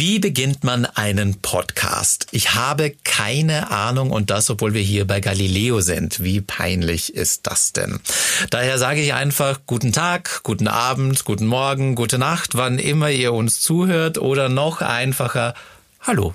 Wie 0.00 0.18
beginnt 0.18 0.64
man 0.64 0.86
einen 0.86 1.42
Podcast? 1.42 2.26
Ich 2.30 2.54
habe 2.54 2.94
keine 3.04 3.70
Ahnung 3.70 4.12
und 4.12 4.30
das, 4.30 4.48
obwohl 4.48 4.72
wir 4.72 4.80
hier 4.80 5.06
bei 5.06 5.20
Galileo 5.20 5.82
sind. 5.82 6.22
Wie 6.24 6.40
peinlich 6.40 7.14
ist 7.14 7.46
das 7.46 7.74
denn? 7.74 8.00
Daher 8.48 8.78
sage 8.78 9.02
ich 9.02 9.12
einfach 9.12 9.60
guten 9.66 9.92
Tag, 9.92 10.42
guten 10.42 10.68
Abend, 10.68 11.26
guten 11.26 11.44
Morgen, 11.44 11.96
gute 11.96 12.16
Nacht, 12.16 12.54
wann 12.54 12.78
immer 12.78 13.10
ihr 13.10 13.34
uns 13.34 13.60
zuhört 13.60 14.16
oder 14.16 14.48
noch 14.48 14.80
einfacher 14.80 15.52
Hallo. 16.00 16.34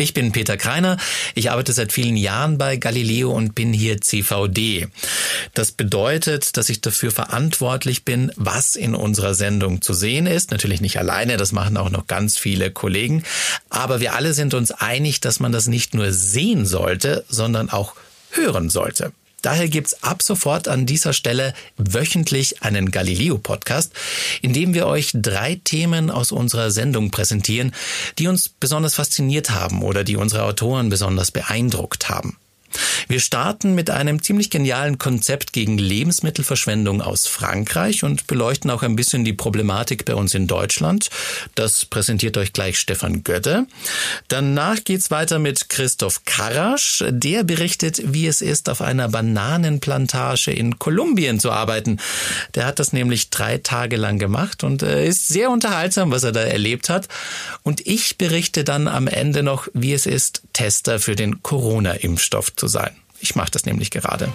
Ich 0.00 0.14
bin 0.14 0.30
Peter 0.30 0.56
Kreiner. 0.56 0.96
Ich 1.34 1.50
arbeite 1.50 1.72
seit 1.72 1.92
vielen 1.92 2.16
Jahren 2.16 2.56
bei 2.56 2.76
Galileo 2.76 3.32
und 3.32 3.56
bin 3.56 3.72
hier 3.72 4.00
CVD. 4.00 4.86
Das 5.54 5.72
bedeutet, 5.72 6.56
dass 6.56 6.68
ich 6.68 6.80
dafür 6.80 7.10
verantwortlich 7.10 8.04
bin, 8.04 8.30
was 8.36 8.76
in 8.76 8.94
unserer 8.94 9.34
Sendung 9.34 9.82
zu 9.82 9.94
sehen 9.94 10.28
ist. 10.28 10.52
Natürlich 10.52 10.80
nicht 10.80 11.00
alleine, 11.00 11.36
das 11.36 11.50
machen 11.50 11.76
auch 11.76 11.90
noch 11.90 12.06
ganz 12.06 12.38
viele 12.38 12.70
Kollegen. 12.70 13.24
Aber 13.70 13.98
wir 13.98 14.14
alle 14.14 14.34
sind 14.34 14.54
uns 14.54 14.70
einig, 14.70 15.20
dass 15.20 15.40
man 15.40 15.50
das 15.50 15.66
nicht 15.66 15.94
nur 15.94 16.12
sehen 16.12 16.64
sollte, 16.64 17.24
sondern 17.28 17.68
auch 17.68 17.96
hören 18.30 18.70
sollte. 18.70 19.10
Daher 19.42 19.68
gibt's 19.68 20.02
ab 20.02 20.22
sofort 20.22 20.66
an 20.66 20.84
dieser 20.84 21.12
Stelle 21.12 21.54
wöchentlich 21.76 22.62
einen 22.62 22.90
Galileo-Podcast, 22.90 23.92
in 24.42 24.52
dem 24.52 24.74
wir 24.74 24.86
euch 24.86 25.12
drei 25.14 25.60
Themen 25.62 26.10
aus 26.10 26.32
unserer 26.32 26.70
Sendung 26.70 27.10
präsentieren, 27.10 27.72
die 28.18 28.26
uns 28.26 28.48
besonders 28.48 28.94
fasziniert 28.94 29.50
haben 29.50 29.82
oder 29.82 30.02
die 30.02 30.16
unsere 30.16 30.42
Autoren 30.42 30.88
besonders 30.88 31.30
beeindruckt 31.30 32.08
haben. 32.08 32.36
Wir 33.08 33.20
starten 33.20 33.74
mit 33.74 33.88
einem 33.88 34.22
ziemlich 34.22 34.50
genialen 34.50 34.98
Konzept 34.98 35.54
gegen 35.54 35.78
Lebensmittelverschwendung 35.78 37.00
aus 37.00 37.26
Frankreich 37.26 38.04
und 38.04 38.26
beleuchten 38.26 38.70
auch 38.70 38.82
ein 38.82 38.96
bisschen 38.96 39.24
die 39.24 39.32
Problematik 39.32 40.04
bei 40.04 40.14
uns 40.14 40.34
in 40.34 40.46
Deutschland. 40.46 41.08
Das 41.54 41.86
präsentiert 41.86 42.36
euch 42.36 42.52
gleich 42.52 42.78
Stefan 42.78 43.24
Götte. 43.24 43.66
Danach 44.28 44.84
geht's 44.84 45.10
weiter 45.10 45.38
mit 45.38 45.70
Christoph 45.70 46.24
Karasch. 46.26 47.02
Der 47.08 47.44
berichtet, 47.44 48.02
wie 48.12 48.26
es 48.26 48.42
ist, 48.42 48.68
auf 48.68 48.82
einer 48.82 49.08
Bananenplantage 49.08 50.50
in 50.50 50.78
Kolumbien 50.78 51.40
zu 51.40 51.50
arbeiten. 51.50 52.00
Der 52.54 52.66
hat 52.66 52.78
das 52.78 52.92
nämlich 52.92 53.30
drei 53.30 53.56
Tage 53.56 53.96
lang 53.96 54.18
gemacht 54.18 54.64
und 54.64 54.82
äh, 54.82 55.06
ist 55.06 55.28
sehr 55.28 55.50
unterhaltsam, 55.50 56.10
was 56.10 56.24
er 56.24 56.32
da 56.32 56.40
erlebt 56.40 56.90
hat. 56.90 57.08
Und 57.62 57.86
ich 57.86 58.18
berichte 58.18 58.64
dann 58.64 58.86
am 58.86 59.06
Ende 59.06 59.42
noch, 59.42 59.68
wie 59.72 59.94
es 59.94 60.04
ist, 60.04 60.42
Tester 60.52 60.98
für 60.98 61.16
den 61.16 61.42
Corona-Impfstoff 61.42 62.50
zu 62.58 62.66
sein. 62.66 62.90
Ich 63.20 63.34
mache 63.34 63.50
das 63.50 63.64
nämlich 63.64 63.90
gerade. 63.90 64.28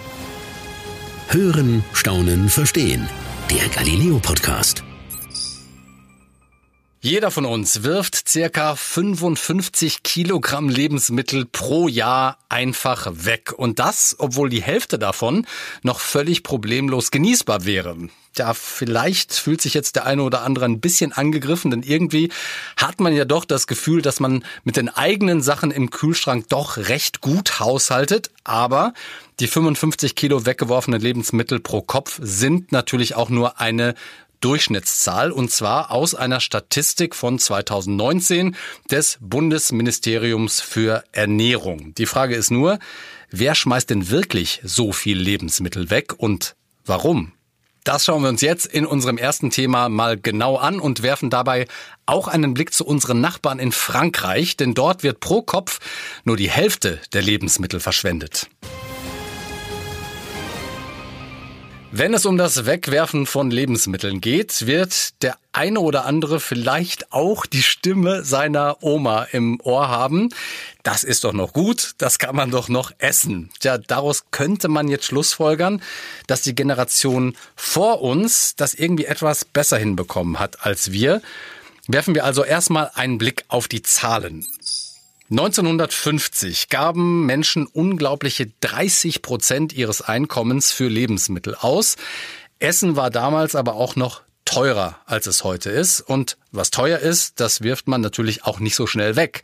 Hören, 1.28 1.84
staunen, 1.92 2.48
verstehen. 2.48 3.08
Der 3.50 3.68
Galileo 3.68 4.18
Podcast. 4.18 4.82
Jeder 7.04 7.30
von 7.30 7.44
uns 7.44 7.82
wirft 7.82 8.26
circa 8.26 8.76
55 8.76 10.02
Kilogramm 10.02 10.70
Lebensmittel 10.70 11.44
pro 11.44 11.86
Jahr 11.86 12.38
einfach 12.48 13.06
weg. 13.12 13.52
Und 13.54 13.78
das, 13.78 14.16
obwohl 14.18 14.48
die 14.48 14.62
Hälfte 14.62 14.98
davon 14.98 15.46
noch 15.82 16.00
völlig 16.00 16.42
problemlos 16.42 17.10
genießbar 17.10 17.66
wäre. 17.66 18.08
Ja, 18.38 18.54
vielleicht 18.54 19.34
fühlt 19.34 19.60
sich 19.60 19.74
jetzt 19.74 19.96
der 19.96 20.06
eine 20.06 20.22
oder 20.22 20.44
andere 20.44 20.64
ein 20.64 20.80
bisschen 20.80 21.12
angegriffen, 21.12 21.70
denn 21.70 21.82
irgendwie 21.82 22.32
hat 22.78 23.00
man 23.00 23.14
ja 23.14 23.26
doch 23.26 23.44
das 23.44 23.66
Gefühl, 23.66 24.00
dass 24.00 24.18
man 24.18 24.42
mit 24.64 24.78
den 24.78 24.88
eigenen 24.88 25.42
Sachen 25.42 25.72
im 25.72 25.90
Kühlschrank 25.90 26.48
doch 26.48 26.78
recht 26.78 27.20
gut 27.20 27.60
haushaltet. 27.60 28.30
Aber 28.44 28.94
die 29.40 29.46
55 29.46 30.14
Kilo 30.14 30.46
weggeworfenen 30.46 31.00
Lebensmittel 31.00 31.60
pro 31.60 31.82
Kopf 31.82 32.18
sind 32.22 32.72
natürlich 32.72 33.14
auch 33.14 33.28
nur 33.28 33.60
eine 33.60 33.94
Durchschnittszahl 34.44 35.32
und 35.32 35.50
zwar 35.50 35.90
aus 35.90 36.14
einer 36.14 36.38
Statistik 36.38 37.14
von 37.14 37.38
2019 37.38 38.54
des 38.90 39.16
Bundesministeriums 39.22 40.60
für 40.60 41.02
Ernährung. 41.12 41.94
Die 41.94 42.04
Frage 42.04 42.34
ist 42.34 42.50
nur, 42.50 42.78
wer 43.30 43.54
schmeißt 43.54 43.88
denn 43.88 44.10
wirklich 44.10 44.60
so 44.62 44.92
viel 44.92 45.18
Lebensmittel 45.18 45.88
weg 45.88 46.12
und 46.18 46.56
warum? 46.84 47.32
Das 47.84 48.04
schauen 48.04 48.22
wir 48.22 48.28
uns 48.28 48.42
jetzt 48.42 48.66
in 48.66 48.84
unserem 48.84 49.16
ersten 49.16 49.48
Thema 49.50 49.88
mal 49.88 50.18
genau 50.18 50.56
an 50.56 50.78
und 50.78 51.02
werfen 51.02 51.30
dabei 51.30 51.66
auch 52.04 52.28
einen 52.28 52.52
Blick 52.52 52.74
zu 52.74 52.84
unseren 52.84 53.22
Nachbarn 53.22 53.58
in 53.58 53.72
Frankreich, 53.72 54.58
denn 54.58 54.74
dort 54.74 55.02
wird 55.02 55.20
pro 55.20 55.40
Kopf 55.40 55.80
nur 56.24 56.36
die 56.36 56.50
Hälfte 56.50 57.00
der 57.14 57.22
Lebensmittel 57.22 57.80
verschwendet. 57.80 58.48
Wenn 61.96 62.12
es 62.12 62.26
um 62.26 62.36
das 62.36 62.66
Wegwerfen 62.66 63.24
von 63.24 63.52
Lebensmitteln 63.52 64.20
geht, 64.20 64.66
wird 64.66 65.22
der 65.22 65.36
eine 65.52 65.78
oder 65.78 66.06
andere 66.06 66.40
vielleicht 66.40 67.12
auch 67.12 67.46
die 67.46 67.62
Stimme 67.62 68.24
seiner 68.24 68.82
Oma 68.82 69.28
im 69.30 69.60
Ohr 69.60 69.86
haben. 69.86 70.30
Das 70.82 71.04
ist 71.04 71.22
doch 71.22 71.32
noch 71.32 71.52
gut, 71.52 71.92
das 71.98 72.18
kann 72.18 72.34
man 72.34 72.50
doch 72.50 72.68
noch 72.68 72.90
essen. 72.98 73.50
Tja, 73.60 73.78
daraus 73.78 74.24
könnte 74.32 74.66
man 74.66 74.88
jetzt 74.88 75.04
schlussfolgern, 75.04 75.80
dass 76.26 76.42
die 76.42 76.56
Generation 76.56 77.36
vor 77.54 78.02
uns 78.02 78.56
das 78.56 78.74
irgendwie 78.74 79.04
etwas 79.04 79.44
besser 79.44 79.78
hinbekommen 79.78 80.40
hat 80.40 80.66
als 80.66 80.90
wir. 80.90 81.22
Werfen 81.86 82.16
wir 82.16 82.24
also 82.24 82.42
erstmal 82.42 82.90
einen 82.94 83.18
Blick 83.18 83.44
auf 83.46 83.68
die 83.68 83.82
Zahlen. 83.82 84.44
1950 85.34 86.68
gaben 86.68 87.26
Menschen 87.26 87.66
unglaubliche 87.66 88.52
30 88.60 89.20
Prozent 89.20 89.72
ihres 89.72 90.00
Einkommens 90.00 90.70
für 90.70 90.86
Lebensmittel 90.86 91.56
aus. 91.56 91.96
Essen 92.60 92.94
war 92.94 93.10
damals 93.10 93.56
aber 93.56 93.74
auch 93.74 93.96
noch 93.96 94.22
teurer, 94.44 95.00
als 95.06 95.26
es 95.26 95.42
heute 95.42 95.70
ist. 95.70 96.00
Und 96.00 96.38
was 96.52 96.70
teuer 96.70 97.00
ist, 97.00 97.40
das 97.40 97.62
wirft 97.62 97.88
man 97.88 98.00
natürlich 98.00 98.44
auch 98.44 98.60
nicht 98.60 98.76
so 98.76 98.86
schnell 98.86 99.16
weg. 99.16 99.42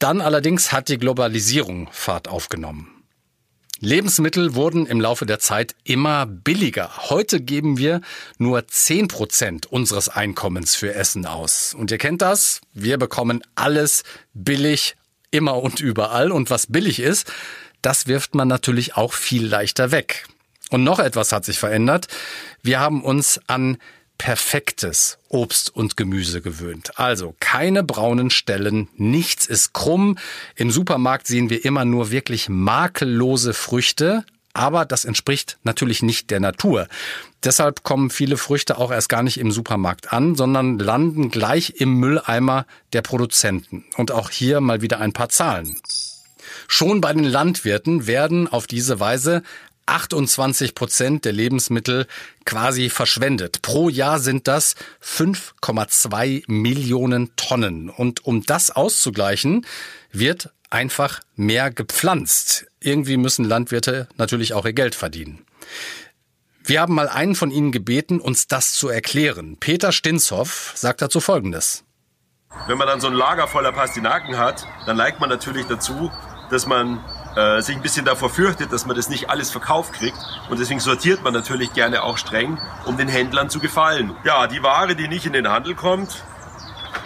Dann 0.00 0.20
allerdings 0.20 0.72
hat 0.72 0.88
die 0.88 0.98
Globalisierung 0.98 1.88
Fahrt 1.92 2.26
aufgenommen. 2.26 2.97
Lebensmittel 3.80 4.56
wurden 4.56 4.86
im 4.86 5.00
Laufe 5.00 5.24
der 5.24 5.38
Zeit 5.38 5.76
immer 5.84 6.26
billiger. 6.26 6.90
Heute 7.10 7.40
geben 7.40 7.78
wir 7.78 8.00
nur 8.36 8.66
10 8.66 9.06
Prozent 9.06 9.66
unseres 9.66 10.08
Einkommens 10.08 10.74
für 10.74 10.94
Essen 10.94 11.26
aus. 11.26 11.74
Und 11.74 11.92
ihr 11.92 11.98
kennt 11.98 12.20
das. 12.20 12.60
Wir 12.72 12.98
bekommen 12.98 13.42
alles 13.54 14.02
billig, 14.34 14.96
immer 15.30 15.62
und 15.62 15.78
überall. 15.78 16.32
Und 16.32 16.50
was 16.50 16.66
billig 16.66 16.98
ist, 16.98 17.32
das 17.80 18.08
wirft 18.08 18.34
man 18.34 18.48
natürlich 18.48 18.96
auch 18.96 19.12
viel 19.12 19.46
leichter 19.46 19.92
weg. 19.92 20.26
Und 20.70 20.82
noch 20.82 20.98
etwas 20.98 21.30
hat 21.30 21.44
sich 21.44 21.58
verändert. 21.58 22.08
Wir 22.62 22.80
haben 22.80 23.04
uns 23.04 23.40
an 23.46 23.78
perfektes 24.18 25.18
Obst 25.28 25.74
und 25.74 25.96
Gemüse 25.96 26.42
gewöhnt. 26.42 26.98
Also 26.98 27.34
keine 27.40 27.82
braunen 27.84 28.30
Stellen, 28.30 28.88
nichts 28.96 29.46
ist 29.46 29.72
krumm. 29.72 30.18
Im 30.56 30.70
Supermarkt 30.70 31.26
sehen 31.26 31.50
wir 31.50 31.64
immer 31.64 31.84
nur 31.84 32.10
wirklich 32.10 32.48
makellose 32.48 33.54
Früchte, 33.54 34.24
aber 34.52 34.84
das 34.84 35.04
entspricht 35.04 35.56
natürlich 35.62 36.02
nicht 36.02 36.30
der 36.30 36.40
Natur. 36.40 36.88
Deshalb 37.44 37.84
kommen 37.84 38.10
viele 38.10 38.36
Früchte 38.36 38.78
auch 38.78 38.90
erst 38.90 39.08
gar 39.08 39.22
nicht 39.22 39.38
im 39.38 39.52
Supermarkt 39.52 40.12
an, 40.12 40.34
sondern 40.34 40.78
landen 40.78 41.30
gleich 41.30 41.74
im 41.76 41.94
Mülleimer 41.94 42.66
der 42.92 43.02
Produzenten. 43.02 43.84
Und 43.96 44.10
auch 44.10 44.30
hier 44.30 44.60
mal 44.60 44.82
wieder 44.82 44.98
ein 44.98 45.12
paar 45.12 45.28
Zahlen. 45.28 45.76
Schon 46.66 47.00
bei 47.00 47.12
den 47.12 47.24
Landwirten 47.24 48.06
werden 48.06 48.48
auf 48.48 48.66
diese 48.66 49.00
Weise 49.00 49.42
28 49.88 50.74
Prozent 50.74 51.24
der 51.24 51.32
Lebensmittel 51.32 52.06
quasi 52.44 52.90
verschwendet. 52.90 53.62
Pro 53.62 53.88
Jahr 53.88 54.18
sind 54.20 54.46
das 54.48 54.74
5,2 55.02 56.44
Millionen 56.46 57.34
Tonnen. 57.36 57.90
Und 57.90 58.24
um 58.24 58.44
das 58.44 58.70
auszugleichen, 58.70 59.66
wird 60.12 60.50
einfach 60.70 61.20
mehr 61.34 61.70
gepflanzt. 61.70 62.66
Irgendwie 62.80 63.16
müssen 63.16 63.44
Landwirte 63.44 64.08
natürlich 64.16 64.54
auch 64.54 64.64
ihr 64.64 64.72
Geld 64.72 64.94
verdienen. 64.94 65.44
Wir 66.64 66.82
haben 66.82 66.94
mal 66.94 67.08
einen 67.08 67.34
von 67.34 67.50
Ihnen 67.50 67.72
gebeten, 67.72 68.20
uns 68.20 68.46
das 68.46 68.74
zu 68.74 68.88
erklären. 68.88 69.56
Peter 69.58 69.90
Stinshoff 69.90 70.72
sagt 70.74 71.00
dazu 71.00 71.18
Folgendes. 71.18 71.84
Wenn 72.66 72.76
man 72.76 72.86
dann 72.86 73.00
so 73.00 73.06
ein 73.06 73.14
Lager 73.14 73.48
voller 73.48 73.72
Pastinaken 73.72 74.36
hat, 74.36 74.66
dann 74.86 74.98
neigt 74.98 75.20
man 75.20 75.30
natürlich 75.30 75.66
dazu, 75.66 76.10
dass 76.50 76.66
man 76.66 77.02
äh, 77.38 77.62
sich 77.62 77.76
ein 77.76 77.82
bisschen 77.82 78.04
davor 78.04 78.30
fürchtet, 78.30 78.72
dass 78.72 78.84
man 78.84 78.96
das 78.96 79.08
nicht 79.08 79.30
alles 79.30 79.52
verkauft 79.52 79.92
kriegt. 79.92 80.18
Und 80.50 80.58
deswegen 80.58 80.80
sortiert 80.80 81.22
man 81.22 81.32
natürlich 81.32 81.72
gerne 81.72 82.02
auch 82.02 82.18
streng, 82.18 82.58
um 82.84 82.96
den 82.96 83.06
Händlern 83.06 83.48
zu 83.48 83.60
gefallen. 83.60 84.16
Ja, 84.24 84.48
die 84.48 84.62
Ware, 84.62 84.96
die 84.96 85.06
nicht 85.06 85.24
in 85.24 85.32
den 85.32 85.48
Handel 85.48 85.76
kommt, 85.76 86.24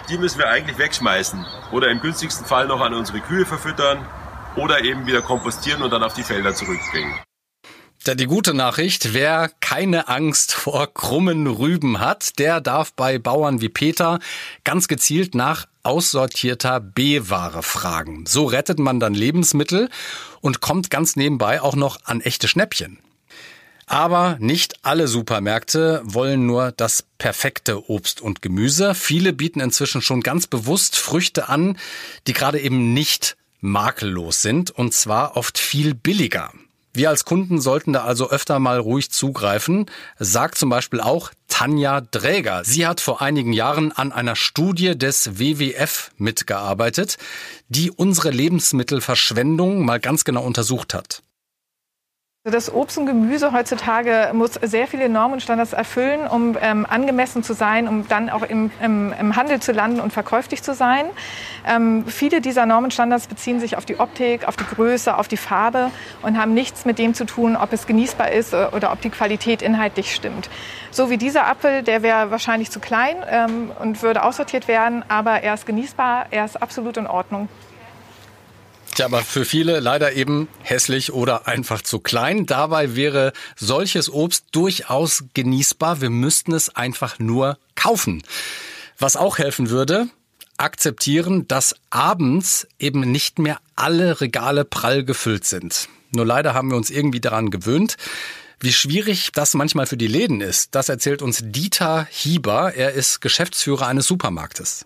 die 0.09 0.17
müssen 0.17 0.39
wir 0.39 0.49
eigentlich 0.49 0.79
wegschmeißen. 0.79 1.45
Oder 1.71 1.89
im 1.89 2.01
günstigsten 2.01 2.47
Fall 2.47 2.65
noch 2.67 2.81
an 2.81 2.95
unsere 2.95 3.19
Kühe 3.19 3.45
verfüttern 3.45 4.05
oder 4.55 4.83
eben 4.83 5.05
wieder 5.05 5.21
kompostieren 5.21 5.83
und 5.83 5.91
dann 5.91 6.03
auf 6.03 6.15
die 6.15 6.23
Felder 6.23 6.55
zurückbringen. 6.55 7.13
Die 8.05 8.25
gute 8.25 8.53
Nachricht, 8.53 9.13
wer 9.13 9.49
keine 9.61 10.09
Angst 10.09 10.53
vor 10.53 10.93
krummen 10.93 11.47
Rüben 11.47 11.99
hat, 11.99 12.37
der 12.37 12.59
darf 12.59 12.91
bei 12.93 13.17
Bauern 13.17 13.61
wie 13.61 13.69
Peter 13.69 14.19
ganz 14.65 14.89
gezielt 14.89 15.35
nach 15.35 15.67
aussortierter 15.83 16.79
B-Ware 16.79 17.61
fragen. 17.61 18.25
So 18.25 18.45
rettet 18.45 18.79
man 18.79 18.99
dann 18.99 19.13
Lebensmittel 19.13 19.89
und 20.41 20.61
kommt 20.61 20.89
ganz 20.89 21.15
nebenbei 21.15 21.61
auch 21.61 21.75
noch 21.75 21.99
an 22.05 22.21
echte 22.21 22.47
Schnäppchen. 22.47 22.99
Aber 23.85 24.37
nicht 24.39 24.85
alle 24.85 25.07
Supermärkte 25.07 26.01
wollen 26.05 26.45
nur 26.45 26.71
das 26.71 27.03
perfekte 27.17 27.89
Obst 27.89 28.21
und 28.21 28.41
Gemüse. 28.41 28.95
Viele 28.95 29.33
bieten 29.33 29.59
inzwischen 29.59 30.01
schon 30.01 30.21
ganz 30.21 30.47
bewusst 30.47 30.97
Früchte 30.97 31.49
an, 31.49 31.77
die 32.27 32.33
gerade 32.33 32.59
eben 32.59 32.93
nicht 32.93 33.35
makellos 33.59 34.41
sind 34.41 34.71
und 34.71 34.93
zwar 34.93 35.37
oft 35.37 35.57
viel 35.57 35.93
billiger. 35.93 36.51
Wir 36.95 37.09
als 37.09 37.25
Kunden 37.25 37.59
sollten 37.59 37.91
da 37.93 38.03
also 38.03 38.29
öfter 38.29 38.59
mal 38.59 38.77
ruhig 38.77 39.09
zugreifen, 39.09 39.87
sagt 40.19 40.59
zum 40.59 40.69
Beispiel 40.69 41.01
auch 41.01 41.31
Tanja 41.47 42.01
Dräger. 42.01 42.63
Sie 42.63 42.85
hat 42.85 43.01
vor 43.01 43.19
einigen 43.19 43.51
Jahren 43.51 43.91
an 43.91 44.11
einer 44.11 44.35
Studie 44.35 44.95
des 44.95 45.39
WWF 45.39 46.11
mitgearbeitet, 46.17 47.17
die 47.67 47.89
unsere 47.89 48.29
Lebensmittelverschwendung 48.29 49.83
mal 49.83 49.99
ganz 49.99 50.23
genau 50.23 50.43
untersucht 50.43 50.93
hat. 50.93 51.23
Das 52.45 52.73
Obst 52.73 52.97
und 52.97 53.05
Gemüse 53.05 53.53
heutzutage 53.53 54.31
muss 54.33 54.55
sehr 54.55 54.85
viele 54.85 55.07
Normen 55.07 55.35
und 55.35 55.39
Standards 55.39 55.71
erfüllen, 55.71 56.27
um 56.27 56.57
ähm, 56.61 56.85
angemessen 56.85 57.41
zu 57.41 57.53
sein, 57.53 57.87
um 57.87 58.05
dann 58.09 58.29
auch 58.29 58.41
im, 58.43 58.69
im, 58.81 59.13
im, 59.17 59.37
Handel 59.37 59.61
zu 59.61 59.71
landen 59.71 60.01
und 60.01 60.11
verkäuflich 60.11 60.61
zu 60.61 60.73
sein. 60.73 61.05
Ähm, 61.65 62.03
viele 62.05 62.41
dieser 62.41 62.65
Normen 62.65 62.87
und 62.87 62.93
Standards 62.93 63.27
beziehen 63.27 63.61
sich 63.61 63.77
auf 63.77 63.85
die 63.85 63.97
Optik, 63.97 64.45
auf 64.45 64.57
die 64.57 64.65
Größe, 64.65 65.17
auf 65.17 65.29
die 65.29 65.37
Farbe 65.37 65.89
und 66.21 66.37
haben 66.37 66.53
nichts 66.53 66.83
mit 66.83 66.99
dem 66.99 67.13
zu 67.13 67.23
tun, 67.23 67.55
ob 67.55 67.71
es 67.71 67.87
genießbar 67.87 68.33
ist 68.33 68.51
äh, 68.51 68.67
oder 68.75 68.91
ob 68.91 68.99
die 68.99 69.09
Qualität 69.09 69.61
inhaltlich 69.61 70.13
stimmt. 70.13 70.49
So 70.91 71.09
wie 71.09 71.17
dieser 71.17 71.47
Apfel, 71.47 71.81
der 71.81 72.03
wäre 72.03 72.29
wahrscheinlich 72.29 72.71
zu 72.71 72.81
klein 72.81 73.15
ähm, 73.25 73.71
und 73.79 74.03
würde 74.03 74.21
aussortiert 74.21 74.67
werden, 74.67 75.05
aber 75.07 75.43
er 75.43 75.53
ist 75.53 75.65
genießbar, 75.65 76.25
er 76.31 76.43
ist 76.43 76.61
absolut 76.61 76.97
in 76.97 77.07
Ordnung. 77.07 77.47
Tja, 78.95 79.07
aber 79.07 79.23
für 79.23 79.43
viele 79.43 79.79
leider 79.79 80.13
eben 80.13 80.47
hässlich 80.61 81.13
oder 81.13 81.47
einfach 81.47 81.81
zu 81.81 81.99
klein. 81.99 82.45
Dabei 82.45 82.95
wäre 82.95 83.33
solches 83.55 84.11
Obst 84.11 84.45
durchaus 84.51 85.23
genießbar. 85.33 85.99
Wir 86.01 86.11
müssten 86.11 86.53
es 86.53 86.75
einfach 86.75 87.17
nur 87.17 87.57
kaufen. 87.73 88.21
Was 88.99 89.15
auch 89.15 89.39
helfen 89.39 89.71
würde, 89.71 90.09
akzeptieren, 90.57 91.47
dass 91.47 91.75
abends 91.89 92.67
eben 92.77 93.11
nicht 93.11 93.39
mehr 93.39 93.59
alle 93.75 94.21
Regale 94.21 94.63
prall 94.63 95.03
gefüllt 95.03 95.45
sind. 95.45 95.89
Nur 96.11 96.27
leider 96.27 96.53
haben 96.53 96.69
wir 96.69 96.77
uns 96.77 96.91
irgendwie 96.91 97.21
daran 97.21 97.49
gewöhnt. 97.49 97.97
Wie 98.59 98.71
schwierig 98.71 99.31
das 99.33 99.55
manchmal 99.55 99.87
für 99.87 99.97
die 99.97 100.07
Läden 100.07 100.39
ist, 100.39 100.75
das 100.75 100.87
erzählt 100.87 101.23
uns 101.23 101.41
Dieter 101.43 102.07
Hieber. 102.11 102.75
Er 102.75 102.93
ist 102.93 103.21
Geschäftsführer 103.21 103.87
eines 103.87 104.05
Supermarktes. 104.05 104.85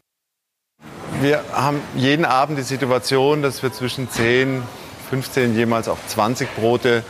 Wir 1.19 1.44
haben 1.51 1.81
jeden 1.95 2.25
Abend 2.25 2.59
die 2.59 2.63
Situation, 2.63 3.41
dass 3.41 3.63
wir 3.63 3.74
zwischen 3.74 4.07
10, 4.07 4.62
15, 5.09 5.56
jemals 5.56 5.88
auch 5.88 5.97
20 6.07 6.56
Brote, 6.56 7.03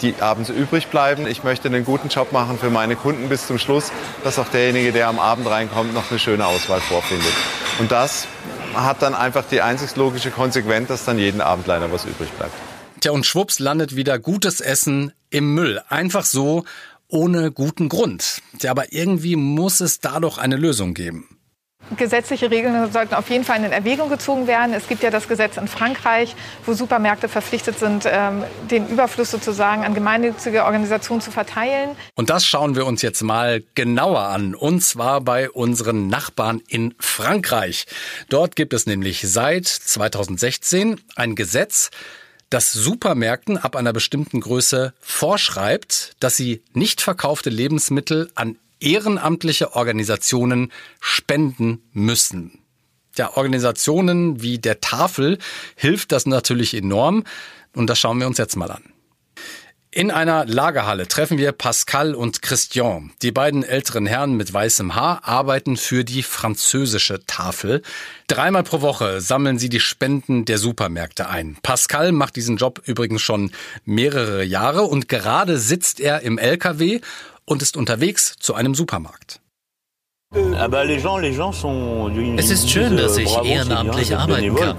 die 0.00 0.14
abends 0.20 0.48
übrig 0.48 0.86
bleiben. 0.86 1.26
Ich 1.26 1.44
möchte 1.44 1.68
einen 1.68 1.84
guten 1.84 2.08
Job 2.08 2.32
machen 2.32 2.58
für 2.58 2.70
meine 2.70 2.96
Kunden 2.96 3.28
bis 3.28 3.46
zum 3.46 3.58
Schluss, 3.58 3.92
dass 4.22 4.38
auch 4.38 4.48
derjenige, 4.48 4.92
der 4.92 5.08
am 5.08 5.18
Abend 5.18 5.46
reinkommt, 5.46 5.92
noch 5.92 6.10
eine 6.10 6.18
schöne 6.18 6.46
Auswahl 6.46 6.80
vorfindet. 6.80 7.32
Und 7.78 7.92
das 7.92 8.26
hat 8.74 9.02
dann 9.02 9.14
einfach 9.14 9.44
die 9.50 9.60
einzig 9.60 9.94
logische 9.94 10.30
Konsequenz, 10.30 10.88
dass 10.88 11.04
dann 11.04 11.18
jeden 11.18 11.42
Abend 11.42 11.66
leider 11.66 11.92
was 11.92 12.06
übrig 12.06 12.30
bleibt. 12.30 12.54
Tja, 13.00 13.12
und 13.12 13.26
schwupps 13.26 13.58
landet 13.58 13.94
wieder 13.94 14.18
gutes 14.18 14.62
Essen 14.62 15.12
im 15.28 15.52
Müll. 15.52 15.82
Einfach 15.90 16.24
so, 16.24 16.64
ohne 17.08 17.52
guten 17.52 17.90
Grund. 17.90 18.40
Tja, 18.58 18.70
aber 18.70 18.94
irgendwie 18.94 19.36
muss 19.36 19.80
es 19.82 20.00
da 20.00 20.18
doch 20.18 20.38
eine 20.38 20.56
Lösung 20.56 20.94
geben. 20.94 21.33
Gesetzliche 21.96 22.50
Regeln 22.50 22.90
sollten 22.90 23.14
auf 23.14 23.28
jeden 23.28 23.44
Fall 23.44 23.62
in 23.62 23.70
Erwägung 23.70 24.08
gezogen 24.08 24.46
werden. 24.46 24.72
Es 24.74 24.88
gibt 24.88 25.02
ja 25.02 25.10
das 25.10 25.28
Gesetz 25.28 25.56
in 25.56 25.68
Frankreich, 25.68 26.34
wo 26.64 26.72
Supermärkte 26.72 27.28
verpflichtet 27.28 27.78
sind, 27.78 28.04
ähm, 28.06 28.42
den 28.70 28.88
Überfluss 28.88 29.30
sozusagen 29.30 29.84
an 29.84 29.94
gemeinnützige 29.94 30.64
Organisationen 30.64 31.20
zu 31.20 31.30
verteilen. 31.30 31.90
Und 32.14 32.30
das 32.30 32.46
schauen 32.46 32.74
wir 32.74 32.86
uns 32.86 33.02
jetzt 33.02 33.22
mal 33.22 33.62
genauer 33.74 34.20
an. 34.20 34.54
Und 34.54 34.82
zwar 34.82 35.20
bei 35.20 35.50
unseren 35.50 36.08
Nachbarn 36.08 36.62
in 36.68 36.94
Frankreich. 36.98 37.86
Dort 38.28 38.56
gibt 38.56 38.72
es 38.72 38.86
nämlich 38.86 39.22
seit 39.28 39.66
2016 39.66 41.00
ein 41.16 41.34
Gesetz, 41.34 41.90
das 42.50 42.72
Supermärkten 42.72 43.58
ab 43.58 43.74
einer 43.74 43.92
bestimmten 43.92 44.40
Größe 44.40 44.94
vorschreibt, 45.00 46.12
dass 46.20 46.36
sie 46.36 46.62
nicht 46.72 47.00
verkaufte 47.00 47.50
Lebensmittel 47.50 48.30
an 48.36 48.56
ehrenamtliche 48.80 49.74
Organisationen 49.74 50.72
spenden 51.00 51.82
müssen. 51.92 52.58
Ja, 53.16 53.36
Organisationen 53.36 54.42
wie 54.42 54.58
der 54.58 54.80
Tafel 54.80 55.38
hilft 55.76 56.12
das 56.12 56.26
natürlich 56.26 56.74
enorm 56.74 57.24
und 57.74 57.88
das 57.88 57.98
schauen 57.98 58.18
wir 58.18 58.26
uns 58.26 58.38
jetzt 58.38 58.56
mal 58.56 58.70
an. 58.70 58.82
In 59.96 60.10
einer 60.10 60.44
Lagerhalle 60.44 61.06
treffen 61.06 61.38
wir 61.38 61.52
Pascal 61.52 62.16
und 62.16 62.42
Christian. 62.42 63.12
Die 63.22 63.30
beiden 63.30 63.62
älteren 63.62 64.06
Herren 64.06 64.32
mit 64.36 64.52
weißem 64.52 64.96
Haar 64.96 65.20
arbeiten 65.22 65.76
für 65.76 66.02
die 66.02 66.24
französische 66.24 67.24
Tafel. 67.28 67.80
Dreimal 68.26 68.64
pro 68.64 68.80
Woche 68.80 69.20
sammeln 69.20 69.56
sie 69.56 69.68
die 69.68 69.78
Spenden 69.78 70.46
der 70.46 70.58
Supermärkte 70.58 71.28
ein. 71.28 71.58
Pascal 71.62 72.10
macht 72.10 72.34
diesen 72.34 72.56
Job 72.56 72.82
übrigens 72.84 73.22
schon 73.22 73.52
mehrere 73.84 74.42
Jahre 74.42 74.82
und 74.82 75.08
gerade 75.08 75.58
sitzt 75.58 76.00
er 76.00 76.22
im 76.22 76.38
LKW 76.38 77.00
und 77.46 77.62
ist 77.62 77.76
unterwegs 77.76 78.36
zu 78.38 78.54
einem 78.54 78.74
Supermarkt. 78.74 79.40
Es 82.36 82.50
ist 82.50 82.70
schön, 82.70 82.96
dass 82.96 83.16
ich 83.18 83.36
ehrenamtlich 83.44 84.16
arbeiten 84.16 84.54
kann 84.56 84.76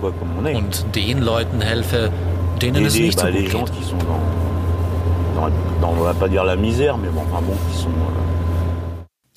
und 0.56 0.96
den 0.96 1.22
Leuten 1.22 1.62
helfe, 1.62 2.12
denen 2.62 2.86
es 2.86 2.96
nicht 2.96 3.20
so 3.20 3.28
gut 3.28 3.36
geht. 3.36 3.72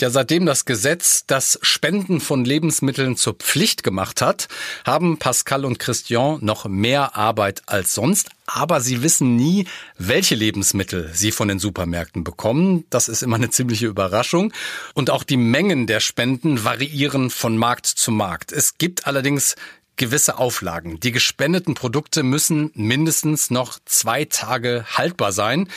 Ja, 0.00 0.10
seitdem 0.10 0.46
das 0.46 0.64
Gesetz 0.64 1.24
das 1.26 1.58
Spenden 1.60 2.20
von 2.20 2.44
Lebensmitteln 2.44 3.16
zur 3.16 3.34
Pflicht 3.34 3.82
gemacht 3.82 4.22
hat, 4.22 4.46
haben 4.86 5.18
Pascal 5.18 5.64
und 5.64 5.80
Christian 5.80 6.38
noch 6.40 6.66
mehr 6.66 7.16
Arbeit 7.16 7.62
als 7.66 7.94
sonst. 7.94 8.30
Aber 8.46 8.80
sie 8.80 9.02
wissen 9.02 9.34
nie, 9.34 9.66
welche 9.98 10.36
Lebensmittel 10.36 11.10
sie 11.12 11.32
von 11.32 11.48
den 11.48 11.58
Supermärkten 11.58 12.22
bekommen. 12.22 12.84
Das 12.90 13.08
ist 13.08 13.22
immer 13.22 13.36
eine 13.36 13.50
ziemliche 13.50 13.86
Überraschung. 13.86 14.52
Und 14.94 15.10
auch 15.10 15.24
die 15.24 15.36
Mengen 15.36 15.88
der 15.88 15.98
Spenden 15.98 16.64
variieren 16.64 17.28
von 17.28 17.56
Markt 17.56 17.86
zu 17.86 18.12
Markt. 18.12 18.52
Es 18.52 18.78
gibt 18.78 19.08
allerdings 19.08 19.56
gewisse 19.96 20.38
Auflagen. 20.38 21.00
Die 21.00 21.10
gespendeten 21.10 21.74
Produkte 21.74 22.22
müssen 22.22 22.70
mindestens 22.74 23.50
noch 23.50 23.80
zwei 23.84 24.24
Tage 24.26 24.84
haltbar 24.92 25.32
sein, 25.32 25.68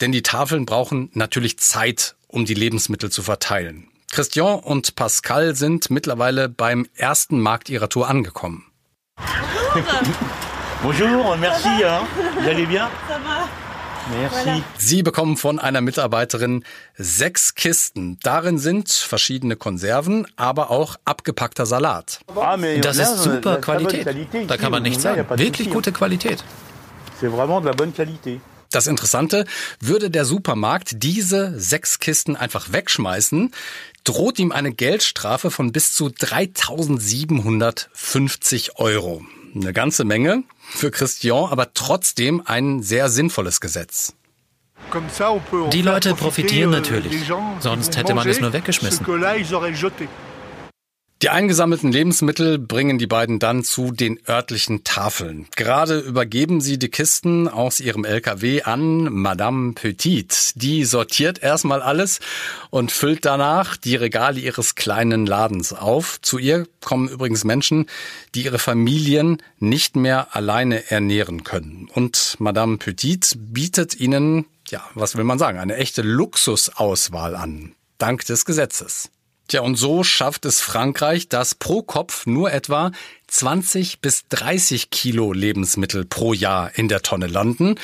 denn 0.00 0.12
die 0.12 0.22
Tafeln 0.22 0.64
brauchen 0.64 1.10
natürlich 1.12 1.58
Zeit, 1.58 2.16
um 2.36 2.44
die 2.44 2.54
Lebensmittel 2.54 3.10
zu 3.10 3.22
verteilen. 3.22 3.88
Christian 4.12 4.60
und 4.60 4.94
Pascal 4.94 5.54
sind 5.54 5.88
mittlerweile 5.90 6.50
beim 6.50 6.86
ersten 6.94 7.40
Markt 7.40 7.70
ihrer 7.70 7.88
Tour 7.88 8.08
angekommen. 8.08 8.66
Bonjour, 10.82 11.36
merci. 11.38 11.68
Vous 12.38 12.48
allez 12.48 12.66
bien? 12.66 12.88
Ça 13.08 13.18
va. 13.24 13.48
Merci. 14.20 14.62
Sie 14.76 15.02
bekommen 15.02 15.38
von 15.38 15.58
einer 15.58 15.80
Mitarbeiterin 15.80 16.62
sechs 16.94 17.54
Kisten. 17.54 18.18
Darin 18.22 18.58
sind 18.58 18.90
verschiedene 18.92 19.56
Konserven, 19.56 20.26
aber 20.36 20.70
auch 20.70 20.96
abgepackter 21.06 21.64
Salat. 21.64 22.20
Ah, 22.36 22.58
das 22.82 22.98
ist 22.98 23.22
super 23.22 23.62
Qualität. 23.62 24.06
Da 24.46 24.58
kann 24.58 24.70
man 24.70 24.82
nichts 24.82 25.02
sagen. 25.02 25.26
Wirklich 25.38 25.70
gute 25.70 25.90
Qualität. 25.90 26.44
C'est 27.18 27.30
vraiment 27.30 27.62
de 27.62 27.66
la 27.70 27.72
bonne 27.72 27.94
qualité. 27.94 28.40
Das 28.70 28.86
Interessante, 28.86 29.44
würde 29.80 30.10
der 30.10 30.24
Supermarkt 30.24 31.02
diese 31.02 31.58
sechs 31.58 31.98
Kisten 31.98 32.36
einfach 32.36 32.72
wegschmeißen, 32.72 33.50
droht 34.04 34.38
ihm 34.38 34.52
eine 34.52 34.72
Geldstrafe 34.72 35.50
von 35.50 35.72
bis 35.72 35.94
zu 35.94 36.10
3750 36.10 38.78
Euro. 38.78 39.24
Eine 39.54 39.72
ganze 39.72 40.04
Menge 40.04 40.42
für 40.70 40.90
Christian, 40.90 41.50
aber 41.50 41.72
trotzdem 41.72 42.42
ein 42.44 42.82
sehr 42.82 43.08
sinnvolles 43.08 43.60
Gesetz. 43.60 44.12
Die 45.72 45.82
Leute 45.82 46.14
profitieren 46.14 46.72
euh, 46.72 46.76
natürlich, 46.76 47.32
sonst 47.60 47.96
hätte 47.96 48.14
man 48.14 48.28
es 48.28 48.40
nur 48.40 48.52
weggeschmissen. 48.52 49.04
Die 51.26 51.30
eingesammelten 51.30 51.90
Lebensmittel 51.90 52.56
bringen 52.56 52.98
die 52.98 53.08
beiden 53.08 53.40
dann 53.40 53.64
zu 53.64 53.90
den 53.90 54.20
örtlichen 54.28 54.84
Tafeln. 54.84 55.48
Gerade 55.56 55.98
übergeben 55.98 56.60
sie 56.60 56.78
die 56.78 56.88
Kisten 56.88 57.48
aus 57.48 57.80
ihrem 57.80 58.04
LKW 58.04 58.62
an 58.62 59.12
Madame 59.12 59.72
Petit. 59.72 60.52
Die 60.54 60.84
sortiert 60.84 61.42
erstmal 61.42 61.82
alles 61.82 62.20
und 62.70 62.92
füllt 62.92 63.24
danach 63.24 63.76
die 63.76 63.96
Regale 63.96 64.38
ihres 64.38 64.76
kleinen 64.76 65.26
Ladens 65.26 65.72
auf. 65.72 66.20
Zu 66.22 66.38
ihr 66.38 66.68
kommen 66.84 67.08
übrigens 67.08 67.42
Menschen, 67.42 67.86
die 68.36 68.44
ihre 68.44 68.60
Familien 68.60 69.42
nicht 69.58 69.96
mehr 69.96 70.36
alleine 70.36 70.92
ernähren 70.92 71.42
können. 71.42 71.88
Und 71.92 72.36
Madame 72.38 72.76
Petit 72.76 73.34
bietet 73.36 73.98
ihnen, 73.98 74.46
ja, 74.68 74.80
was 74.94 75.16
will 75.16 75.24
man 75.24 75.40
sagen, 75.40 75.58
eine 75.58 75.74
echte 75.74 76.02
Luxusauswahl 76.02 77.34
an. 77.34 77.74
Dank 77.98 78.24
des 78.26 78.44
Gesetzes. 78.44 79.10
Tja, 79.48 79.60
und 79.60 79.76
so 79.76 80.02
schafft 80.02 80.44
es 80.44 80.60
Frankreich, 80.60 81.28
dass 81.28 81.54
pro 81.54 81.80
Kopf 81.82 82.26
nur 82.26 82.52
etwa 82.52 82.90
20 83.28 84.00
bis 84.00 84.26
30 84.28 84.90
Kilo 84.90 85.32
Lebensmittel 85.32 86.04
pro 86.04 86.32
Jahr 86.32 86.76
in 86.76 86.88
der 86.88 87.02
Tonne 87.02 87.28
landen. 87.28 87.76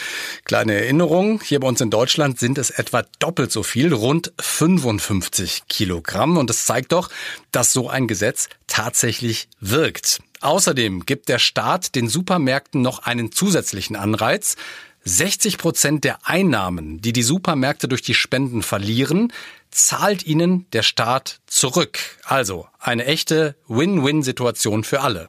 Kleine 0.44 0.74
Erinnerung, 0.74 1.40
hier 1.40 1.60
bei 1.60 1.68
uns 1.68 1.80
in 1.80 1.90
Deutschland 1.90 2.40
sind 2.40 2.58
es 2.58 2.70
etwa 2.70 3.04
doppelt 3.20 3.52
so 3.52 3.62
viel, 3.62 3.92
rund 3.92 4.32
55 4.40 5.62
Kilogramm. 5.68 6.36
Und 6.36 6.50
es 6.50 6.64
zeigt 6.64 6.90
doch, 6.90 7.10
dass 7.52 7.72
so 7.72 7.88
ein 7.88 8.08
Gesetz 8.08 8.48
tatsächlich 8.66 9.48
wirkt. 9.60 10.20
Außerdem 10.40 11.06
gibt 11.06 11.28
der 11.28 11.38
Staat 11.38 11.94
den 11.94 12.08
Supermärkten 12.08 12.82
noch 12.82 13.04
einen 13.04 13.30
zusätzlichen 13.30 13.94
Anreiz. 13.94 14.56
60 15.04 15.58
Prozent 15.58 16.04
der 16.04 16.18
Einnahmen, 16.26 17.00
die 17.00 17.12
die 17.12 17.22
Supermärkte 17.22 17.88
durch 17.88 18.02
die 18.02 18.14
Spenden 18.14 18.62
verlieren, 18.62 19.32
zahlt 19.70 20.24
ihnen 20.24 20.66
der 20.72 20.82
Staat 20.82 21.40
zurück. 21.46 21.98
Also 22.24 22.66
eine 22.78 23.06
echte 23.06 23.56
Win-Win-Situation 23.68 24.84
für 24.84 25.00
alle. 25.00 25.28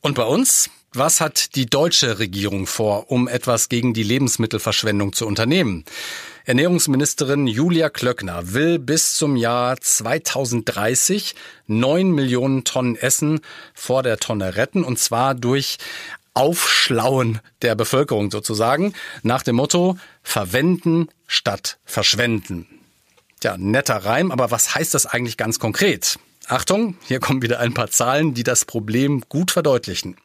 Und 0.00 0.14
bei 0.14 0.24
uns? 0.24 0.70
Was 0.94 1.22
hat 1.22 1.54
die 1.54 1.64
deutsche 1.64 2.18
Regierung 2.18 2.66
vor, 2.66 3.10
um 3.10 3.26
etwas 3.26 3.70
gegen 3.70 3.94
die 3.94 4.02
Lebensmittelverschwendung 4.02 5.14
zu 5.14 5.26
unternehmen? 5.26 5.86
Ernährungsministerin 6.44 7.46
Julia 7.46 7.88
Klöckner 7.88 8.52
will 8.52 8.78
bis 8.78 9.14
zum 9.14 9.36
Jahr 9.36 9.80
2030 9.80 11.34
neun 11.66 12.10
Millionen 12.10 12.64
Tonnen 12.64 12.96
Essen 12.96 13.40
vor 13.72 14.02
der 14.02 14.18
Tonne 14.18 14.56
retten, 14.56 14.84
und 14.84 14.98
zwar 14.98 15.34
durch 15.34 15.78
Aufschlauen 16.34 17.40
der 17.62 17.74
Bevölkerung 17.74 18.30
sozusagen, 18.30 18.94
nach 19.22 19.42
dem 19.42 19.56
Motto 19.56 19.98
verwenden 20.22 21.08
statt 21.26 21.78
verschwenden. 21.84 22.66
Ja, 23.42 23.56
netter 23.56 23.96
Reim, 23.96 24.30
aber 24.30 24.50
was 24.50 24.74
heißt 24.74 24.94
das 24.94 25.06
eigentlich 25.06 25.36
ganz 25.36 25.58
konkret? 25.58 26.18
Achtung, 26.46 26.96
hier 27.04 27.20
kommen 27.20 27.42
wieder 27.42 27.60
ein 27.60 27.74
paar 27.74 27.90
Zahlen, 27.90 28.34
die 28.34 28.44
das 28.44 28.64
Problem 28.64 29.22
gut 29.28 29.50
verdeutlichen. 29.50 30.16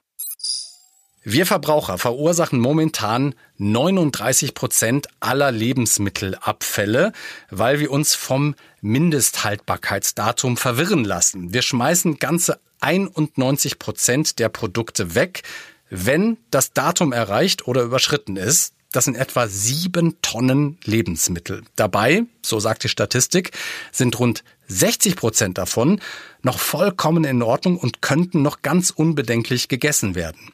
Wir 1.30 1.46
Verbraucher 1.46 1.98
verursachen 1.98 2.58
momentan 2.58 3.36
39 3.58 4.54
Prozent 4.54 5.08
aller 5.20 5.52
Lebensmittelabfälle, 5.52 7.12
weil 7.50 7.82
wir 7.82 7.92
uns 7.92 8.16
vom 8.16 8.56
Mindesthaltbarkeitsdatum 8.80 10.56
verwirren 10.56 11.04
lassen. 11.04 11.54
Wir 11.54 11.64
schmeißen 11.64 12.20
ganze 12.20 12.62
91 12.80 13.78
Prozent 13.78 14.40
der 14.40 14.48
Produkte 14.48 15.16
weg, 15.16 15.44
wenn 15.90 16.38
das 16.52 16.74
Datum 16.74 17.14
erreicht 17.14 17.68
oder 17.68 17.84
überschritten 17.84 18.38
ist. 18.38 18.74
Das 18.92 19.06
sind 19.06 19.16
etwa 19.16 19.48
sieben 19.48 20.22
Tonnen 20.22 20.78
Lebensmittel. 20.86 21.64
Dabei, 21.76 22.24
so 22.42 22.60
sagt 22.60 22.84
die 22.84 22.90
Statistik, 22.90 23.52
sind 23.92 24.18
rund 24.18 24.44
60 24.68 25.16
Prozent 25.16 25.58
davon 25.58 26.00
noch 26.42 26.60
vollkommen 26.60 27.26
in 27.26 27.42
Ordnung 27.42 27.78
und 27.78 28.02
könnten 28.02 28.42
noch 28.42 28.62
ganz 28.62 28.90
unbedenklich 28.90 29.68
gegessen 29.68 30.16
werden. 30.16 30.52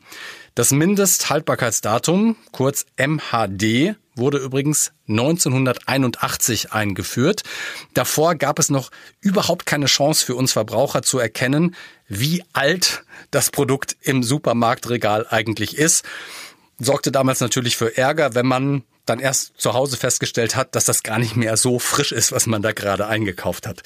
Das 0.55 0.69
Mindesthaltbarkeitsdatum, 0.69 2.36
kurz 2.51 2.86
MHD, 2.95 3.95
wurde 4.15 4.38
übrigens 4.38 4.91
1981 5.10 6.72
eingeführt. 6.72 7.41
Davor 7.95 8.36
gab 8.36 8.60
es 8.60 8.69
noch 8.69 8.91
überhaupt 9.19 9.65
keine 9.65 9.88
Chance 9.88 10.24
für 10.24 10.36
uns 10.36 10.51
Verbraucher 10.51 11.01
zu 11.01 11.17
erkennen, 11.17 11.75
wie 12.07 12.43
alt 12.53 13.03
das 13.31 13.50
Produkt 13.50 13.98
im 14.01 14.22
Supermarktregal 14.22 15.25
eigentlich 15.27 15.75
ist. 15.75 16.05
Sorgte 16.77 17.12
damals 17.12 17.39
natürlich 17.39 17.75
für 17.75 17.98
Ärger, 17.98 18.36
wenn 18.36 18.45
man 18.45 18.83
dann 19.05 19.19
erst 19.19 19.53
zu 19.57 19.74
Hause 19.74 19.98
festgestellt 19.98 20.55
hat, 20.55 20.75
dass 20.75 20.86
das 20.86 21.03
gar 21.03 21.19
nicht 21.19 21.36
mehr 21.36 21.57
so 21.57 21.79
frisch 21.79 22.12
ist, 22.12 22.31
was 22.31 22.48
man 22.48 22.62
da 22.62 22.72
gerade 22.72 23.07
eingekauft 23.07 23.67
hat. 23.67 23.83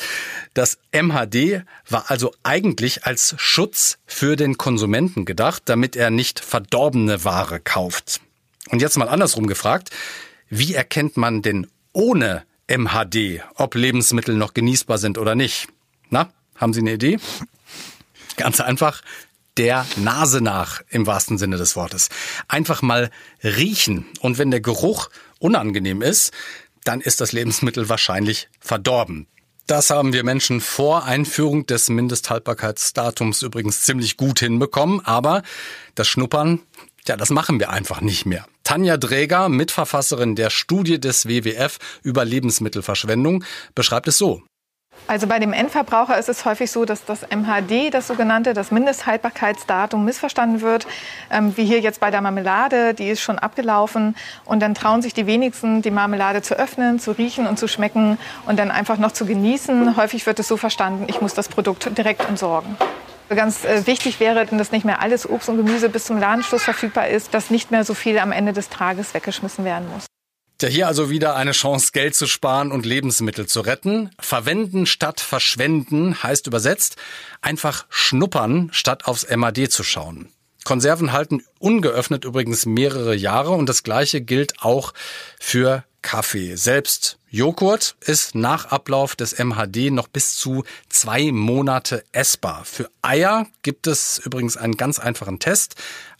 Das 0.53 0.77
MHD 0.91 1.63
war 1.89 2.11
also 2.11 2.33
eigentlich 2.43 3.05
als 3.05 3.35
Schutz 3.37 3.97
für 4.05 4.35
den 4.35 4.57
Konsumenten 4.57 5.25
gedacht, 5.25 5.63
damit 5.65 5.95
er 5.95 6.09
nicht 6.09 6.39
verdorbene 6.39 7.23
Ware 7.23 7.59
kauft. 7.59 8.21
Und 8.69 8.81
jetzt 8.81 8.97
mal 8.97 9.09
andersrum 9.09 9.47
gefragt, 9.47 9.89
wie 10.49 10.75
erkennt 10.75 11.17
man 11.17 11.41
denn 11.41 11.67
ohne 11.93 12.43
MHD, 12.67 13.41
ob 13.55 13.75
Lebensmittel 13.75 14.35
noch 14.35 14.53
genießbar 14.53 14.97
sind 14.97 15.17
oder 15.17 15.35
nicht? 15.35 15.67
Na, 16.09 16.31
haben 16.55 16.73
Sie 16.73 16.81
eine 16.81 16.93
Idee? 16.93 17.17
Ganz 18.37 18.59
einfach, 18.59 19.01
der 19.57 19.85
Nase 19.97 20.41
nach 20.41 20.81
im 20.89 21.07
wahrsten 21.07 21.37
Sinne 21.37 21.57
des 21.57 21.75
Wortes. 21.75 22.09
Einfach 22.47 22.81
mal 22.81 23.09
riechen. 23.43 24.05
Und 24.19 24.37
wenn 24.37 24.51
der 24.51 24.61
Geruch 24.61 25.09
unangenehm 25.39 26.01
ist, 26.01 26.31
dann 26.83 27.01
ist 27.01 27.21
das 27.21 27.31
Lebensmittel 27.31 27.89
wahrscheinlich 27.89 28.49
verdorben. 28.59 29.27
Das 29.67 29.89
haben 29.89 30.13
wir 30.13 30.23
Menschen 30.23 30.61
vor 30.61 31.03
Einführung 31.03 31.65
des 31.65 31.89
Mindesthaltbarkeitsdatums 31.89 33.41
übrigens 33.41 33.81
ziemlich 33.81 34.15
gut 34.15 34.39
hinbekommen, 34.39 35.01
aber 35.03 35.43
das 35.95 36.07
Schnuppern, 36.07 36.61
ja, 37.05 37.17
das 37.17 37.31
machen 37.31 37.59
wir 37.59 37.69
einfach 37.69 37.99
nicht 37.99 38.25
mehr. 38.25 38.45
Tanja 38.63 38.95
Dräger, 38.95 39.49
Mitverfasserin 39.49 40.35
der 40.35 40.51
Studie 40.51 41.01
des 41.01 41.27
WWF 41.27 41.79
über 42.01 42.23
Lebensmittelverschwendung, 42.23 43.43
beschreibt 43.75 44.07
es 44.07 44.17
so. 44.17 44.41
Also 45.05 45.27
bei 45.27 45.39
dem 45.39 45.53
Endverbraucher 45.53 46.17
ist 46.17 46.27
es 46.27 46.43
häufig 46.43 46.69
so, 46.69 46.83
dass 46.83 47.05
das 47.05 47.21
MHD, 47.21 47.93
das 47.93 48.07
sogenannte, 48.07 48.53
das 48.53 48.71
Mindesthaltbarkeitsdatum, 48.71 50.03
missverstanden 50.03 50.61
wird. 50.61 50.85
Ähm, 51.31 51.55
wie 51.55 51.65
hier 51.65 51.79
jetzt 51.79 51.99
bei 51.99 52.11
der 52.11 52.21
Marmelade, 52.21 52.93
die 52.93 53.09
ist 53.09 53.21
schon 53.21 53.39
abgelaufen. 53.39 54.15
Und 54.43 54.61
dann 54.61 54.73
trauen 54.73 55.01
sich 55.01 55.13
die 55.13 55.25
wenigsten, 55.25 55.81
die 55.81 55.91
Marmelade 55.91 56.41
zu 56.41 56.55
öffnen, 56.55 56.99
zu 56.99 57.11
riechen 57.11 57.47
und 57.47 57.57
zu 57.57 57.67
schmecken 57.67 58.17
und 58.45 58.59
dann 58.59 58.69
einfach 58.69 58.97
noch 58.97 59.13
zu 59.13 59.25
genießen. 59.25 59.95
Häufig 59.95 60.25
wird 60.25 60.39
es 60.39 60.47
so 60.47 60.57
verstanden, 60.57 61.05
ich 61.07 61.21
muss 61.21 61.33
das 61.33 61.47
Produkt 61.47 61.97
direkt 61.97 62.27
entsorgen. 62.27 62.75
Ganz 63.29 63.65
äh, 63.65 63.85
wichtig 63.87 64.19
wäre, 64.19 64.45
dass 64.45 64.71
nicht 64.71 64.85
mehr 64.85 65.01
alles 65.01 65.29
Obst 65.29 65.49
und 65.49 65.57
Gemüse 65.57 65.89
bis 65.89 66.05
zum 66.05 66.17
Ladenschluss 66.17 66.63
verfügbar 66.63 67.07
ist, 67.07 67.33
dass 67.33 67.49
nicht 67.49 67.71
mehr 67.71 67.83
so 67.83 67.93
viel 67.93 68.19
am 68.19 68.31
Ende 68.31 68.53
des 68.53 68.69
Tages 68.69 69.13
weggeschmissen 69.13 69.65
werden 69.65 69.87
muss. 69.93 70.05
Ja, 70.59 70.69
hier 70.69 70.87
also 70.87 71.11
wieder 71.11 71.35
eine 71.35 71.51
Chance, 71.51 71.91
Geld 71.91 72.15
zu 72.15 72.25
sparen 72.25 72.71
und 72.71 72.83
Lebensmittel 72.83 73.45
zu 73.45 73.61
retten. 73.61 74.09
Verwenden 74.19 74.87
statt 74.87 75.21
verschwenden 75.21 76.23
heißt 76.23 76.47
übersetzt 76.47 76.95
einfach 77.41 77.85
schnuppern 77.89 78.69
statt 78.71 79.05
aufs 79.05 79.27
MAD 79.29 79.71
zu 79.71 79.83
schauen. 79.83 80.31
Konserven 80.63 81.11
halten 81.11 81.43
ungeöffnet 81.59 82.25
übrigens 82.25 82.65
mehrere 82.65 83.15
Jahre 83.15 83.51
und 83.51 83.69
das 83.69 83.83
gleiche 83.83 84.19
gilt 84.21 84.63
auch 84.63 84.93
für 85.39 85.83
Kaffee. 86.01 86.55
Selbst 86.55 87.19
Joghurt 87.29 87.95
ist 88.01 88.33
nach 88.33 88.65
Ablauf 88.65 89.15
des 89.15 89.37
MHD 89.37 89.91
noch 89.91 90.07
bis 90.07 90.37
zu 90.37 90.63
zwei 90.89 91.31
Monate 91.31 92.03
essbar. 92.13 92.65
Für 92.65 92.89
Eier 93.03 93.45
gibt 93.61 93.85
es 93.85 94.17
übrigens 94.17 94.57
einen 94.57 94.75
ganz 94.75 94.97
einfachen 94.97 95.37
Test. 95.37 95.75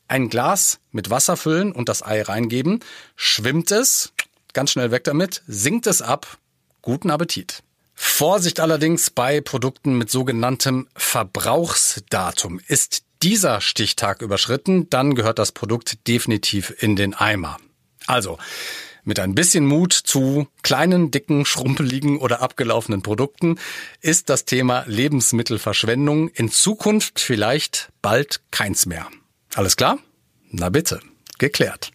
Ein 0.07 0.29
Glas 0.29 0.79
mit 0.91 1.09
Wasser 1.09 1.35
füllen 1.35 1.71
und 1.71 1.89
das 1.89 2.03
Ei 2.03 2.21
reingeben. 2.21 2.81
Schwimmt 3.15 3.71
es, 3.71 4.13
ganz 4.57 4.71
schnell 4.71 4.89
weg 4.89 5.03
damit, 5.03 5.43
sinkt 5.45 5.85
es 5.85 6.01
ab, 6.01 6.39
guten 6.81 7.11
Appetit. 7.11 7.61
Vorsicht 7.93 8.59
allerdings 8.59 9.11
bei 9.11 9.39
Produkten 9.39 9.99
mit 9.99 10.09
sogenanntem 10.09 10.87
Verbrauchsdatum. 10.95 12.59
Ist 12.65 13.03
dieser 13.21 13.61
Stichtag 13.61 14.23
überschritten, 14.23 14.89
dann 14.89 15.13
gehört 15.13 15.37
das 15.37 15.51
Produkt 15.51 16.07
definitiv 16.07 16.73
in 16.79 16.95
den 16.95 17.13
Eimer. 17.13 17.57
Also, 18.07 18.39
mit 19.03 19.19
ein 19.19 19.35
bisschen 19.35 19.63
Mut 19.63 19.93
zu 19.93 20.47
kleinen, 20.63 21.11
dicken, 21.11 21.45
schrumpeligen 21.45 22.17
oder 22.17 22.41
abgelaufenen 22.41 23.03
Produkten 23.03 23.59
ist 24.01 24.27
das 24.27 24.45
Thema 24.45 24.85
Lebensmittelverschwendung 24.87 26.29
in 26.29 26.49
Zukunft 26.49 27.19
vielleicht 27.19 27.89
bald 28.01 28.41
keins 28.49 28.87
mehr. 28.87 29.07
Alles 29.53 29.77
klar? 29.77 29.99
Na 30.49 30.69
bitte, 30.69 30.99
geklärt. 31.37 31.91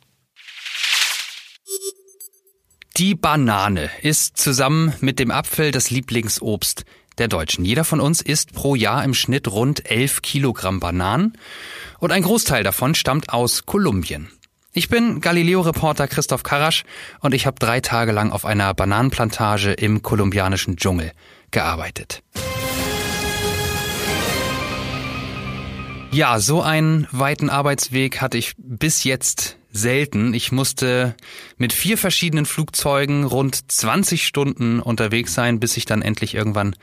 Die 3.03 3.17
Banane 3.17 3.91
ist 4.03 4.37
zusammen 4.37 4.95
mit 5.01 5.19
dem 5.19 5.33
Apfel 5.33 5.73
das 5.73 5.91
Lieblingsobst 5.91 6.85
der 7.19 7.27
Deutschen. 7.27 7.65
Jeder 7.65 7.83
von 7.83 7.99
uns 7.99 8.23
isst 8.23 8.53
pro 8.53 8.77
Jahr 8.77 9.03
im 9.03 9.13
Schnitt 9.13 9.49
rund 9.49 9.91
11 9.91 10.23
Kilogramm 10.23 10.79
Bananen 10.79 11.37
und 11.99 12.13
ein 12.13 12.23
Großteil 12.23 12.63
davon 12.63 12.95
stammt 12.95 13.31
aus 13.31 13.67
Kolumbien. 13.67 14.31
Ich 14.73 14.89
bin 14.89 15.21
Galileo-Reporter 15.21 16.07
Christoph 16.07 16.45
Karasch 16.45 16.85
und 17.19 17.35
ich 17.35 17.45
habe 17.45 17.59
drei 17.59 17.81
Tage 17.81 18.13
lang 18.13 18.31
auf 18.31 18.45
einer 18.45 18.73
Bananenplantage 18.73 19.73
im 19.73 20.03
kolumbianischen 20.03 20.77
Dschungel 20.77 21.11
gearbeitet. 21.51 22.23
Ja, 26.13 26.39
so 26.39 26.63
einen 26.63 27.09
weiten 27.11 27.51
Arbeitsweg 27.51 28.21
hatte 28.21 28.39
ich 28.39 28.55
bis 28.59 29.03
jetzt 29.03 29.57
selten. 29.73 30.35
Ich 30.35 30.53
musste 30.53 31.17
mit 31.57 31.73
vier 31.73 31.99
verschiedenen 31.99 32.47
Flugzeugen 32.47 33.25
rund 33.25 33.71
20 33.71 34.27
Stunden 34.27 34.81
unterwegs 34.81 35.35
sein, 35.35 35.59
bis 35.59 35.77
ich 35.77 35.87
dann 35.87 36.03
endlich 36.03 36.35
irgendwann 36.35 36.77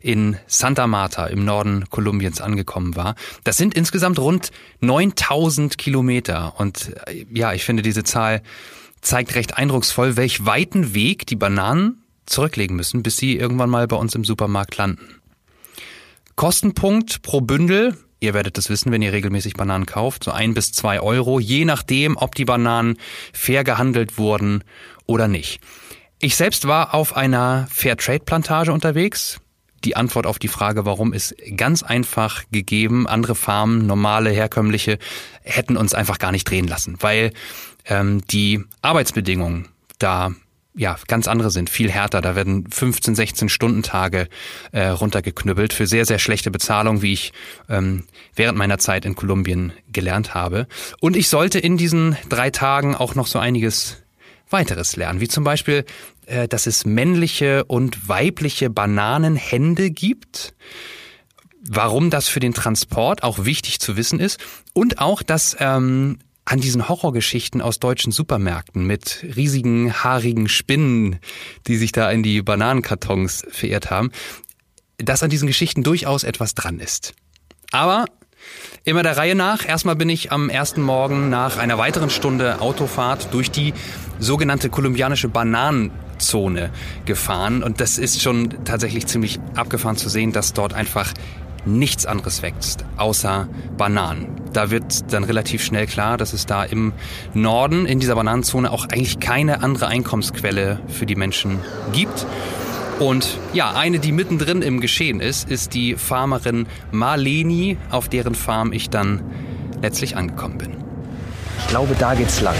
in 0.00 0.36
Santa 0.46 0.86
Marta 0.86 1.26
im 1.26 1.44
Norden 1.44 1.86
Kolumbiens 1.90 2.40
angekommen 2.40 2.96
war. 2.96 3.14
Das 3.42 3.56
sind 3.56 3.74
insgesamt 3.74 4.18
rund 4.18 4.50
9000 4.80 5.78
Kilometer. 5.78 6.54
Und 6.58 6.94
äh, 7.06 7.24
ja, 7.32 7.54
ich 7.54 7.64
finde, 7.64 7.82
diese 7.82 8.04
Zahl 8.04 8.42
zeigt 9.00 9.34
recht 9.34 9.56
eindrucksvoll, 9.56 10.16
welch 10.16 10.44
weiten 10.44 10.94
Weg 10.94 11.26
die 11.26 11.36
Bananen 11.36 12.02
zurücklegen 12.26 12.76
müssen, 12.76 13.02
bis 13.02 13.16
sie 13.16 13.36
irgendwann 13.36 13.70
mal 13.70 13.86
bei 13.86 13.96
uns 13.96 14.14
im 14.14 14.24
Supermarkt 14.24 14.76
landen. 14.76 15.20
Kostenpunkt 16.36 17.22
pro 17.22 17.40
Bündel, 17.40 17.96
ihr 18.24 18.34
werdet 18.34 18.58
es 18.58 18.70
wissen, 18.70 18.90
wenn 18.90 19.02
ihr 19.02 19.12
regelmäßig 19.12 19.54
Bananen 19.54 19.86
kauft, 19.86 20.24
so 20.24 20.30
ein 20.30 20.54
bis 20.54 20.72
zwei 20.72 21.00
Euro, 21.00 21.38
je 21.38 21.64
nachdem, 21.64 22.16
ob 22.16 22.34
die 22.34 22.44
Bananen 22.44 22.96
fair 23.32 23.64
gehandelt 23.64 24.18
wurden 24.18 24.64
oder 25.06 25.28
nicht. 25.28 25.60
Ich 26.18 26.36
selbst 26.36 26.66
war 26.66 26.94
auf 26.94 27.16
einer 27.16 27.66
Fairtrade-Plantage 27.70 28.72
unterwegs. 28.72 29.40
Die 29.84 29.96
Antwort 29.96 30.26
auf 30.26 30.38
die 30.38 30.48
Frage, 30.48 30.86
warum, 30.86 31.12
ist 31.12 31.34
ganz 31.56 31.82
einfach 31.82 32.44
gegeben. 32.50 33.06
Andere 33.06 33.34
Farmen, 33.34 33.86
normale, 33.86 34.30
herkömmliche, 34.30 34.98
hätten 35.42 35.76
uns 35.76 35.92
einfach 35.92 36.18
gar 36.18 36.32
nicht 36.32 36.48
drehen 36.48 36.66
lassen, 36.66 36.96
weil 37.00 37.32
ähm, 37.84 38.22
die 38.28 38.64
Arbeitsbedingungen 38.80 39.68
da 39.98 40.32
ja, 40.76 40.96
ganz 41.06 41.28
andere 41.28 41.50
sind, 41.50 41.70
viel 41.70 41.90
härter. 41.90 42.20
Da 42.20 42.34
werden 42.34 42.66
15, 42.70 43.14
16 43.14 43.48
Stundentage 43.48 44.28
äh, 44.72 44.86
runtergeknüppelt 44.88 45.72
für 45.72 45.86
sehr, 45.86 46.04
sehr 46.04 46.18
schlechte 46.18 46.50
Bezahlung, 46.50 47.00
wie 47.00 47.12
ich 47.12 47.32
ähm, 47.68 48.04
während 48.34 48.58
meiner 48.58 48.78
Zeit 48.78 49.04
in 49.04 49.14
Kolumbien 49.14 49.72
gelernt 49.92 50.34
habe. 50.34 50.66
Und 51.00 51.16
ich 51.16 51.28
sollte 51.28 51.60
in 51.60 51.76
diesen 51.76 52.16
drei 52.28 52.50
Tagen 52.50 52.96
auch 52.96 53.14
noch 53.14 53.28
so 53.28 53.38
einiges 53.38 53.98
weiteres 54.50 54.96
lernen, 54.96 55.20
wie 55.20 55.28
zum 55.28 55.44
Beispiel, 55.44 55.84
äh, 56.26 56.48
dass 56.48 56.66
es 56.66 56.84
männliche 56.84 57.64
und 57.64 58.08
weibliche 58.08 58.68
Bananenhände 58.68 59.90
gibt 59.90 60.54
warum 61.66 62.10
das 62.10 62.28
für 62.28 62.40
den 62.40 62.52
Transport 62.52 63.22
auch 63.22 63.46
wichtig 63.46 63.80
zu 63.80 63.96
wissen 63.96 64.20
ist 64.20 64.38
und 64.74 64.98
auch, 64.98 65.22
dass 65.22 65.56
ähm, 65.60 66.18
an 66.44 66.60
diesen 66.60 66.88
Horrorgeschichten 66.88 67.62
aus 67.62 67.78
deutschen 67.78 68.12
Supermärkten 68.12 68.86
mit 68.86 69.24
riesigen, 69.36 69.92
haarigen 70.04 70.48
Spinnen, 70.48 71.18
die 71.66 71.76
sich 71.76 71.92
da 71.92 72.10
in 72.10 72.22
die 72.22 72.42
Bananenkartons 72.42 73.46
verirrt 73.50 73.90
haben, 73.90 74.10
dass 74.98 75.22
an 75.22 75.30
diesen 75.30 75.48
Geschichten 75.48 75.82
durchaus 75.82 76.24
etwas 76.24 76.54
dran 76.54 76.80
ist. 76.80 77.14
Aber 77.72 78.04
immer 78.84 79.02
der 79.02 79.16
Reihe 79.16 79.34
nach. 79.34 79.66
Erstmal 79.66 79.96
bin 79.96 80.08
ich 80.08 80.32
am 80.32 80.50
ersten 80.50 80.82
Morgen 80.82 81.30
nach 81.30 81.56
einer 81.56 81.78
weiteren 81.78 82.10
Stunde 82.10 82.60
Autofahrt 82.60 83.32
durch 83.32 83.50
die 83.50 83.72
sogenannte 84.18 84.68
kolumbianische 84.68 85.28
Bananenzone 85.28 86.70
gefahren. 87.06 87.62
Und 87.62 87.80
das 87.80 87.98
ist 87.98 88.22
schon 88.22 88.64
tatsächlich 88.64 89.06
ziemlich 89.06 89.40
abgefahren 89.54 89.96
zu 89.96 90.08
sehen, 90.08 90.32
dass 90.32 90.52
dort 90.52 90.74
einfach 90.74 91.12
nichts 91.66 92.06
anderes 92.06 92.42
wächst, 92.42 92.84
außer 92.96 93.48
Bananen. 93.76 94.28
Da 94.52 94.70
wird 94.70 95.12
dann 95.12 95.24
relativ 95.24 95.64
schnell 95.64 95.86
klar, 95.86 96.16
dass 96.16 96.32
es 96.32 96.46
da 96.46 96.64
im 96.64 96.92
Norden, 97.32 97.86
in 97.86 98.00
dieser 98.00 98.14
Bananenzone, 98.14 98.70
auch 98.70 98.84
eigentlich 98.84 99.18
keine 99.20 99.62
andere 99.62 99.88
Einkommensquelle 99.88 100.80
für 100.88 101.06
die 101.06 101.16
Menschen 101.16 101.58
gibt. 101.92 102.26
Und 103.00 103.38
ja, 103.52 103.72
eine, 103.72 103.98
die 103.98 104.12
mittendrin 104.12 104.62
im 104.62 104.80
Geschehen 104.80 105.20
ist, 105.20 105.50
ist 105.50 105.74
die 105.74 105.96
Farmerin 105.96 106.66
Marleni, 106.92 107.76
auf 107.90 108.08
deren 108.08 108.34
Farm 108.34 108.72
ich 108.72 108.90
dann 108.90 109.22
letztlich 109.82 110.16
angekommen 110.16 110.58
bin. 110.58 110.76
Ich 111.58 111.66
glaube, 111.68 111.96
da 111.98 112.14
geht's 112.14 112.40
lang. 112.40 112.54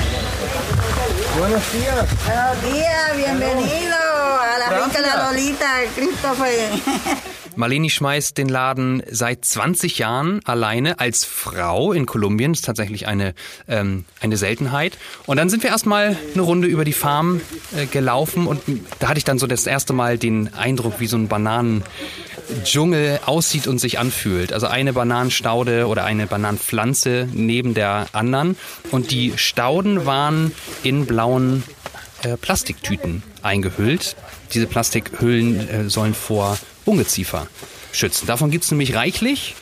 Buenos 1.39 1.63
días. 1.73 2.07
Buenos 2.25 2.75
días, 2.75 3.17
bienvenido 3.17 3.97
a 3.97 4.59
la 4.59 4.83
finca 4.83 5.01
La 5.01 5.31
Lolita, 5.31 5.67
Christopher. 5.97 7.25
Marleni 7.57 7.91
schmeißt 7.91 8.37
den 8.37 8.49
Laden 8.49 9.03
seit 9.11 9.45
20 9.45 9.99
Jahren 9.99 10.41
alleine 10.45 10.99
als 10.99 11.25
Frau 11.25 11.93
in 11.93 12.07
Kolumbien. 12.07 12.53
Das 12.53 12.61
ist 12.61 12.65
tatsächlich 12.67 13.07
eine, 13.07 13.35
ähm, 13.69 14.05
eine 14.21 14.37
Seltenheit. 14.37 14.99
Und 15.27 15.37
dann 15.37 15.49
sind 15.49 15.63
wir 15.63 15.71
erstmal 15.71 16.17
eine 16.33 16.43
Runde 16.43 16.67
über 16.69 16.85
die 16.85 16.93
Farm 16.93 17.41
äh, 17.77 17.87
gelaufen 17.87 18.47
und 18.47 18.61
da 18.99 19.09
hatte 19.09 19.19
ich 19.19 19.25
dann 19.25 19.39
so 19.39 19.47
das 19.47 19.67
erste 19.67 19.93
Mal 19.93 20.19
den 20.19 20.53
Eindruck, 20.55 21.01
wie 21.01 21.07
so 21.07 21.17
ein 21.17 21.29
Bananendschungel 21.29 23.21
aussieht 23.25 23.67
und 23.67 23.79
sich 23.79 23.99
anfühlt. 23.99 24.53
Also 24.53 24.67
eine 24.67 24.93
Bananenstaude 24.93 25.87
oder 25.87 26.05
eine 26.05 26.27
Bananenpflanze 26.27 27.29
neben 27.33 27.75
der 27.75 28.07
anderen. 28.13 28.57
Und 28.91 29.11
die 29.11 29.33
Stauden 29.37 30.07
waren 30.07 30.53
in 30.83 31.07
blauen 31.07 31.63
äh, 32.23 32.37
Plastiktüten 32.37 33.23
eingehüllt. 33.43 34.17
Diese 34.53 34.67
Plastikhüllen 34.67 35.69
äh, 35.69 35.91
sollen 35.91 36.15
vor 36.15 36.59
Ungeziefer 36.85 37.47
schützen. 37.93 38.27
Davon 38.27 38.51
gibt 38.51 38.65
es 38.65 38.71
nämlich 38.71 38.95
reichlich. 38.95 39.55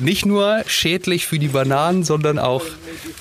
Nicht 0.00 0.26
nur 0.26 0.64
schädlich 0.66 1.26
für 1.26 1.38
die 1.38 1.48
Bananen, 1.48 2.02
sondern 2.02 2.40
auch 2.40 2.64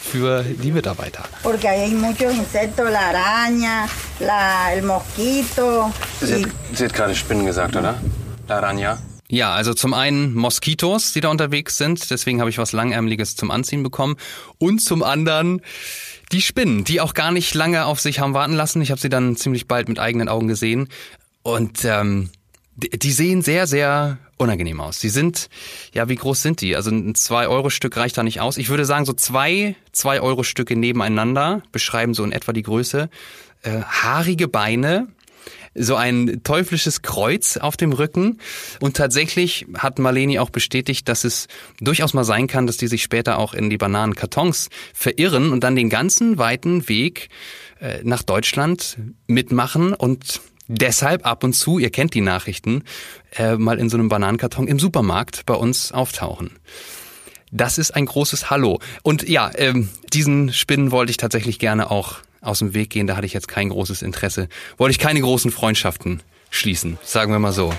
für 0.02 0.44
die 0.44 0.72
Mitarbeiter. 0.72 1.24
Porque 1.44 1.70
hay 1.70 1.92
muchos 1.92 2.34
insectos, 2.34 2.90
la 2.90 3.12
araña, 3.12 3.88
la, 4.20 4.74
el 4.74 4.82
mosquito. 4.82 5.94
Sie 6.22 6.44
hat, 6.44 6.52
sie 6.74 6.86
hat 6.86 6.94
gerade 6.94 7.16
Spinnen 7.16 7.46
gesagt, 7.46 7.76
oder? 7.76 8.02
La 8.48 8.60
araña. 8.60 8.98
Ja, 9.28 9.54
also 9.54 9.74
zum 9.74 9.94
einen 9.94 10.36
Moskitos, 10.36 11.14
die 11.14 11.22
da 11.22 11.30
unterwegs 11.30 11.78
sind, 11.78 12.10
deswegen 12.12 12.40
habe 12.40 12.50
ich 12.50 12.58
was 12.58 12.74
Langärmeliges 12.74 13.36
zum 13.36 13.50
Anziehen 13.52 13.82
bekommen. 13.82 14.18
Und 14.60 14.80
zum 14.80 15.04
anderen 15.04 15.62
die 16.32 16.42
Spinnen, 16.42 16.84
die 16.84 17.02
auch 17.02 17.14
gar 17.14 17.32
nicht 17.32 17.54
lange 17.54 17.86
auf 17.86 18.00
sich 18.00 18.20
haben 18.20 18.34
warten 18.34 18.54
lassen. 18.54 18.82
Ich 18.82 18.92
habe 18.92 19.02
sie 19.02 19.10
dann 19.10 19.36
ziemlich 19.36 19.68
bald 19.68 19.90
mit 19.90 20.00
eigenen 20.00 20.30
Augen 20.30 20.48
gesehen. 20.48 20.90
Und 21.44 21.86
ähm, 21.86 22.30
die 22.76 23.12
sehen 23.12 23.42
sehr, 23.42 23.68
sehr 23.68 24.18
unangenehm 24.38 24.82
aus. 24.82 25.00
Die 25.00 25.10
sind, 25.10 25.50
ja, 25.94 26.10
wie 26.10 26.16
groß 26.16 26.42
sind 26.42 26.62
die? 26.62 26.76
Also 26.76 26.92
ein 26.92 27.14
2-Euro-Stück 27.14 27.96
reicht 27.96 28.18
da 28.18 28.24
nicht 28.24 28.42
aus. 28.42 28.58
Ich 28.58 28.70
würde 28.70 28.86
sagen, 28.86 29.06
so 29.06 29.14
zwei 29.14 29.76
2-Euro-Stücke 29.94 30.76
nebeneinander 30.76 31.62
beschreiben 31.72 32.14
so 32.14 32.24
in 32.24 32.34
etwa 32.34 32.52
die 32.52 32.64
Größe. 32.64 33.10
Äh, 33.64 33.82
haarige 33.82 34.50
Beine, 34.50 35.08
so 35.74 35.96
ein 35.96 36.42
teuflisches 36.44 37.02
Kreuz 37.02 37.58
auf 37.58 37.78
dem 37.78 37.94
Rücken. 37.94 38.40
Und 38.80 38.98
tatsächlich 38.98 39.66
hat 39.78 40.00
Marleni 40.00 40.40
auch 40.40 40.50
bestätigt, 40.50 41.08
dass 41.08 41.24
es 41.24 41.48
durchaus 41.80 42.14
mal 42.14 42.24
sein 42.24 42.48
kann, 42.48 42.68
dass 42.68 42.78
die 42.78 42.88
sich 42.88 43.04
später 43.04 43.38
auch 43.38 43.54
in 43.54 43.70
die 43.70 43.78
Bananenkartons 43.78 44.70
verirren 44.94 45.52
und 45.52 45.64
dann 45.64 45.76
den 45.76 45.90
ganzen 45.90 46.38
weiten 46.38 46.90
Weg 46.90 47.30
äh, 47.80 48.00
nach 48.04 48.24
Deutschland 48.24 48.98
mitmachen 49.28 49.94
und 49.94 50.42
deshalb 50.68 51.26
ab 51.26 51.44
und 51.44 51.54
zu, 51.54 51.80
ihr 51.80 51.90
kennt 51.90 52.14
die 52.14 52.22
Nachrichten, 52.22 52.84
äh, 53.36 53.56
mal 53.56 53.80
in 53.80 53.90
so 53.90 53.98
einem 53.98 54.10
Bananenkarton 54.10 54.68
im 54.68 54.80
Supermarkt 54.80 55.46
bei 55.46 55.54
uns 55.54 55.92
auftauchen. 55.92 56.52
Das 57.52 57.78
ist 57.78 57.92
ein 57.92 58.06
großes 58.06 58.50
Hallo. 58.50 58.80
Und 59.04 59.28
ja, 59.30 59.52
ähm, 59.56 59.90
diesen 60.14 60.52
Spinnen 60.52 60.92
wollte 60.92 61.12
ich 61.12 61.18
tatsächlich 61.18 61.60
gerne 61.60 61.90
auch 61.92 62.18
aus 62.42 62.60
dem 62.60 62.74
Weg 62.74 62.90
gehen. 62.90 63.08
Da 63.08 63.16
hatte 63.16 63.26
ich 63.26 63.34
jetzt 63.34 63.48
kein 63.48 63.70
großes 63.70 64.02
Interesse. 64.02 64.50
Wollte 64.78 64.92
ich 64.92 65.00
keine 65.00 65.22
großen 65.22 65.52
Freundschaften 65.52 66.22
schließen, 66.50 66.98
sagen 67.04 67.32
wir 67.32 67.40
mal 67.40 67.54
so. 67.54 67.74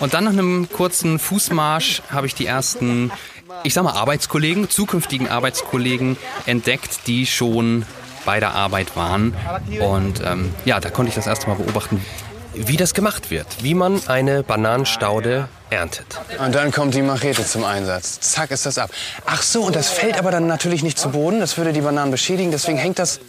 Und 0.00 0.14
dann 0.14 0.24
nach 0.24 0.32
einem 0.32 0.68
kurzen 0.70 1.18
Fußmarsch 1.18 2.02
habe 2.10 2.26
ich 2.26 2.34
die 2.34 2.46
ersten, 2.46 3.12
ich 3.64 3.74
sag 3.74 3.84
mal, 3.84 3.92
Arbeitskollegen, 3.92 4.70
zukünftigen 4.70 5.28
Arbeitskollegen 5.28 6.16
entdeckt, 6.46 7.06
die 7.06 7.26
schon 7.26 7.84
bei 8.24 8.40
der 8.40 8.54
Arbeit 8.54 8.96
waren. 8.96 9.34
Und 9.80 10.22
ähm, 10.24 10.54
ja, 10.64 10.80
da 10.80 10.90
konnte 10.90 11.08
ich 11.10 11.14
das 11.14 11.26
erste 11.26 11.48
Mal 11.48 11.56
beobachten, 11.56 12.04
wie 12.54 12.76
das 12.76 12.94
gemacht 12.94 13.30
wird, 13.30 13.46
wie 13.62 13.74
man 13.74 14.00
eine 14.08 14.42
Bananenstaude 14.42 15.48
erntet. 15.70 16.20
Und 16.38 16.54
dann 16.54 16.72
kommt 16.72 16.94
die 16.94 17.02
Machete 17.02 17.46
zum 17.46 17.64
Einsatz. 17.64 18.20
Zack 18.20 18.50
ist 18.50 18.66
das 18.66 18.78
ab. 18.78 18.90
Ach 19.26 19.42
so, 19.42 19.62
und 19.62 19.76
das 19.76 19.88
fällt 19.90 20.18
aber 20.18 20.30
dann 20.30 20.46
natürlich 20.46 20.82
nicht 20.82 20.98
zu 20.98 21.10
Boden. 21.10 21.40
Das 21.40 21.56
würde 21.56 21.72
die 21.72 21.80
Bananen 21.80 22.10
beschädigen. 22.10 22.50
Deswegen 22.50 22.78
hängt 22.78 22.98
das 22.98 23.20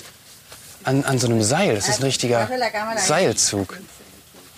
an, 0.84 1.04
an 1.04 1.20
so 1.20 1.28
einem 1.28 1.44
Seil. 1.44 1.76
Das 1.76 1.88
ist 1.88 2.00
ein 2.00 2.04
richtiger 2.06 2.50
Seilzug. 2.98 3.80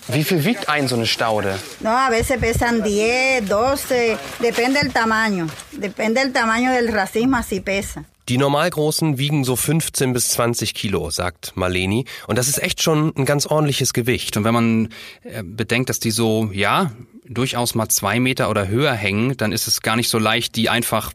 Wie 0.08 0.22
viel 0.22 0.44
wiegt 0.44 0.68
ein 0.68 0.86
so 0.86 0.96
eine 0.96 1.06
Staude? 1.06 1.58
No, 1.80 1.90
a 1.90 2.10
veces 2.10 2.38
pesan 2.38 2.84
10, 2.84 3.46
12, 3.48 4.18
depende 4.38 4.80
del 4.80 4.92
tamaño. 4.92 5.46
Depende 5.72 6.20
del 6.20 6.32
tamaño 6.32 6.72
del 6.72 6.92
racismo, 6.92 7.38
así 7.38 7.60
pesa. 7.60 8.04
Die 8.28 8.38
Normalgroßen 8.38 9.18
wiegen 9.18 9.44
so 9.44 9.54
15 9.54 10.12
bis 10.12 10.30
20 10.30 10.74
Kilo, 10.74 11.10
sagt 11.10 11.52
Marleni. 11.56 12.06
Und 12.26 12.38
das 12.38 12.48
ist 12.48 12.62
echt 12.62 12.82
schon 12.82 13.14
ein 13.16 13.26
ganz 13.26 13.46
ordentliches 13.46 13.92
Gewicht. 13.92 14.36
Und 14.36 14.44
wenn 14.44 14.54
man 14.54 14.88
äh, 15.22 15.42
bedenkt, 15.42 15.90
dass 15.90 16.00
die 16.00 16.10
so, 16.10 16.50
ja, 16.52 16.92
durchaus 17.26 17.74
mal 17.74 17.88
zwei 17.88 18.20
Meter 18.20 18.48
oder 18.48 18.68
höher 18.68 18.94
hängen, 18.94 19.36
dann 19.36 19.52
ist 19.52 19.66
es 19.66 19.82
gar 19.82 19.96
nicht 19.96 20.08
so 20.08 20.18
leicht, 20.18 20.56
die 20.56 20.68
einfach 20.68 21.12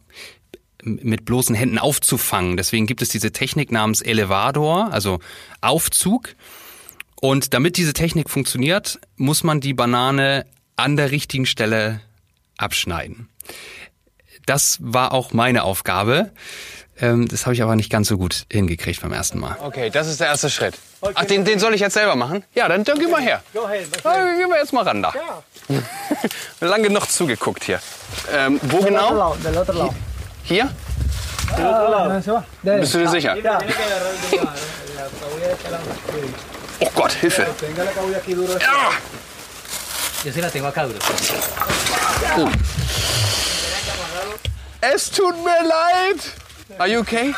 mit 0.83 1.25
bloßen 1.25 1.55
Händen 1.55 1.77
aufzufangen. 1.77 2.57
Deswegen 2.57 2.85
gibt 2.85 3.01
es 3.01 3.09
diese 3.09 3.31
Technik 3.31 3.71
namens 3.71 4.01
Elevador, 4.01 4.91
also 4.91 5.19
Aufzug. 5.61 6.35
Und 7.21 7.53
damit 7.53 7.77
diese 7.77 7.93
Technik 7.93 8.29
funktioniert, 8.29 8.99
muss 9.17 9.43
man 9.43 9.59
die 9.59 9.73
Banane 9.73 10.45
an 10.77 10.95
der 10.95 11.11
richtigen 11.11 11.45
Stelle 11.45 12.01
abschneiden. 12.57 13.27
Das 14.45 14.77
war 14.81 15.11
auch 15.11 15.33
meine 15.33 15.63
Aufgabe. 15.63 16.31
Ähm, 17.01 17.27
das 17.27 17.45
habe 17.45 17.53
ich 17.53 17.63
aber 17.63 17.75
nicht 17.75 17.89
ganz 17.89 18.07
so 18.09 18.17
gut 18.17 18.45
hingekriegt 18.51 19.01
beim 19.01 19.13
ersten 19.13 19.39
Mal. 19.39 19.55
Okay, 19.61 19.89
das 19.89 20.07
ist 20.07 20.19
der 20.19 20.27
erste 20.27 20.49
Schritt. 20.49 20.75
Ach, 21.13 21.25
den, 21.25 21.45
den 21.45 21.59
soll 21.59 21.73
ich 21.73 21.81
jetzt 21.81 21.93
selber 21.93 22.15
machen? 22.15 22.43
Ja, 22.53 22.67
dann, 22.67 22.83
dann 22.83 22.99
geh 22.99 23.07
mal 23.07 23.21
her. 23.21 23.41
Ja, 23.53 23.61
gehen 24.35 24.49
wir 24.49 24.57
jetzt 24.57 24.73
mal 24.73 24.83
ran 24.83 25.01
da. 25.01 25.13
Lang 26.59 26.83
genug 26.83 27.09
zugeguckt 27.09 27.63
hier. 27.63 27.79
Ähm, 28.33 28.59
wo 28.63 28.79
genau? 28.79 29.35
Hier? 30.43 30.69
Bist 32.63 32.93
du 32.93 32.97
dir 32.99 33.09
sicher? 33.09 33.37
Oh 36.81 36.89
Gott, 36.95 37.11
Hilfe. 37.13 37.47
Ja. 38.59 38.91
Es 44.81 45.09
tut 45.11 45.35
mir 45.43 45.67
leid. 45.67 46.38
Are 46.77 46.87
you 46.89 46.99
okay? 46.99 47.33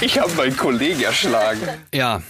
Ich 0.00 0.18
habe 0.18 0.32
meinen 0.34 0.56
Kollegen 0.56 1.02
erschlagen. 1.02 1.60
Ja. 1.94 2.22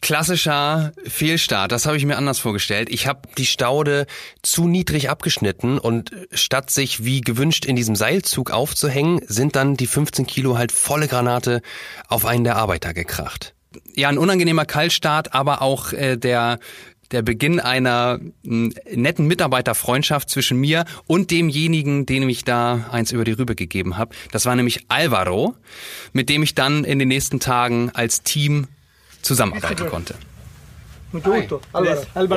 Klassischer 0.00 0.92
Fehlstart, 1.06 1.72
das 1.72 1.86
habe 1.86 1.96
ich 1.96 2.04
mir 2.04 2.18
anders 2.18 2.38
vorgestellt. 2.38 2.90
Ich 2.90 3.06
habe 3.06 3.22
die 3.38 3.46
Staude 3.46 4.06
zu 4.42 4.68
niedrig 4.68 5.08
abgeschnitten 5.08 5.78
und 5.78 6.10
statt 6.30 6.70
sich 6.70 7.04
wie 7.04 7.22
gewünscht 7.22 7.64
in 7.64 7.74
diesem 7.74 7.96
Seilzug 7.96 8.50
aufzuhängen, 8.50 9.20
sind 9.26 9.56
dann 9.56 9.76
die 9.76 9.86
15 9.86 10.26
Kilo 10.26 10.58
halt 10.58 10.72
volle 10.72 11.08
Granate 11.08 11.62
auf 12.08 12.26
einen 12.26 12.44
der 12.44 12.56
Arbeiter 12.56 12.92
gekracht. 12.92 13.54
Ja, 13.94 14.10
ein 14.10 14.18
unangenehmer 14.18 14.66
Kaltstart, 14.66 15.32
aber 15.34 15.62
auch 15.62 15.92
äh, 15.92 16.16
der 16.16 16.58
der 17.10 17.22
Beginn 17.22 17.60
einer 17.60 18.18
netten 18.42 19.26
Mitarbeiterfreundschaft 19.26 20.30
zwischen 20.30 20.58
mir 20.58 20.84
und 21.06 21.30
demjenigen, 21.30 22.06
dem 22.06 22.28
ich 22.28 22.44
da 22.44 22.86
eins 22.90 23.12
über 23.12 23.24
die 23.24 23.32
Rübe 23.32 23.54
gegeben 23.54 23.96
habe. 23.96 24.14
Das 24.32 24.46
war 24.46 24.56
nämlich 24.56 24.86
Alvaro, 24.88 25.54
mit 26.12 26.28
dem 26.28 26.42
ich 26.42 26.54
dann 26.54 26.84
in 26.84 26.98
den 26.98 27.08
nächsten 27.08 27.40
Tagen 27.40 27.90
als 27.94 28.22
Team 28.22 28.66
zusammenarbeiten 29.22 29.88
konnte. 29.88 30.14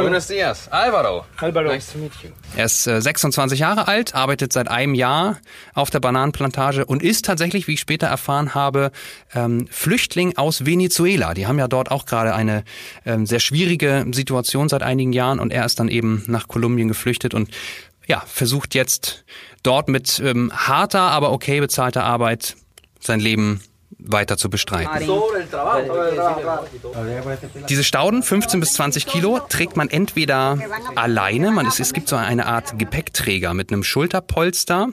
Buenos 0.03 0.27
dias, 0.27 0.67
Alvaro. 0.69 1.25
Alvaro. 1.37 1.67
Nice 1.69 1.91
to 1.91 1.97
meet 1.97 2.11
you. 2.23 2.29
Er 2.55 2.65
ist 2.65 2.87
äh, 2.87 3.01
26 3.01 3.59
Jahre 3.59 3.87
alt, 3.87 4.15
arbeitet 4.15 4.53
seit 4.53 4.67
einem 4.67 4.93
Jahr 4.93 5.37
auf 5.73 5.89
der 5.89 5.99
Bananenplantage 5.99 6.85
und 6.85 7.01
ist 7.01 7.25
tatsächlich, 7.25 7.67
wie 7.67 7.73
ich 7.73 7.79
später 7.79 8.07
erfahren 8.07 8.53
habe, 8.53 8.91
ähm, 9.33 9.67
Flüchtling 9.69 10.37
aus 10.37 10.65
Venezuela. 10.65 11.33
Die 11.33 11.47
haben 11.47 11.59
ja 11.59 11.67
dort 11.67 11.91
auch 11.91 12.05
gerade 12.05 12.33
eine 12.33 12.63
ähm, 13.05 13.25
sehr 13.25 13.39
schwierige 13.39 14.05
Situation 14.11 14.69
seit 14.69 14.83
einigen 14.83 15.13
Jahren 15.13 15.39
und 15.39 15.51
er 15.51 15.65
ist 15.65 15.79
dann 15.79 15.87
eben 15.87 16.23
nach 16.27 16.47
Kolumbien 16.47 16.87
geflüchtet 16.87 17.33
und 17.33 17.49
ja, 18.07 18.23
versucht 18.25 18.73
jetzt 18.73 19.25
dort 19.63 19.89
mit 19.89 20.19
ähm, 20.23 20.51
harter, 20.53 21.01
aber 21.01 21.31
okay 21.31 21.59
bezahlter 21.59 22.03
Arbeit 22.03 22.55
sein 22.99 23.19
Leben 23.19 23.61
weiter 23.99 24.37
zu 24.37 24.49
bestreiten. 24.49 25.09
Diese 27.69 27.83
Stauden, 27.83 28.23
15 28.23 28.59
bis 28.59 28.73
20 28.73 29.05
Kilo, 29.05 29.39
trägt 29.49 29.75
man 29.75 29.89
entweder 29.89 30.59
alleine, 30.95 31.51
man, 31.51 31.65
es, 31.65 31.79
es 31.79 31.93
gibt 31.93 32.07
so 32.07 32.15
eine 32.15 32.45
Art 32.45 32.77
Gepäckträger 32.77 33.53
mit 33.53 33.71
einem 33.71 33.83
Schulterpolster, 33.83 34.89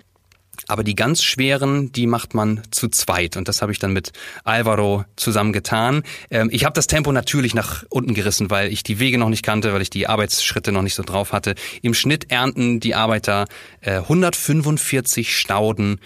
aber 0.69 0.85
die 0.85 0.95
ganz 0.95 1.23
schweren, 1.23 1.93
die 1.93 2.07
macht 2.07 2.35
man 2.35 2.63
zu 2.71 2.89
zweit. 2.89 3.37
Und 3.37 3.49
das 3.49 3.61
habe 3.61 3.73
ich 3.73 3.79
dann 3.79 3.93
mit 3.93 4.13
Alvaro 4.45 5.05
zusammen 5.17 5.53
getan. 5.53 6.03
Ähm, 6.31 6.49
ich 6.53 6.65
habe 6.65 6.75
das 6.75 6.87
Tempo 6.87 7.13
natürlich 7.13 7.55
nach 7.55 7.85
unten 7.91 8.15
gerissen, 8.15 8.51
weil 8.51 8.73
ich 8.73 8.83
die 8.83 8.99
Wege 8.99 9.19
noch 9.19 9.29
nicht 9.29 9.43
kannte, 9.43 9.73
weil 9.73 9.83
ich 9.83 9.91
die 9.91 10.07
Arbeitsschritte 10.07 10.73
noch 10.73 10.83
nicht 10.83 10.95
so 10.95 11.03
drauf 11.03 11.33
hatte. 11.33 11.55
Im 11.83 11.93
Schnitt 11.93 12.31
ernten 12.31 12.81
die 12.81 12.95
Arbeiter 12.95 13.47
äh, 13.81 13.97
145 13.97 15.37
Stauden 15.37 16.01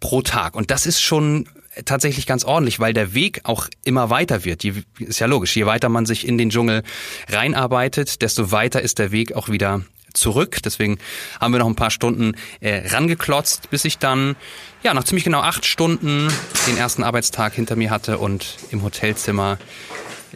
pro 0.00 0.22
Tag. 0.22 0.54
Und 0.56 0.70
das 0.70 0.86
ist 0.86 1.00
schon 1.00 1.48
tatsächlich 1.84 2.26
ganz 2.26 2.44
ordentlich, 2.44 2.80
weil 2.80 2.92
der 2.92 3.14
Weg 3.14 3.40
auch 3.44 3.68
immer 3.84 4.10
weiter 4.10 4.44
wird. 4.44 4.64
Je, 4.64 4.74
ist 4.98 5.20
ja 5.20 5.26
logisch, 5.26 5.54
je 5.56 5.66
weiter 5.66 5.88
man 5.88 6.06
sich 6.06 6.26
in 6.26 6.38
den 6.38 6.50
Dschungel 6.50 6.82
reinarbeitet, 7.28 8.22
desto 8.22 8.50
weiter 8.52 8.82
ist 8.82 8.98
der 8.98 9.12
Weg 9.12 9.34
auch 9.34 9.48
wieder 9.48 9.82
zurück. 10.12 10.58
Deswegen 10.64 10.98
haben 11.40 11.52
wir 11.52 11.58
noch 11.58 11.66
ein 11.66 11.76
paar 11.76 11.90
Stunden 11.90 12.32
äh, 12.60 12.88
rangeklotzt, 12.88 13.70
bis 13.70 13.84
ich 13.84 13.98
dann 13.98 14.36
ja 14.82 14.94
nach 14.94 15.04
ziemlich 15.04 15.24
genau 15.24 15.40
acht 15.40 15.66
Stunden 15.66 16.32
den 16.66 16.76
ersten 16.76 17.02
Arbeitstag 17.02 17.54
hinter 17.54 17.76
mir 17.76 17.90
hatte 17.90 18.18
und 18.18 18.56
im 18.70 18.82
Hotelzimmer 18.82 19.58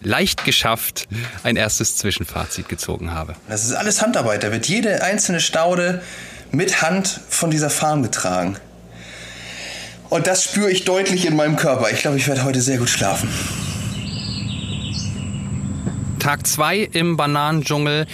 leicht 0.03 0.45
geschafft 0.45 1.09
ein 1.43 1.57
erstes 1.57 1.97
Zwischenfazit 1.97 2.69
gezogen 2.69 3.13
habe. 3.13 3.35
Das 3.49 3.65
ist 3.65 3.73
alles 3.73 4.03
Handarbeit. 4.03 4.43
Da 4.43 4.53
wird 4.53 4.67
jede 4.69 5.03
einzelne 5.03 5.41
Staude 5.41 6.03
mit 6.51 6.83
Hand 6.83 7.21
von 7.29 7.51
dieser 7.51 7.71
Farm 7.71 8.03
getragen. 8.03 8.57
Und 10.11 10.27
das 10.27 10.45
spüre 10.45 10.71
ich 10.71 10.85
deutlich 10.85 11.27
in 11.27 11.37
meinem 11.37 11.57
Körper. 11.57 11.91
Ich 11.91 12.01
glaube, 12.01 12.17
ich 12.17 12.27
werde 12.27 12.45
heute 12.45 12.61
sehr 12.61 12.79
gut 12.79 12.89
schlafen. 12.89 13.29
Tag 16.19 16.47
zwei 16.47 16.79
im 16.79 17.17
Bananendschungel 17.17 18.07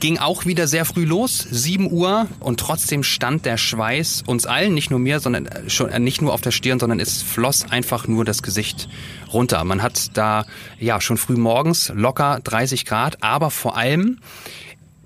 ging 0.00 0.18
auch 0.18 0.46
wieder 0.46 0.66
sehr 0.66 0.84
früh 0.84 1.04
los, 1.04 1.38
7 1.38 1.90
Uhr 1.90 2.26
und 2.40 2.58
trotzdem 2.58 3.02
stand 3.02 3.46
der 3.46 3.56
Schweiß 3.56 4.24
uns 4.26 4.44
allen, 4.44 4.74
nicht 4.74 4.90
nur 4.90 4.98
mir, 4.98 5.20
sondern 5.20 5.46
äh, 5.46 5.70
schon 5.70 5.90
äh, 5.90 6.00
nicht 6.00 6.20
nur 6.20 6.32
auf 6.32 6.40
der 6.40 6.50
Stirn, 6.50 6.80
sondern 6.80 7.00
es 7.00 7.22
floss 7.22 7.70
einfach 7.70 8.08
nur 8.08 8.24
das 8.24 8.42
Gesicht 8.42 8.88
runter. 9.32 9.62
Man 9.64 9.82
hat 9.82 10.16
da 10.16 10.44
ja 10.80 11.00
schon 11.00 11.16
früh 11.16 11.36
morgens 11.36 11.92
locker 11.94 12.40
30 12.42 12.84
Grad, 12.84 13.22
aber 13.22 13.50
vor 13.50 13.76
allem 13.76 14.18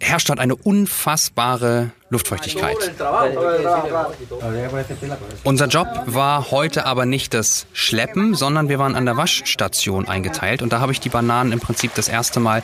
herrscht 0.01 0.29
dort 0.29 0.41
eine 0.41 0.57
unfassbare 0.57 1.91
Luftfeuchtigkeit. 2.09 2.77
Unser 5.45 5.67
Job 5.67 5.87
war 6.07 6.51
heute 6.51 6.87
aber 6.87 7.07
nicht 7.07 7.35
das 7.35 7.67
Schleppen, 7.73 8.35
sondern 8.35 8.69
wir 8.69 8.79
waren 8.79 8.97
an 8.97 9.05
der 9.05 9.17
Waschstation 9.17 10.09
eingeteilt 10.09 10.63
und 10.63 10.73
da 10.73 10.81
habe 10.81 10.93
ich 10.93 11.01
die 11.01 11.11
Bananen 11.11 11.53
im 11.53 11.61
Prinzip 11.61 11.95
das 11.95 12.09
erste 12.09 12.41
Mal 12.41 12.63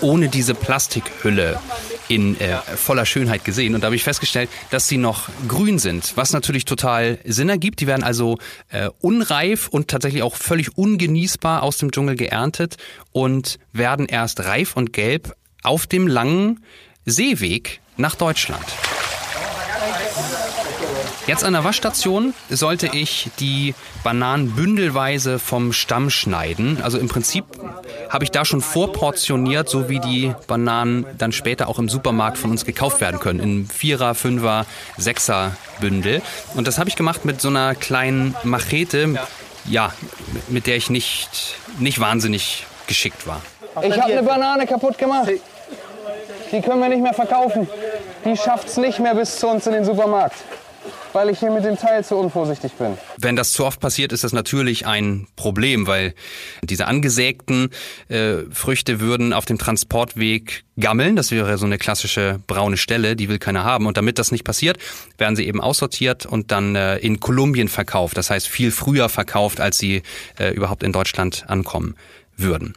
ohne 0.00 0.28
diese 0.28 0.54
Plastikhülle 0.54 1.60
in 2.08 2.38
äh, 2.40 2.56
voller 2.58 3.06
Schönheit 3.06 3.44
gesehen. 3.44 3.74
Und 3.74 3.82
da 3.82 3.86
habe 3.86 3.96
ich 3.96 4.02
festgestellt, 4.02 4.50
dass 4.70 4.88
sie 4.88 4.98
noch 4.98 5.28
grün 5.48 5.78
sind, 5.78 6.12
was 6.16 6.32
natürlich 6.32 6.64
total 6.64 7.18
Sinn 7.24 7.48
ergibt. 7.48 7.80
Die 7.80 7.86
werden 7.86 8.02
also 8.02 8.38
äh, 8.70 8.90
unreif 9.00 9.68
und 9.68 9.88
tatsächlich 9.88 10.22
auch 10.22 10.34
völlig 10.34 10.76
ungenießbar 10.76 11.62
aus 11.62 11.78
dem 11.78 11.92
Dschungel 11.92 12.16
geerntet 12.16 12.76
und 13.12 13.58
werden 13.72 14.06
erst 14.06 14.40
reif 14.40 14.76
und 14.76 14.92
gelb 14.92 15.36
auf 15.62 15.86
dem 15.86 16.06
langen 16.06 16.64
Seeweg 17.04 17.80
nach 17.96 18.14
Deutschland. 18.14 18.64
Jetzt 21.26 21.44
an 21.44 21.52
der 21.52 21.62
Waschstation 21.62 22.34
sollte 22.50 22.88
ich 22.92 23.30
die 23.38 23.74
Bananen 24.02 24.56
bündelweise 24.56 25.38
vom 25.38 25.72
Stamm 25.72 26.10
schneiden. 26.10 26.82
Also 26.82 26.98
im 26.98 27.06
Prinzip 27.08 27.44
habe 28.08 28.24
ich 28.24 28.32
da 28.32 28.44
schon 28.44 28.60
vorportioniert, 28.60 29.68
so 29.68 29.88
wie 29.88 30.00
die 30.00 30.34
Bananen 30.48 31.06
dann 31.18 31.30
später 31.30 31.68
auch 31.68 31.78
im 31.78 31.88
Supermarkt 31.88 32.38
von 32.38 32.50
uns 32.50 32.64
gekauft 32.64 33.00
werden 33.00 33.20
können. 33.20 33.38
In 33.38 33.66
Vierer, 33.68 34.16
Fünfer, 34.16 34.66
Sechser 34.96 35.56
Bündel. 35.80 36.22
Und 36.54 36.66
das 36.66 36.78
habe 36.78 36.90
ich 36.90 36.96
gemacht 36.96 37.24
mit 37.24 37.40
so 37.40 37.48
einer 37.48 37.76
kleinen 37.76 38.34
Machete, 38.42 39.14
ja, 39.64 39.92
mit 40.48 40.66
der 40.66 40.76
ich 40.76 40.90
nicht, 40.90 41.56
nicht 41.78 42.00
wahnsinnig 42.00 42.66
geschickt 42.88 43.28
war. 43.28 43.40
Ich 43.80 43.96
habe 43.96 44.12
eine 44.12 44.22
Banane 44.24 44.66
kaputt 44.66 44.98
gemacht. 44.98 45.30
Die 46.50 46.60
können 46.60 46.80
wir 46.80 46.88
nicht 46.88 47.02
mehr 47.02 47.14
verkaufen. 47.14 47.68
Die 48.24 48.36
schafft's 48.36 48.76
nicht 48.76 48.98
mehr 49.00 49.14
bis 49.14 49.38
zu 49.38 49.48
uns 49.48 49.66
in 49.66 49.72
den 49.72 49.84
Supermarkt, 49.84 50.36
weil 51.12 51.30
ich 51.30 51.40
hier 51.40 51.50
mit 51.50 51.64
dem 51.64 51.76
Teil 51.76 52.04
zu 52.04 52.16
unvorsichtig 52.16 52.72
bin. 52.74 52.96
Wenn 53.18 53.36
das 53.36 53.52
zu 53.52 53.64
oft 53.64 53.80
passiert, 53.80 54.12
ist 54.12 54.22
das 54.22 54.32
natürlich 54.32 54.86
ein 54.86 55.26
Problem, 55.36 55.86
weil 55.86 56.14
diese 56.62 56.86
angesägten 56.86 57.70
äh, 58.08 58.38
Früchte 58.50 59.00
würden 59.00 59.32
auf 59.32 59.44
dem 59.44 59.58
Transportweg 59.58 60.64
gammeln. 60.78 61.16
Das 61.16 61.30
wäre 61.30 61.58
so 61.58 61.66
eine 61.66 61.78
klassische 61.78 62.40
braune 62.46 62.76
Stelle, 62.76 63.16
die 63.16 63.28
will 63.28 63.38
keiner 63.38 63.64
haben. 63.64 63.86
Und 63.86 63.96
damit 63.96 64.18
das 64.18 64.30
nicht 64.30 64.44
passiert, 64.44 64.78
werden 65.18 65.36
sie 65.36 65.46
eben 65.46 65.60
aussortiert 65.60 66.26
und 66.26 66.50
dann 66.52 66.76
äh, 66.76 66.98
in 66.98 67.18
Kolumbien 67.18 67.68
verkauft. 67.68 68.16
Das 68.16 68.30
heißt 68.30 68.46
viel 68.46 68.70
früher 68.70 69.08
verkauft, 69.08 69.60
als 69.60 69.78
sie 69.78 70.02
äh, 70.38 70.52
überhaupt 70.52 70.82
in 70.82 70.92
Deutschland 70.92 71.44
ankommen 71.48 71.96
würden. 72.36 72.74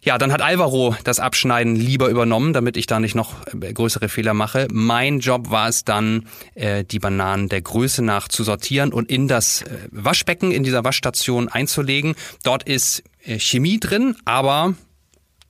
Ja, 0.00 0.16
dann 0.16 0.32
hat 0.32 0.42
Alvaro 0.42 0.94
das 1.02 1.18
Abschneiden 1.18 1.74
lieber 1.74 2.08
übernommen, 2.08 2.52
damit 2.52 2.76
ich 2.76 2.86
da 2.86 3.00
nicht 3.00 3.16
noch 3.16 3.34
äh, 3.60 3.72
größere 3.72 4.08
Fehler 4.08 4.32
mache. 4.32 4.68
Mein 4.70 5.18
Job 5.18 5.50
war 5.50 5.68
es 5.68 5.84
dann, 5.84 6.26
äh, 6.54 6.84
die 6.84 7.00
Bananen 7.00 7.48
der 7.48 7.62
Größe 7.62 8.02
nach 8.02 8.28
zu 8.28 8.44
sortieren 8.44 8.92
und 8.92 9.10
in 9.10 9.26
das 9.26 9.62
äh, 9.62 9.66
Waschbecken, 9.90 10.52
in 10.52 10.62
dieser 10.62 10.84
Waschstation 10.84 11.48
einzulegen. 11.48 12.14
Dort 12.44 12.62
ist 12.62 13.02
Chemie 13.24 13.78
drin, 13.80 14.16
aber 14.24 14.74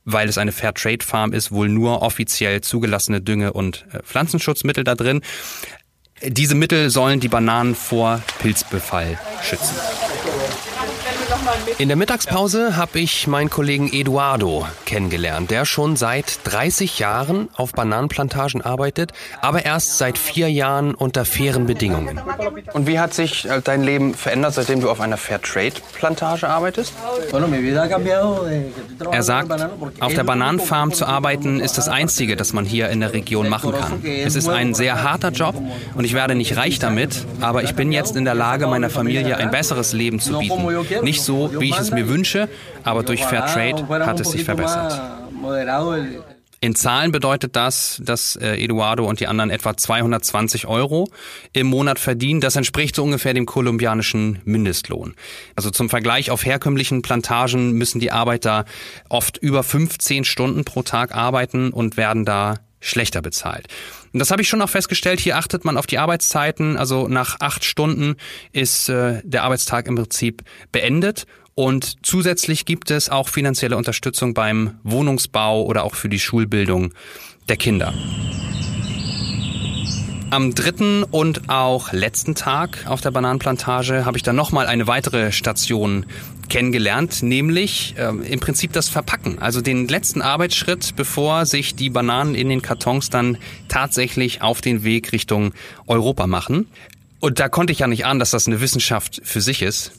weil 0.04 0.28
es 0.28 0.38
eine 0.38 0.52
Fairtrade 0.52 1.04
Farm 1.04 1.32
ist, 1.32 1.52
wohl 1.52 1.68
nur 1.68 2.00
offiziell 2.00 2.62
zugelassene 2.62 3.20
Dünge- 3.20 3.52
und 3.52 3.84
Pflanzenschutzmittel 4.02 4.82
da 4.82 4.94
drin. 4.94 5.20
Diese 6.22 6.54
Mittel 6.54 6.90
sollen 6.90 7.20
die 7.20 7.28
Bananen 7.28 7.74
vor 7.74 8.22
Pilzbefall 8.40 9.20
schützen. 9.42 9.76
In 11.78 11.88
der 11.88 11.96
Mittagspause 11.96 12.76
habe 12.76 12.98
ich 12.98 13.26
meinen 13.26 13.50
Kollegen 13.50 13.90
Eduardo 13.92 14.66
kennengelernt, 14.84 15.50
der 15.50 15.64
schon 15.64 15.96
seit 15.96 16.40
30 16.44 16.98
Jahren 16.98 17.48
auf 17.54 17.72
Bananenplantagen 17.72 18.62
arbeitet, 18.62 19.12
aber 19.40 19.64
erst 19.64 19.98
seit 19.98 20.18
vier 20.18 20.50
Jahren 20.50 20.94
unter 20.94 21.24
fairen 21.24 21.66
Bedingungen. 21.66 22.20
Und 22.72 22.86
wie 22.86 22.98
hat 22.98 23.14
sich 23.14 23.48
äh, 23.48 23.60
dein 23.62 23.82
Leben 23.82 24.14
verändert, 24.14 24.54
seitdem 24.54 24.80
du 24.80 24.90
auf 24.90 25.00
einer 25.00 25.16
Fairtrade-Plantage 25.16 26.48
arbeitest? 26.48 26.92
Er 29.12 29.22
sagt, 29.22 29.52
auf 30.00 30.14
der 30.14 30.24
Bananenfarm 30.24 30.92
zu 30.92 31.06
arbeiten 31.06 31.60
ist 31.60 31.78
das 31.78 31.88
Einzige, 31.88 32.36
das 32.36 32.52
man 32.52 32.64
hier 32.64 32.88
in 32.90 33.00
der 33.00 33.12
Region 33.12 33.48
machen 33.48 33.72
kann. 33.72 34.02
Es 34.04 34.34
ist 34.34 34.48
ein 34.48 34.74
sehr 34.74 35.02
harter 35.02 35.30
Job 35.30 35.54
und 35.94 36.04
ich 36.04 36.14
werde 36.14 36.34
nicht 36.34 36.56
reich 36.56 36.78
damit, 36.78 37.24
aber 37.40 37.62
ich 37.62 37.74
bin 37.74 37.92
jetzt 37.92 38.16
in 38.16 38.24
der 38.24 38.34
Lage, 38.34 38.66
meiner 38.66 38.90
Familie 38.90 39.36
ein 39.36 39.50
besseres 39.50 39.92
Leben 39.92 40.20
zu 40.20 40.38
bieten. 40.38 40.66
Nicht 41.02 41.22
so, 41.22 41.37
wie 41.58 41.70
ich 41.70 41.78
es 41.78 41.90
mir 41.90 42.08
wünsche, 42.08 42.48
aber 42.84 43.02
durch 43.02 43.24
Fairtrade 43.24 43.88
hat 44.06 44.20
es 44.20 44.30
sich 44.30 44.44
verbessert. 44.44 45.00
In 46.60 46.74
Zahlen 46.74 47.12
bedeutet 47.12 47.54
das, 47.54 48.00
dass 48.04 48.34
äh, 48.34 48.56
Eduardo 48.56 49.06
und 49.08 49.20
die 49.20 49.28
anderen 49.28 49.50
etwa 49.50 49.76
220 49.76 50.66
Euro 50.66 51.08
im 51.52 51.68
Monat 51.68 52.00
verdienen. 52.00 52.40
Das 52.40 52.56
entspricht 52.56 52.96
so 52.96 53.04
ungefähr 53.04 53.32
dem 53.32 53.46
kolumbianischen 53.46 54.40
Mindestlohn. 54.44 55.14
Also 55.54 55.70
zum 55.70 55.88
Vergleich 55.88 56.32
auf 56.32 56.44
herkömmlichen 56.44 57.02
Plantagen 57.02 57.72
müssen 57.74 58.00
die 58.00 58.10
Arbeiter 58.10 58.64
oft 59.08 59.38
über 59.38 59.62
15 59.62 60.24
Stunden 60.24 60.64
pro 60.64 60.82
Tag 60.82 61.14
arbeiten 61.14 61.70
und 61.70 61.96
werden 61.96 62.24
da 62.24 62.56
schlechter 62.80 63.22
bezahlt. 63.22 63.66
Und 64.12 64.20
das 64.20 64.30
habe 64.30 64.42
ich 64.42 64.48
schon 64.48 64.62
auch 64.62 64.70
festgestellt. 64.70 65.20
Hier 65.20 65.36
achtet 65.36 65.64
man 65.64 65.76
auf 65.76 65.86
die 65.86 65.98
Arbeitszeiten. 65.98 66.76
Also 66.76 67.08
nach 67.08 67.36
acht 67.40 67.64
Stunden 67.64 68.16
ist 68.52 68.88
äh, 68.88 69.20
der 69.24 69.42
Arbeitstag 69.42 69.86
im 69.86 69.96
Prinzip 69.96 70.42
beendet 70.72 71.26
und 71.58 72.06
zusätzlich 72.06 72.66
gibt 72.66 72.92
es 72.92 73.08
auch 73.08 73.28
finanzielle 73.28 73.76
Unterstützung 73.76 74.32
beim 74.32 74.78
Wohnungsbau 74.84 75.64
oder 75.64 75.82
auch 75.82 75.96
für 75.96 76.08
die 76.08 76.20
Schulbildung 76.20 76.94
der 77.48 77.56
Kinder. 77.56 77.92
Am 80.30 80.54
dritten 80.54 81.02
und 81.02 81.50
auch 81.50 81.92
letzten 81.92 82.36
Tag 82.36 82.86
auf 82.86 83.00
der 83.00 83.10
Bananenplantage 83.10 84.04
habe 84.04 84.16
ich 84.16 84.22
dann 84.22 84.36
nochmal 84.36 84.68
eine 84.68 84.86
weitere 84.86 85.32
Station 85.32 86.06
kennengelernt, 86.48 87.22
nämlich 87.22 87.94
äh, 87.98 88.08
im 88.08 88.40
Prinzip 88.40 88.72
das 88.72 88.88
Verpacken, 88.88 89.38
also 89.38 89.60
den 89.60 89.88
letzten 89.88 90.22
Arbeitsschritt, 90.22 90.96
bevor 90.96 91.46
sich 91.46 91.74
die 91.74 91.90
Bananen 91.90 92.34
in 92.34 92.48
den 92.48 92.62
Kartons 92.62 93.10
dann 93.10 93.38
tatsächlich 93.68 94.42
auf 94.42 94.60
den 94.60 94.84
Weg 94.84 95.12
Richtung 95.12 95.52
Europa 95.86 96.26
machen. 96.26 96.66
Und 97.20 97.40
da 97.40 97.48
konnte 97.48 97.72
ich 97.72 97.80
ja 97.80 97.86
nicht 97.86 98.06
ahnen, 98.06 98.20
dass 98.20 98.30
das 98.30 98.46
eine 98.46 98.60
Wissenschaft 98.60 99.20
für 99.24 99.40
sich 99.40 99.62
ist. 99.62 99.92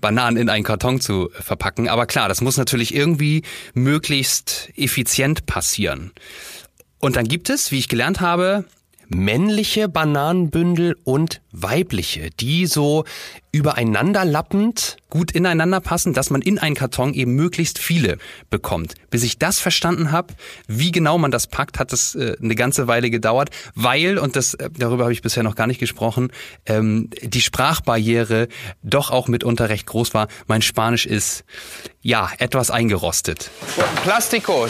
Bananen 0.00 0.36
in 0.36 0.48
einen 0.48 0.64
Karton 0.64 1.00
zu 1.00 1.30
verpacken. 1.32 1.88
Aber 1.88 2.06
klar, 2.06 2.28
das 2.28 2.40
muss 2.40 2.56
natürlich 2.56 2.94
irgendwie 2.94 3.42
möglichst 3.74 4.70
effizient 4.76 5.46
passieren. 5.46 6.12
Und 6.98 7.16
dann 7.16 7.26
gibt 7.26 7.50
es, 7.50 7.72
wie 7.72 7.78
ich 7.78 7.88
gelernt 7.88 8.20
habe, 8.20 8.64
männliche 9.14 9.88
Bananenbündel 9.88 10.96
und 11.04 11.40
weibliche, 11.52 12.30
die 12.30 12.66
so 12.66 13.04
übereinanderlappend 13.52 14.96
gut 15.10 15.30
ineinander 15.30 15.80
passen, 15.80 16.14
dass 16.14 16.30
man 16.30 16.40
in 16.40 16.58
einen 16.58 16.74
Karton 16.74 17.12
eben 17.12 17.34
möglichst 17.34 17.78
viele 17.78 18.16
bekommt. 18.48 18.94
Bis 19.10 19.22
ich 19.22 19.38
das 19.38 19.60
verstanden 19.60 20.10
habe, 20.10 20.32
wie 20.66 20.90
genau 20.90 21.18
man 21.18 21.30
das 21.30 21.46
packt, 21.46 21.78
hat 21.78 21.92
es 21.92 22.14
äh, 22.14 22.36
eine 22.42 22.54
ganze 22.54 22.86
Weile 22.86 23.10
gedauert, 23.10 23.50
weil, 23.74 24.16
und 24.18 24.36
das 24.36 24.54
äh, 24.54 24.70
darüber 24.72 25.04
habe 25.04 25.12
ich 25.12 25.20
bisher 25.20 25.42
noch 25.42 25.54
gar 25.54 25.66
nicht 25.66 25.80
gesprochen, 25.80 26.32
ähm, 26.64 27.10
die 27.22 27.42
Sprachbarriere 27.42 28.48
doch 28.82 29.10
auch 29.10 29.28
mitunter 29.28 29.68
recht 29.68 29.86
groß 29.86 30.14
war. 30.14 30.28
Mein 30.46 30.62
Spanisch 30.62 31.04
ist 31.04 31.44
ja 32.00 32.30
etwas 32.38 32.70
eingerostet. 32.70 33.50
Plástico, 34.04 34.66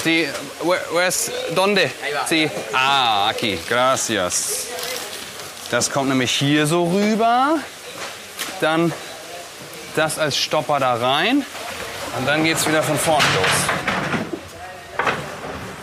sí, 0.62 0.68
where's, 0.92 1.30
donde? 1.54 1.90
Sí. 2.28 2.50
Ah, 2.72 3.28
aquí, 3.28 3.58
gracias. 3.68 4.66
Das 5.70 5.90
kommt 5.90 6.08
nämlich 6.08 6.30
hier 6.32 6.66
so 6.66 6.84
rüber. 6.84 7.58
Dann 8.60 8.92
das 9.96 10.18
als 10.18 10.36
Stopper 10.36 10.80
da 10.80 10.94
rein. 10.94 11.44
Und 12.18 12.26
dann 12.26 12.44
geht's 12.44 12.66
wieder 12.68 12.82
von 12.82 12.98
vorne 12.98 13.24
los. 13.34 13.72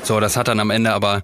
So, 0.04 0.20
das 0.20 0.38
hat 0.38 0.48
dann 0.48 0.60
am 0.60 0.72
Ende 0.72 0.94
aber 0.94 1.22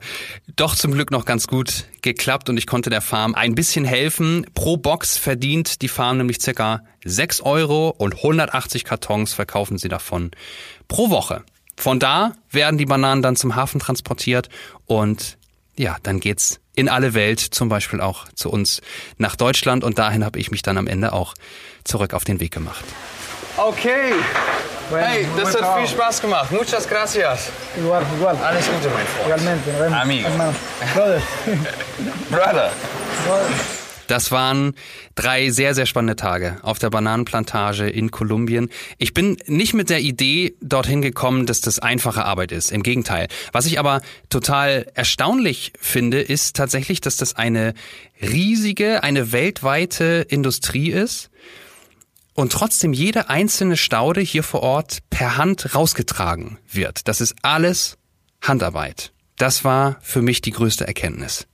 doch 0.55 0.75
zum 0.75 0.91
Glück 0.91 1.09
noch 1.09 1.25
ganz 1.25 1.47
gut 1.47 1.85
geklappt 2.03 2.49
und 2.49 2.57
ich 2.57 2.67
konnte 2.67 2.91
der 2.91 3.01
Farm 3.01 3.33
ein 3.33 3.55
bisschen 3.55 3.83
helfen. 3.83 4.45
Pro 4.53 4.77
Box 4.77 5.17
verdient 5.17 5.81
die 5.81 5.87
Farm 5.87 6.17
nämlich 6.17 6.39
circa 6.39 6.81
6 7.03 7.41
Euro 7.41 7.89
und 7.89 8.15
180 8.17 8.83
Kartons 8.83 9.33
verkaufen 9.33 9.79
sie 9.79 9.87
davon 9.87 10.31
pro 10.87 11.09
Woche. 11.09 11.43
Von 11.77 11.99
da 11.99 12.33
werden 12.51 12.77
die 12.77 12.85
Bananen 12.85 13.21
dann 13.21 13.35
zum 13.35 13.55
Hafen 13.55 13.79
transportiert 13.79 14.49
und 14.85 15.37
ja, 15.77 15.97
dann 16.03 16.19
geht's 16.19 16.59
in 16.75 16.89
alle 16.89 17.13
Welt, 17.13 17.39
zum 17.39 17.69
Beispiel 17.69 18.01
auch 18.01 18.27
zu 18.35 18.49
uns 18.49 18.81
nach 19.17 19.35
Deutschland. 19.35 19.83
Und 19.83 19.97
dahin 19.99 20.23
habe 20.23 20.39
ich 20.39 20.51
mich 20.51 20.61
dann 20.61 20.77
am 20.77 20.87
Ende 20.87 21.13
auch 21.13 21.33
zurück 21.83 22.13
auf 22.13 22.23
den 22.23 22.39
Weg 22.39 22.51
gemacht. 22.51 22.83
Okay. 23.57 24.13
Hey, 24.91 25.25
das 25.37 25.59
hat 25.59 25.79
viel 25.79 25.87
Spaß 25.87 26.21
gemacht. 26.21 26.51
Muchas 26.51 26.87
gracias. 26.87 27.49
Igual, 27.77 28.03
igual. 28.17 28.37
Alles 28.37 28.65
Gute, 28.65 28.89
mein 28.89 29.05
Freund. 29.07 29.41
Igualmente. 29.41 29.97
Amigo. 30.01 30.29
Brother. 30.93 31.21
Brother. 32.29 32.71
Das 34.07 34.31
waren 34.31 34.73
drei 35.15 35.49
sehr, 35.49 35.73
sehr 35.73 35.85
spannende 35.85 36.15
Tage 36.15 36.57
auf 36.61 36.79
der 36.79 36.89
Bananenplantage 36.89 37.89
in 37.89 38.11
Kolumbien. 38.11 38.69
Ich 38.97 39.13
bin 39.13 39.37
nicht 39.47 39.73
mit 39.73 39.89
der 39.89 40.01
Idee 40.01 40.55
dorthin 40.61 41.01
gekommen, 41.01 41.45
dass 41.45 41.61
das 41.61 41.79
einfache 41.79 42.25
Arbeit 42.25 42.51
ist. 42.51 42.71
Im 42.71 42.83
Gegenteil. 42.83 43.27
Was 43.51 43.65
ich 43.65 43.79
aber 43.79 44.01
total 44.29 44.87
erstaunlich 44.93 45.73
finde, 45.79 46.21
ist 46.21 46.55
tatsächlich, 46.55 47.01
dass 47.01 47.17
das 47.17 47.35
eine 47.35 47.73
riesige, 48.21 49.03
eine 49.03 49.31
weltweite 49.31 50.25
Industrie 50.29 50.91
ist 50.91 51.29
und 52.33 52.51
trotzdem 52.51 52.93
jede 52.93 53.29
einzelne 53.29 53.77
Staude 53.77 54.21
hier 54.21 54.43
vor 54.43 54.61
Ort 54.61 54.99
per 55.09 55.37
Hand 55.37 55.73
rausgetragen 55.73 56.59
wird. 56.69 57.07
Das 57.07 57.21
ist 57.21 57.35
alles 57.41 57.97
Handarbeit. 58.41 59.13
Das 59.37 59.63
war 59.63 59.97
für 60.01 60.21
mich 60.21 60.41
die 60.41 60.51
größte 60.51 60.85
Erkenntnis. 60.85 61.47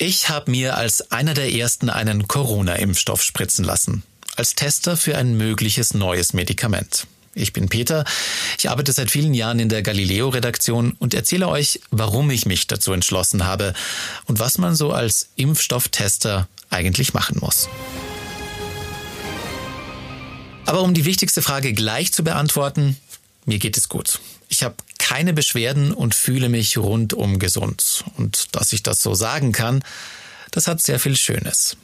Ich 0.00 0.28
habe 0.28 0.52
mir 0.52 0.76
als 0.76 1.10
einer 1.10 1.34
der 1.34 1.52
ersten 1.52 1.90
einen 1.90 2.28
Corona-Impfstoff 2.28 3.20
spritzen 3.20 3.64
lassen. 3.64 4.04
Als 4.36 4.54
Tester 4.54 4.96
für 4.96 5.18
ein 5.18 5.36
mögliches 5.36 5.92
neues 5.92 6.32
Medikament. 6.32 7.08
Ich 7.34 7.52
bin 7.52 7.68
Peter. 7.68 8.04
Ich 8.58 8.70
arbeite 8.70 8.92
seit 8.92 9.10
vielen 9.10 9.34
Jahren 9.34 9.58
in 9.58 9.68
der 9.68 9.82
Galileo-Redaktion 9.82 10.92
und 10.92 11.14
erzähle 11.14 11.48
euch, 11.48 11.80
warum 11.90 12.30
ich 12.30 12.46
mich 12.46 12.68
dazu 12.68 12.92
entschlossen 12.92 13.44
habe 13.44 13.74
und 14.26 14.38
was 14.38 14.56
man 14.56 14.76
so 14.76 14.92
als 14.92 15.30
Impfstofftester 15.34 16.46
eigentlich 16.70 17.12
machen 17.12 17.38
muss. 17.40 17.68
Aber 20.64 20.82
um 20.82 20.94
die 20.94 21.06
wichtigste 21.06 21.42
Frage 21.42 21.72
gleich 21.72 22.12
zu 22.12 22.22
beantworten, 22.22 22.96
mir 23.46 23.58
geht 23.58 23.76
es 23.76 23.88
gut. 23.88 24.20
Ich 24.48 24.62
habe 24.62 24.76
keine 25.08 25.32
Beschwerden 25.32 25.92
und 25.92 26.14
fühle 26.14 26.50
mich 26.50 26.76
rundum 26.76 27.38
gesund. 27.38 28.04
Und 28.18 28.54
dass 28.54 28.74
ich 28.74 28.82
das 28.82 29.02
so 29.02 29.14
sagen 29.14 29.52
kann, 29.52 29.82
das 30.50 30.66
hat 30.66 30.82
sehr 30.82 30.98
viel 30.98 31.16
Schönes. 31.16 31.78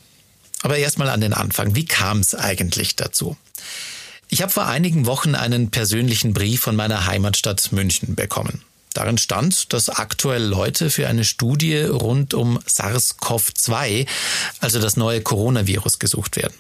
Aber 0.61 0.77
erstmal 0.77 1.09
an 1.09 1.23
den 1.23 1.33
Anfang. 1.33 1.75
Wie 1.75 1.87
kam 1.87 2.19
es 2.19 2.35
eigentlich 2.35 2.97
dazu? 2.97 3.39
Ich 4.29 4.43
habe 4.43 4.53
vor 4.53 4.67
einigen 4.67 5.07
Wochen 5.07 5.35
einen 5.35 5.71
persönlichen 5.71 6.35
Brief 6.35 6.61
von 6.61 6.77
meiner 6.77 7.07
Heimatstadt 7.07 7.73
München 7.73 8.15
bekommen. 8.15 8.61
Darin 8.93 9.17
stand, 9.17 9.73
dass 9.73 9.89
aktuell 9.89 10.45
Leute 10.45 10.91
für 10.91 11.09
eine 11.09 11.25
Studie 11.25 11.79
rund 11.79 12.35
um 12.35 12.59
SARS-CoV-2, 12.59 14.07
also 14.61 14.81
das 14.81 14.99
neue 14.99 15.23
Coronavirus, 15.23 15.99
gesucht 15.99 16.37
werden. 16.37 16.55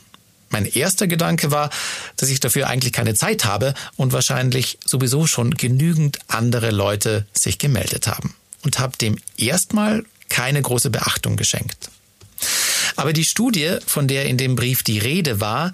Mein 0.55 0.67
erster 0.67 1.09
Gedanke 1.09 1.51
war, 1.51 1.69
dass 2.17 2.29
ich 2.29 2.39
dafür 2.39 2.69
eigentlich 2.69 2.93
keine 2.93 3.15
Zeit 3.15 3.45
habe 3.45 3.75
und 3.97 4.13
wahrscheinlich 4.13 4.79
sowieso 4.85 5.27
schon 5.27 5.51
genügend 5.57 6.21
andere 6.29 6.71
Leute 6.71 7.27
sich 7.33 7.59
gemeldet 7.59 8.07
haben 8.07 8.37
und 8.63 8.79
habe 8.79 8.97
dem 8.97 9.19
erstmal 9.37 10.05
keine 10.29 10.63
große 10.63 10.91
Beachtung 10.91 11.37
geschenkt. 11.37 11.91
Aber 12.95 13.13
die 13.13 13.25
Studie, 13.25 13.79
von 13.85 14.07
der 14.07 14.27
in 14.27 14.39
dem 14.39 14.55
Brief 14.55 14.85
die 14.85 15.01
Rede 15.01 15.41
war, 15.41 15.73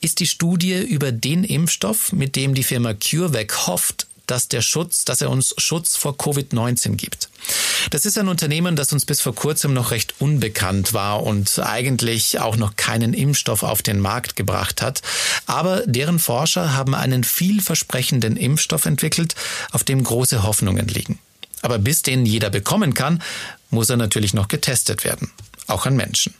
ist 0.00 0.18
die 0.18 0.26
Studie 0.26 0.76
über 0.82 1.12
den 1.12 1.44
Impfstoff, 1.44 2.10
mit 2.10 2.34
dem 2.34 2.54
die 2.54 2.64
Firma 2.64 2.94
CureVac 2.94 3.68
hofft, 3.68 4.08
dass 4.26 4.48
der 4.48 4.60
Schutz, 4.60 5.04
dass 5.04 5.20
er 5.20 5.30
uns 5.30 5.54
Schutz 5.56 5.96
vor 5.96 6.14
Covid-19 6.14 6.96
gibt. 6.96 7.28
Das 7.90 8.04
ist 8.04 8.18
ein 8.18 8.28
Unternehmen, 8.28 8.76
das 8.76 8.92
uns 8.92 9.04
bis 9.04 9.20
vor 9.20 9.34
kurzem 9.34 9.72
noch 9.72 9.90
recht 9.90 10.14
unbekannt 10.18 10.92
war 10.92 11.22
und 11.22 11.58
eigentlich 11.58 12.40
auch 12.40 12.56
noch 12.56 12.76
keinen 12.76 13.14
Impfstoff 13.14 13.62
auf 13.62 13.82
den 13.82 14.00
Markt 14.00 14.36
gebracht 14.36 14.82
hat. 14.82 15.02
Aber 15.46 15.82
deren 15.86 16.18
Forscher 16.18 16.74
haben 16.74 16.94
einen 16.94 17.24
vielversprechenden 17.24 18.36
Impfstoff 18.36 18.86
entwickelt, 18.86 19.34
auf 19.70 19.84
dem 19.84 20.02
große 20.02 20.42
Hoffnungen 20.42 20.88
liegen. 20.88 21.18
Aber 21.62 21.78
bis 21.78 22.02
den 22.02 22.26
jeder 22.26 22.50
bekommen 22.50 22.94
kann, 22.94 23.22
muss 23.70 23.90
er 23.90 23.96
natürlich 23.96 24.34
noch 24.34 24.48
getestet 24.48 25.04
werden. 25.04 25.30
Auch 25.66 25.86
an 25.86 25.96
Menschen. 25.96 26.34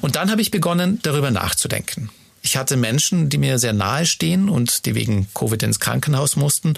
Und 0.00 0.16
dann 0.16 0.30
habe 0.30 0.40
ich 0.40 0.50
begonnen, 0.50 1.00
darüber 1.02 1.30
nachzudenken. 1.30 2.10
Ich 2.42 2.56
hatte 2.56 2.76
Menschen, 2.76 3.28
die 3.28 3.38
mir 3.38 3.58
sehr 3.58 3.74
nahe 3.74 4.06
stehen 4.06 4.48
und 4.48 4.86
die 4.86 4.94
wegen 4.94 5.28
Covid 5.34 5.62
ins 5.62 5.80
Krankenhaus 5.80 6.36
mussten. 6.36 6.74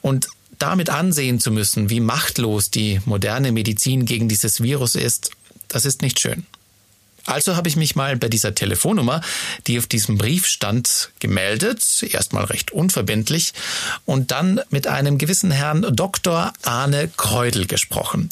Und 0.00 0.28
damit 0.58 0.90
ansehen 0.90 1.40
zu 1.40 1.50
müssen, 1.50 1.90
wie 1.90 2.00
machtlos 2.00 2.70
die 2.70 3.00
moderne 3.04 3.52
Medizin 3.52 4.06
gegen 4.06 4.28
dieses 4.28 4.62
Virus 4.62 4.94
ist, 4.94 5.30
das 5.68 5.84
ist 5.84 6.02
nicht 6.02 6.20
schön. 6.20 6.46
Also 7.26 7.56
habe 7.56 7.68
ich 7.68 7.74
mich 7.76 7.96
mal 7.96 8.16
bei 8.16 8.28
dieser 8.28 8.54
Telefonnummer, 8.54 9.20
die 9.66 9.78
auf 9.78 9.86
diesem 9.86 10.16
Brief 10.16 10.46
stand, 10.46 11.10
gemeldet, 11.18 11.84
erstmal 12.08 12.44
recht 12.44 12.70
unverbindlich, 12.70 13.52
und 14.04 14.30
dann 14.30 14.60
mit 14.70 14.86
einem 14.86 15.18
gewissen 15.18 15.50
Herrn 15.50 15.84
Dr. 15.90 16.52
Arne 16.62 17.10
Kreudel 17.16 17.66
gesprochen. 17.66 18.30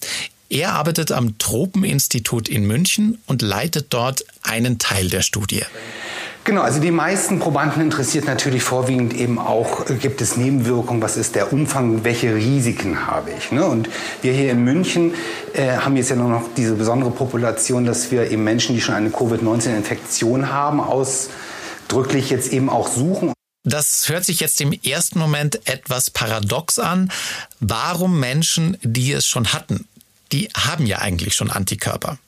Er 0.48 0.74
arbeitet 0.74 1.10
am 1.10 1.38
Tropeninstitut 1.38 2.48
in 2.48 2.64
München 2.64 3.18
und 3.26 3.42
leitet 3.42 3.86
dort 3.90 4.24
einen 4.42 4.78
Teil 4.78 5.08
der 5.08 5.22
Studie. 5.22 5.62
Genau, 6.44 6.60
also 6.60 6.78
die 6.78 6.90
meisten 6.90 7.38
Probanden 7.38 7.80
interessiert 7.80 8.26
natürlich 8.26 8.62
vorwiegend 8.62 9.14
eben 9.14 9.38
auch, 9.38 9.88
äh, 9.88 9.94
gibt 9.94 10.20
es 10.20 10.36
Nebenwirkungen, 10.36 11.00
was 11.00 11.16
ist 11.16 11.34
der 11.36 11.54
Umfang, 11.54 12.04
welche 12.04 12.34
Risiken 12.34 13.06
habe 13.06 13.30
ich. 13.30 13.50
Ne? 13.50 13.64
Und 13.64 13.88
wir 14.20 14.34
hier 14.34 14.52
in 14.52 14.62
München 14.62 15.14
äh, 15.54 15.78
haben 15.78 15.96
jetzt 15.96 16.10
ja 16.10 16.16
nur 16.16 16.28
noch 16.28 16.42
diese 16.54 16.74
besondere 16.74 17.10
Population, 17.10 17.86
dass 17.86 18.10
wir 18.10 18.30
eben 18.30 18.44
Menschen, 18.44 18.74
die 18.74 18.82
schon 18.82 18.94
eine 18.94 19.08
Covid-19-Infektion 19.08 20.52
haben, 20.52 20.80
ausdrücklich 20.80 22.28
jetzt 22.28 22.52
eben 22.52 22.68
auch 22.68 22.88
suchen. 22.88 23.32
Das 23.66 24.10
hört 24.10 24.26
sich 24.26 24.40
jetzt 24.40 24.60
im 24.60 24.72
ersten 24.72 25.18
Moment 25.18 25.66
etwas 25.66 26.10
paradox 26.10 26.78
an. 26.78 27.10
Warum 27.60 28.20
Menschen, 28.20 28.76
die 28.82 29.12
es 29.12 29.26
schon 29.26 29.54
hatten, 29.54 29.88
die 30.30 30.50
haben 30.54 30.84
ja 30.84 30.98
eigentlich 30.98 31.32
schon 31.32 31.50
Antikörper. 31.50 32.18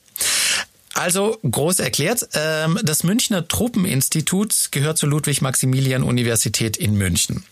Also 0.97 1.37
groß 1.43 1.77
erklärt, 1.77 2.27
ähm, 2.33 2.79
das 2.81 3.03
Münchner 3.03 3.47
Tropeninstitut 3.47 4.69
gehört 4.71 4.97
zur 4.97 5.09
Ludwig-Maximilian-Universität 5.09 6.75
in 6.75 6.95
München. 6.95 7.43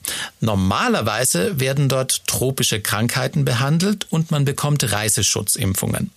Normalerweise 0.41 1.59
werden 1.59 1.87
dort 1.87 2.25
tropische 2.25 2.81
Krankheiten 2.81 3.45
behandelt 3.45 4.07
und 4.09 4.31
man 4.31 4.45
bekommt 4.45 4.91
Reiseschutzimpfungen. 4.91 6.09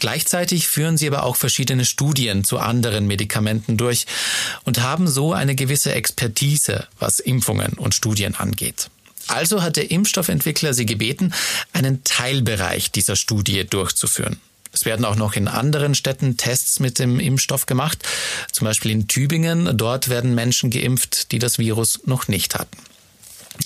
Gleichzeitig 0.00 0.68
führen 0.68 0.98
sie 0.98 1.06
aber 1.06 1.22
auch 1.22 1.36
verschiedene 1.36 1.86
Studien 1.86 2.44
zu 2.44 2.58
anderen 2.58 3.06
Medikamenten 3.06 3.78
durch 3.78 4.04
und 4.64 4.82
haben 4.82 5.08
so 5.08 5.32
eine 5.32 5.54
gewisse 5.54 5.94
Expertise, 5.94 6.86
was 6.98 7.20
Impfungen 7.20 7.72
und 7.72 7.94
Studien 7.94 8.34
angeht. 8.34 8.90
Also 9.28 9.62
hat 9.62 9.76
der 9.76 9.90
Impfstoffentwickler 9.90 10.74
sie 10.74 10.84
gebeten, 10.84 11.32
einen 11.72 12.04
Teilbereich 12.04 12.90
dieser 12.90 13.16
Studie 13.16 13.64
durchzuführen. 13.64 14.38
Es 14.72 14.84
werden 14.84 15.04
auch 15.04 15.16
noch 15.16 15.34
in 15.34 15.48
anderen 15.48 15.94
Städten 15.94 16.36
Tests 16.36 16.80
mit 16.80 16.98
dem 16.98 17.18
Impfstoff 17.18 17.66
gemacht, 17.66 17.98
zum 18.52 18.66
Beispiel 18.66 18.92
in 18.92 19.08
Tübingen. 19.08 19.76
Dort 19.76 20.08
werden 20.08 20.34
Menschen 20.34 20.70
geimpft, 20.70 21.32
die 21.32 21.38
das 21.38 21.58
Virus 21.58 22.00
noch 22.04 22.28
nicht 22.28 22.54
hatten. 22.54 22.78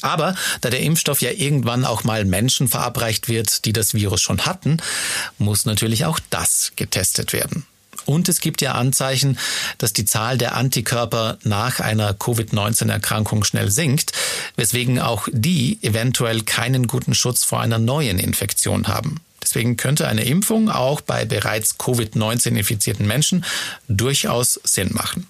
Aber 0.01 0.35
da 0.61 0.71
der 0.71 0.81
Impfstoff 0.81 1.21
ja 1.21 1.31
irgendwann 1.31 1.85
auch 1.85 2.05
mal 2.05 2.25
Menschen 2.25 2.69
verabreicht 2.69 3.29
wird, 3.29 3.64
die 3.64 3.73
das 3.73 3.95
Virus 3.95 4.23
schon 4.23 4.45
hatten, 4.47 4.79
muss 5.38 5.67
natürlich 5.67 6.05
auch 6.05 6.19
das 6.31 6.73
getestet 6.77 7.33
werden. 7.33 7.67
Und 8.07 8.29
es 8.29 8.40
gibt 8.40 8.61
ja 8.61 8.73
Anzeichen, 8.73 9.38
dass 9.79 9.93
die 9.93 10.05
Zahl 10.05 10.37
der 10.37 10.57
Antikörper 10.57 11.38
nach 11.43 11.81
einer 11.81 12.12
Covid-19-Erkrankung 12.12 13.45
schnell 13.45 13.71
sinkt, 13.71 14.12
weswegen 14.57 14.99
auch 14.99 15.29
die 15.33 15.79
eventuell 15.83 16.43
keinen 16.43 16.87
guten 16.87 17.14
Schutz 17.14 17.45
vor 17.45 17.61
einer 17.61 17.79
neuen 17.79 18.19
Infektion 18.19 18.88
haben. 18.88 19.21
Deswegen 19.45 19.77
könnte 19.77 20.09
eine 20.09 20.25
Impfung 20.25 20.71
auch 20.71 21.03
bei 21.03 21.27
bereits 21.27 21.79
Covid-19 21.79 22.57
infizierten 22.57 23.07
Menschen 23.07 23.45
durchaus 23.89 24.59
Sinn 24.65 24.91
machen. 24.93 25.29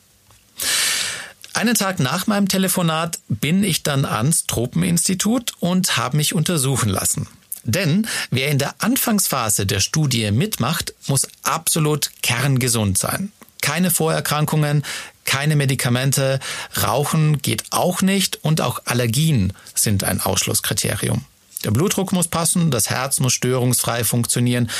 Einen 1.53 1.75
Tag 1.75 1.99
nach 1.99 2.27
meinem 2.27 2.49
Telefonat 2.49 3.19
bin 3.29 3.63
ich 3.65 3.83
dann 3.83 4.05
ans 4.05 4.47
Tropeninstitut 4.47 5.53
und 5.59 5.97
habe 5.97 6.17
mich 6.17 6.35
untersuchen 6.35 6.89
lassen. 6.89 7.27
Denn 7.65 8.07
wer 8.31 8.49
in 8.51 8.59
der 8.59 8.75
Anfangsphase 8.79 9.67
der 9.67 9.81
Studie 9.81 10.31
mitmacht, 10.31 10.95
muss 11.07 11.27
absolut 11.43 12.11
kerngesund 12.23 12.99
sein. 12.99 13.33
Keine 13.61 13.91
Vorerkrankungen, 13.91 14.85
keine 15.25 15.57
Medikamente, 15.57 16.39
Rauchen 16.83 17.41
geht 17.41 17.65
auch 17.71 18.03
nicht 18.03 18.45
und 18.45 18.61
auch 18.61 18.83
Allergien 18.85 19.55
sind 19.75 20.05
ein 20.05 20.21
Ausschlusskriterium. 20.21 21.25
Der 21.65 21.71
Blutdruck 21.71 22.13
muss 22.13 22.29
passen, 22.29 22.71
das 22.71 22.91
Herz 22.91 23.21
muss 23.21 23.33
störungsfrei 23.33 24.05
funktionieren 24.05 24.71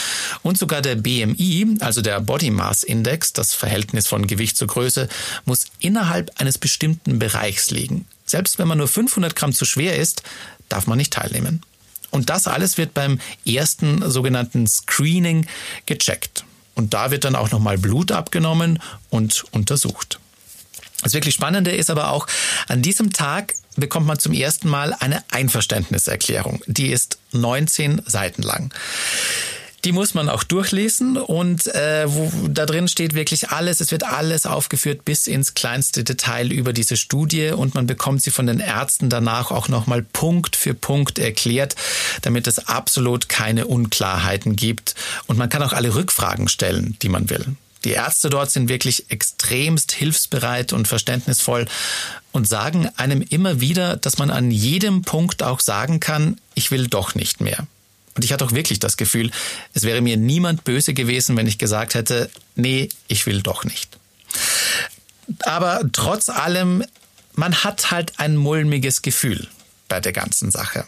und 0.43 0.59
sogar 0.59 0.83
der 0.83 0.97
BMI, 0.97 1.79
also 1.81 2.03
der 2.03 2.21
Body 2.21 2.51
Mass 2.51 2.83
Index, 2.83 3.33
das 3.33 3.55
Verhältnis 3.55 4.07
von 4.07 4.27
Gewicht 4.27 4.57
zur 4.57 4.69
Größe, 4.69 5.09
muss 5.47 5.67
innerhalb 5.81 6.31
eines 6.39 6.59
bestimmten 6.59 7.19
Bereichs 7.19 7.71
liegen. 7.71 8.07
Selbst 8.27 8.59
wenn 8.59 8.69
man 8.69 8.79
nur 8.79 8.89
500 8.89 9.35
Gramm 9.35 9.53
zu 9.53 9.65
schwer 9.65 9.97
ist, 9.97 10.23
darf 10.69 10.87
man 10.87 10.99
nicht 10.99 11.13
teilnehmen. 11.13 11.63
Und 12.11 12.31
das 12.31 12.47
alles 12.47 12.79
wird 12.79 12.95
beim 12.95 13.19
ersten 13.45 14.09
sogenannten 14.09 14.67
Screening 14.67 15.47
gecheckt. 15.87 16.45
Und 16.75 16.95
da 16.95 17.11
wird 17.11 17.25
dann 17.25 17.35
auch 17.35 17.51
nochmal 17.51 17.79
Blut 17.79 18.13
abgenommen 18.13 18.79
und 19.11 19.45
untersucht. 19.53 20.21
Das 21.05 21.13
wirklich 21.13 21.35
Spannende 21.35 21.71
ist 21.71 21.91
aber 21.91 22.11
auch, 22.11 22.27
an 22.67 22.83
diesem 22.83 23.13
Tag 23.13 23.55
bekommt 23.77 24.07
man 24.07 24.19
zum 24.19 24.33
ersten 24.33 24.69
Mal 24.69 24.95
eine 24.99 25.23
Einverständniserklärung. 25.31 26.63
Die 26.67 26.89
ist 26.91 27.19
19 27.33 28.03
Seiten 28.07 28.43
lang. 28.43 28.73
Die 29.85 29.93
muss 29.93 30.15
man 30.15 30.31
auch 30.31 30.45
durchlesen 30.45 31.19
und 31.19 31.67
äh, 31.67 32.07
wo, 32.07 32.49
da 32.49 32.65
drin 32.65 32.89
steht 32.89 33.15
wirklich 33.15 33.51
alles. 33.51 33.83
Es 33.83 33.91
wird 33.91 34.05
alles 34.05 34.47
aufgeführt 34.47 35.05
bis 35.05 35.27
ins 35.27 35.53
kleinste 35.53 36.05
Detail 36.05 36.51
über 36.51 36.73
diese 36.73 36.97
Studie 36.97 37.51
und 37.51 37.75
man 37.75 37.87
bekommt 37.87 38.23
sie 38.23 38.31
von 38.31 38.47
den 38.47 38.61
Ärzten 38.61 39.11
danach 39.11 39.51
auch 39.51 39.69
nochmal 39.69 40.01
Punkt 40.01 40.57
für 40.57 40.73
Punkt 40.73 41.19
erklärt, 41.19 41.77
damit 42.23 42.47
es 42.47 42.67
absolut 42.67 43.29
keine 43.29 43.67
Unklarheiten 43.67 44.57
gibt 44.57 44.95
und 45.27 45.37
man 45.37 45.51
kann 45.51 45.63
auch 45.63 45.75
alle 45.75 45.95
Rückfragen 45.95 46.49
stellen, 46.49 46.97
die 47.03 47.11
man 47.11 47.29
will. 47.29 47.55
Die 47.85 47.91
Ärzte 47.91 48.31
dort 48.31 48.51
sind 48.51 48.69
wirklich 48.69 49.11
extremst 49.11 49.93
hilfsbereit 49.93 50.73
und 50.73 50.89
verständnisvoll 50.89 51.67
und 52.33 52.49
sagen 52.49 52.89
einem 52.97 53.23
immer 53.23 53.61
wieder, 53.61 53.97
dass 53.97 54.19
man 54.19 54.31
an 54.31 54.51
jedem 54.51 55.03
Punkt 55.03 55.43
auch 55.43 55.61
sagen 55.61 56.01
kann, 56.01 56.41
ich 56.55 56.71
will 56.71 56.89
doch 56.89 57.15
nicht 57.15 57.41
mehr. 57.41 57.67
Und 58.15 58.25
ich 58.25 58.33
hatte 58.33 58.45
auch 58.45 58.53
wirklich 58.53 58.79
das 58.79 58.97
Gefühl, 58.97 59.31
es 59.73 59.83
wäre 59.83 60.01
mir 60.01 60.17
niemand 60.17 60.65
böse 60.65 60.95
gewesen, 60.95 61.37
wenn 61.37 61.47
ich 61.47 61.59
gesagt 61.59 61.95
hätte, 61.95 62.31
nee, 62.55 62.89
ich 63.09 63.27
will 63.27 63.43
doch 63.43 63.65
nicht. 63.65 63.99
Aber 65.41 65.81
trotz 65.93 66.29
allem, 66.29 66.85
man 67.35 67.65
hat 67.65 67.91
halt 67.91 68.19
ein 68.19 68.37
mulmiges 68.37 69.03
Gefühl 69.03 69.49
bei 69.89 70.01
der 70.01 70.13
ganzen 70.13 70.51
Sache. 70.51 70.87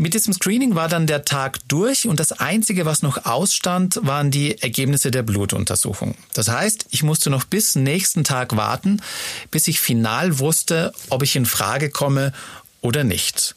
Mit 0.00 0.14
diesem 0.14 0.32
Screening 0.32 0.76
war 0.76 0.88
dann 0.88 1.06
der 1.06 1.26
Tag 1.26 1.58
durch 1.68 2.08
und 2.08 2.18
das 2.18 2.32
Einzige, 2.32 2.86
was 2.86 3.02
noch 3.02 3.26
ausstand, 3.26 4.00
waren 4.02 4.30
die 4.30 4.56
Ergebnisse 4.62 5.10
der 5.10 5.22
Blutuntersuchung. 5.22 6.14
Das 6.32 6.48
heißt, 6.48 6.86
ich 6.88 7.02
musste 7.02 7.28
noch 7.28 7.44
bis 7.44 7.74
nächsten 7.74 8.24
Tag 8.24 8.56
warten, 8.56 9.02
bis 9.50 9.68
ich 9.68 9.78
final 9.78 10.38
wusste, 10.38 10.94
ob 11.10 11.22
ich 11.22 11.36
in 11.36 11.44
Frage 11.44 11.90
komme 11.90 12.32
oder 12.80 13.04
nicht. 13.04 13.54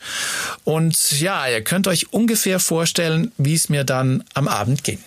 Und 0.65 1.17
ja, 1.17 1.47
ihr 1.47 1.63
könnt 1.63 1.87
euch 1.87 2.11
ungefähr 2.11 2.59
vorstellen, 2.59 3.31
wie 3.37 3.53
es 3.53 3.69
mir 3.69 3.85
dann 3.85 4.25
am 4.33 4.49
Abend 4.49 4.83
ging. 4.83 4.99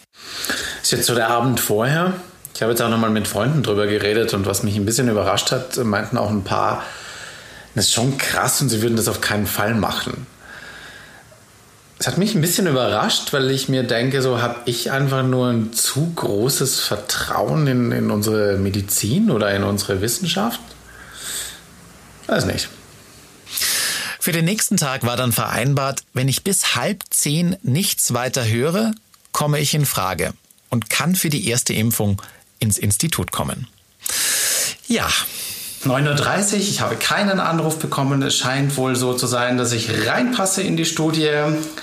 Ist 0.83 0.93
jetzt 0.93 1.05
so 1.05 1.15
der 1.15 1.29
Abend 1.29 1.61
vorher. 1.61 2.15
Ich 2.55 2.63
habe 2.63 2.73
jetzt 2.73 2.81
auch 2.81 2.89
nochmal 2.89 3.11
mit 3.11 3.29
Freunden 3.29 3.63
drüber 3.63 3.87
geredet 3.87 4.33
und 4.33 4.47
was 4.47 4.63
mich 4.63 4.77
ein 4.77 4.87
bisschen 4.87 5.11
überrascht 5.11 5.53
hat, 5.53 5.77
meinten 5.85 6.17
auch 6.17 6.31
ein 6.31 6.45
paar, 6.45 6.83
das 7.75 7.89
ist 7.89 7.93
schon 7.93 8.17
krass 8.17 8.63
und 8.63 8.71
sie 8.71 8.81
würden 8.81 8.97
das 8.97 9.07
auf 9.07 9.21
keinen 9.21 9.47
Fall 9.47 9.75
machen. 9.75 10.27
Es 11.99 12.07
hat 12.07 12.19
mich 12.19 12.35
ein 12.35 12.43
bisschen 12.43 12.67
überrascht, 12.67 13.33
weil 13.33 13.51
ich 13.51 13.69
mir 13.69 13.83
denke, 13.83 14.21
so 14.21 14.43
habe 14.43 14.61
ich 14.67 14.91
einfach 14.91 15.23
nur 15.23 15.49
ein 15.49 15.73
zu 15.73 16.13
großes 16.15 16.81
Vertrauen 16.81 17.67
in, 17.67 17.93
in 17.93 18.11
unsere 18.11 18.59
Medizin 18.59 19.31
oder 19.31 19.55
in 19.55 19.63
unsere 19.63 20.03
Wissenschaft. 20.03 20.61
Weiß 22.27 22.45
nicht. 22.45 22.69
Für 24.21 24.33
den 24.33 24.45
nächsten 24.45 24.77
Tag 24.77 25.05
war 25.07 25.17
dann 25.17 25.33
vereinbart, 25.33 26.03
wenn 26.13 26.29
ich 26.29 26.43
bis 26.43 26.75
halb 26.75 27.05
zehn 27.11 27.57
nichts 27.63 28.13
weiter 28.13 28.47
höre, 28.47 28.93
komme 29.33 29.61
ich 29.61 29.73
in 29.73 29.87
Frage 29.87 30.33
und 30.69 30.91
kann 30.91 31.15
für 31.15 31.31
die 31.31 31.49
erste 31.49 31.73
Impfung 31.73 32.21
ins 32.59 32.77
Institut 32.77 33.33
kommen. 33.33 33.69
Ja, 34.89 35.09
9.30 35.87 36.53
Uhr, 36.53 36.59
ich 36.59 36.81
habe 36.81 36.97
keinen 36.97 37.41
Anruf 37.41 37.79
bekommen. 37.79 38.23
Es 38.23 38.37
scheint 38.37 38.77
wohl 38.77 38.97
so 38.97 39.15
zu 39.15 39.27
sein, 39.27 39.57
dass 39.57 39.73
ich 39.73 40.07
reinpasse 40.07 40.63
in 40.63 40.77
die 40.77 40.85
Studie. 40.85 41.31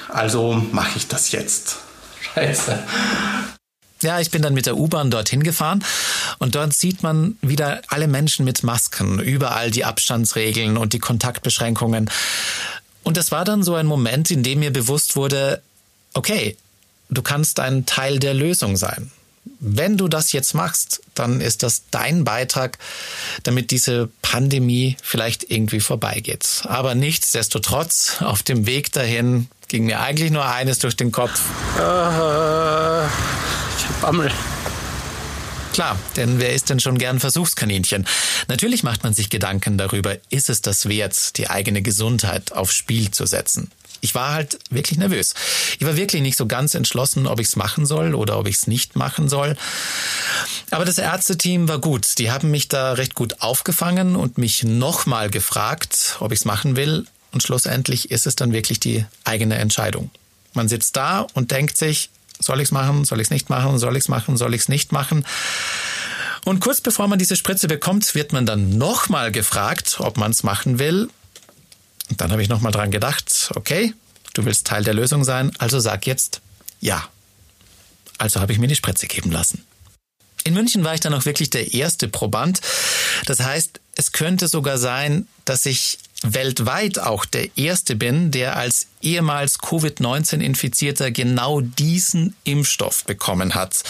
Also 0.10 0.62
mache 0.72 0.98
ich 0.98 1.08
das 1.08 1.32
jetzt. 1.32 1.78
Scheiße. 2.22 2.78
Ja, 4.02 4.20
ich 4.20 4.32
bin 4.32 4.42
dann 4.42 4.54
mit 4.54 4.66
der 4.66 4.76
U-Bahn 4.76 5.10
dorthin 5.10 5.44
gefahren 5.44 5.84
und 6.38 6.56
dort 6.56 6.74
sieht 6.74 7.04
man 7.04 7.38
wieder 7.42 7.82
alle 7.88 8.10
Menschen 8.10 8.44
mit 8.44 8.62
Masken, 8.62 9.20
überall 9.20 9.72
die 9.72 9.86
Abstandsregeln 9.86 10.76
und 10.76 10.92
die 10.92 11.00
Kontaktbeschränkungen. 11.00 12.10
Und 13.04 13.16
das 13.16 13.32
war 13.32 13.46
dann 13.46 13.64
so 13.64 13.76
ein 13.76 13.86
Moment, 13.86 14.30
in 14.30 14.44
dem 14.44 14.60
mir 14.60 14.74
bewusst 14.74 15.16
wurde, 15.16 15.62
okay, 16.14 16.58
du 17.10 17.22
kannst 17.22 17.62
ein 17.62 17.86
Teil 17.86 18.20
der 18.20 18.34
Lösung 18.34 18.76
sein. 18.76 19.12
Wenn 19.60 19.98
du 19.98 20.08
das 20.08 20.32
jetzt 20.32 20.54
machst, 20.54 21.02
dann 21.16 21.42
ist 21.42 21.64
das 21.64 21.84
dein 21.92 22.24
Beitrag, 22.24 22.78
damit 23.44 23.72
diese 23.72 24.10
Pandemie 24.22 24.98
vielleicht 25.02 25.50
irgendwie 25.50 25.80
vorbeigeht. 25.80 26.64
Aber 26.66 26.96
nichtsdestotrotz, 26.96 28.22
auf 28.22 28.44
dem 28.44 28.66
Weg 28.66 28.92
dahin 28.92 29.48
ging 29.68 29.86
mir 29.86 30.02
eigentlich 30.02 30.32
nur 30.32 30.46
eines 30.46 30.80
durch 30.80 30.96
den 30.96 31.12
Kopf. 31.12 31.42
Uh, 31.78 33.08
ich 33.78 33.88
hab 33.88 34.02
Bammel. 34.02 34.32
Klar, 35.74 35.98
denn 36.16 36.40
wer 36.40 36.54
ist 36.54 36.70
denn 36.70 36.80
schon 36.80 37.00
gern 37.00 37.20
Versuchskaninchen? 37.20 38.06
Natürlich 38.48 38.84
macht 38.84 39.04
man 39.04 39.16
sich 39.16 39.32
Gedanken 39.32 39.80
darüber, 39.80 40.18
ist 40.30 40.52
es 40.52 40.62
das 40.62 40.88
wert, 40.88 41.36
die 41.38 41.50
eigene 41.50 41.82
Gesundheit 41.82 42.52
aufs 42.52 42.76
Spiel 42.76 43.10
zu 43.10 43.26
setzen. 43.26 43.72
Ich 44.04 44.14
war 44.14 44.34
halt 44.34 44.60
wirklich 44.70 45.00
nervös. 45.00 45.34
Ich 45.80 45.86
war 45.86 45.96
wirklich 45.96 46.22
nicht 46.22 46.38
so 46.38 46.46
ganz 46.46 46.76
entschlossen, 46.76 47.26
ob 47.26 47.40
ich 47.40 47.48
es 47.48 47.56
machen 47.56 47.86
soll 47.86 48.16
oder 48.16 48.38
ob 48.38 48.48
ich 48.48 48.56
es 48.58 48.68
nicht 48.68 48.98
machen 48.98 49.30
soll. 49.30 49.56
Aber 50.72 50.84
das 50.84 50.98
Ärzteteam 50.98 51.70
war 51.70 51.80
gut. 51.80 52.20
Die 52.20 52.30
haben 52.30 52.52
mich 52.52 52.68
da 52.68 52.94
recht 52.94 53.16
gut 53.16 53.42
aufgefangen 53.42 54.18
und 54.18 54.38
mich 54.38 54.66
nochmal 54.66 55.30
gefragt, 55.30 56.18
ob 56.20 56.34
ich 56.34 56.40
es 56.40 56.46
machen 56.46 56.76
will. 56.76 57.06
Und 57.32 57.44
schlussendlich 57.44 58.12
ist 58.12 58.28
es 58.28 58.36
dann 58.36 58.52
wirklich 58.52 58.82
die 58.82 59.06
eigene 59.24 59.56
Entscheidung. 59.56 60.12
Man 60.54 60.68
sitzt 60.68 60.98
da 60.98 61.26
und 61.34 61.52
denkt 61.52 61.78
sich, 61.78 62.10
soll 62.40 62.60
ich 62.60 62.66
es 62.66 62.72
machen, 62.72 63.06
soll 63.06 63.22
ich 63.22 63.28
es 63.28 63.32
nicht 63.32 63.50
machen, 63.50 63.80
soll 63.80 63.96
ich 63.96 64.04
es 64.04 64.10
machen, 64.10 64.36
soll 64.36 64.54
ich 64.54 64.62
es 64.62 64.70
nicht 64.70 64.92
machen. 64.92 65.26
Und 66.44 66.60
kurz 66.60 66.82
bevor 66.82 67.08
man 67.08 67.20
diese 67.20 67.38
Spritze 67.38 67.70
bekommt, 67.70 68.16
wird 68.16 68.34
man 68.34 68.46
dann 68.46 68.78
nochmal 68.78 69.32
gefragt, 69.32 69.96
ob 70.00 70.18
man 70.18 70.32
es 70.32 70.44
machen 70.44 70.78
will. 70.78 71.10
Und 72.10 72.22
dann 72.22 72.32
habe 72.32 72.42
ich 72.42 72.50
nochmal 72.50 72.72
dran 72.72 72.92
gedacht, 72.92 73.52
okay, 73.56 73.94
du 74.34 74.46
willst 74.46 74.68
Teil 74.68 74.84
der 74.84 74.94
Lösung 74.94 75.24
sein, 75.24 75.52
also 75.58 75.80
sag 75.80 76.06
jetzt 76.06 76.42
ja. 76.80 77.08
Also 78.18 78.40
habe 78.42 78.52
ich 78.52 78.60
mir 78.60 78.68
die 78.68 78.76
Spritze 78.76 79.08
geben 79.08 79.32
lassen. 79.32 79.66
In 80.44 80.54
München 80.54 80.84
war 80.84 80.94
ich 80.94 81.00
dann 81.00 81.14
auch 81.14 81.26
wirklich 81.26 81.50
der 81.50 81.74
erste 81.74 82.10
Proband. 82.10 82.60
Das 83.26 83.40
heißt, 83.40 83.80
es 83.96 84.12
könnte 84.12 84.48
sogar 84.48 84.78
sein, 84.78 85.28
dass 85.46 85.66
ich 85.66 86.00
weltweit 86.24 87.00
auch 87.00 87.26
der 87.26 87.58
erste 87.58 87.96
bin, 87.96 88.32
der 88.32 88.58
als 88.58 88.88
ehemals 89.02 89.60
Covid-19-Infizierter 89.60 91.12
genau 91.12 91.62
diesen 91.62 92.36
Impfstoff 92.44 93.06
bekommen 93.06 93.56
hat. 93.56 93.84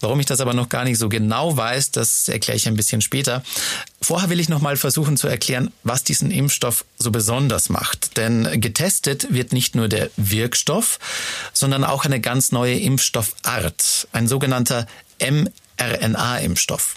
Warum 0.00 0.20
ich 0.20 0.26
das 0.26 0.40
aber 0.40 0.54
noch 0.54 0.68
gar 0.68 0.84
nicht 0.84 0.98
so 0.98 1.08
genau 1.08 1.56
weiß, 1.56 1.90
das 1.90 2.28
erkläre 2.28 2.56
ich 2.56 2.68
ein 2.68 2.76
bisschen 2.76 3.00
später. 3.00 3.42
Vorher 4.02 4.30
will 4.30 4.40
ich 4.40 4.48
noch 4.48 4.60
mal 4.60 4.76
versuchen 4.76 5.16
zu 5.16 5.28
erklären, 5.28 5.72
was 5.84 6.04
diesen 6.04 6.30
Impfstoff 6.30 6.84
so 6.98 7.10
besonders 7.10 7.68
macht. 7.68 8.16
Denn 8.16 8.60
getestet 8.60 9.32
wird 9.32 9.52
nicht 9.52 9.74
nur 9.74 9.88
der 9.88 10.10
Wirkstoff, 10.16 10.98
sondern 11.52 11.84
auch 11.84 12.04
eine 12.04 12.20
ganz 12.20 12.52
neue 12.52 12.78
Impfstoffart, 12.78 14.08
ein 14.12 14.28
sogenannter 14.28 14.86
mRNA-Impfstoff. 15.20 16.96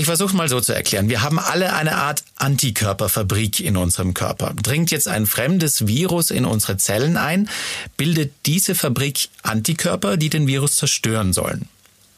Ich 0.00 0.06
versuche 0.06 0.34
mal 0.34 0.48
so 0.48 0.62
zu 0.62 0.74
erklären. 0.74 1.10
Wir 1.10 1.20
haben 1.20 1.38
alle 1.38 1.74
eine 1.74 1.96
Art 1.96 2.24
Antikörperfabrik 2.36 3.60
in 3.60 3.76
unserem 3.76 4.14
Körper. 4.14 4.54
Dringt 4.54 4.90
jetzt 4.90 5.08
ein 5.08 5.26
fremdes 5.26 5.86
Virus 5.86 6.30
in 6.30 6.46
unsere 6.46 6.78
Zellen 6.78 7.18
ein, 7.18 7.50
bildet 7.98 8.32
diese 8.46 8.74
Fabrik 8.74 9.28
Antikörper, 9.42 10.16
die 10.16 10.30
den 10.30 10.46
Virus 10.46 10.76
zerstören 10.76 11.34
sollen. 11.34 11.68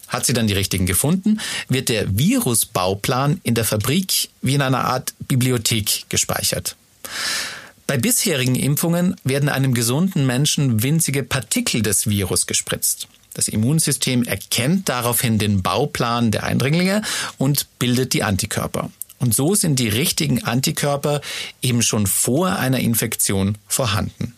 Hat 0.06 0.24
sie 0.24 0.32
dann 0.32 0.46
die 0.46 0.52
richtigen 0.52 0.86
gefunden, 0.86 1.40
wird 1.68 1.88
der 1.88 2.16
Virusbauplan 2.16 3.40
in 3.42 3.56
der 3.56 3.64
Fabrik 3.64 4.28
wie 4.42 4.54
in 4.54 4.62
einer 4.62 4.84
Art 4.84 5.12
Bibliothek 5.26 6.04
gespeichert. 6.08 6.76
Bei 7.88 7.98
bisherigen 7.98 8.54
Impfungen 8.54 9.16
werden 9.24 9.48
einem 9.48 9.74
gesunden 9.74 10.24
Menschen 10.24 10.84
winzige 10.84 11.24
Partikel 11.24 11.82
des 11.82 12.06
Virus 12.06 12.46
gespritzt. 12.46 13.08
Das 13.34 13.48
Immunsystem 13.48 14.24
erkennt 14.24 14.88
daraufhin 14.88 15.38
den 15.38 15.62
Bauplan 15.62 16.30
der 16.30 16.44
Eindringlinge 16.44 17.02
und 17.38 17.66
bildet 17.78 18.12
die 18.12 18.22
Antikörper. 18.22 18.90
Und 19.18 19.34
so 19.34 19.54
sind 19.54 19.78
die 19.78 19.88
richtigen 19.88 20.42
Antikörper 20.44 21.20
eben 21.62 21.82
schon 21.82 22.06
vor 22.06 22.56
einer 22.56 22.80
Infektion 22.80 23.56
vorhanden. 23.68 24.34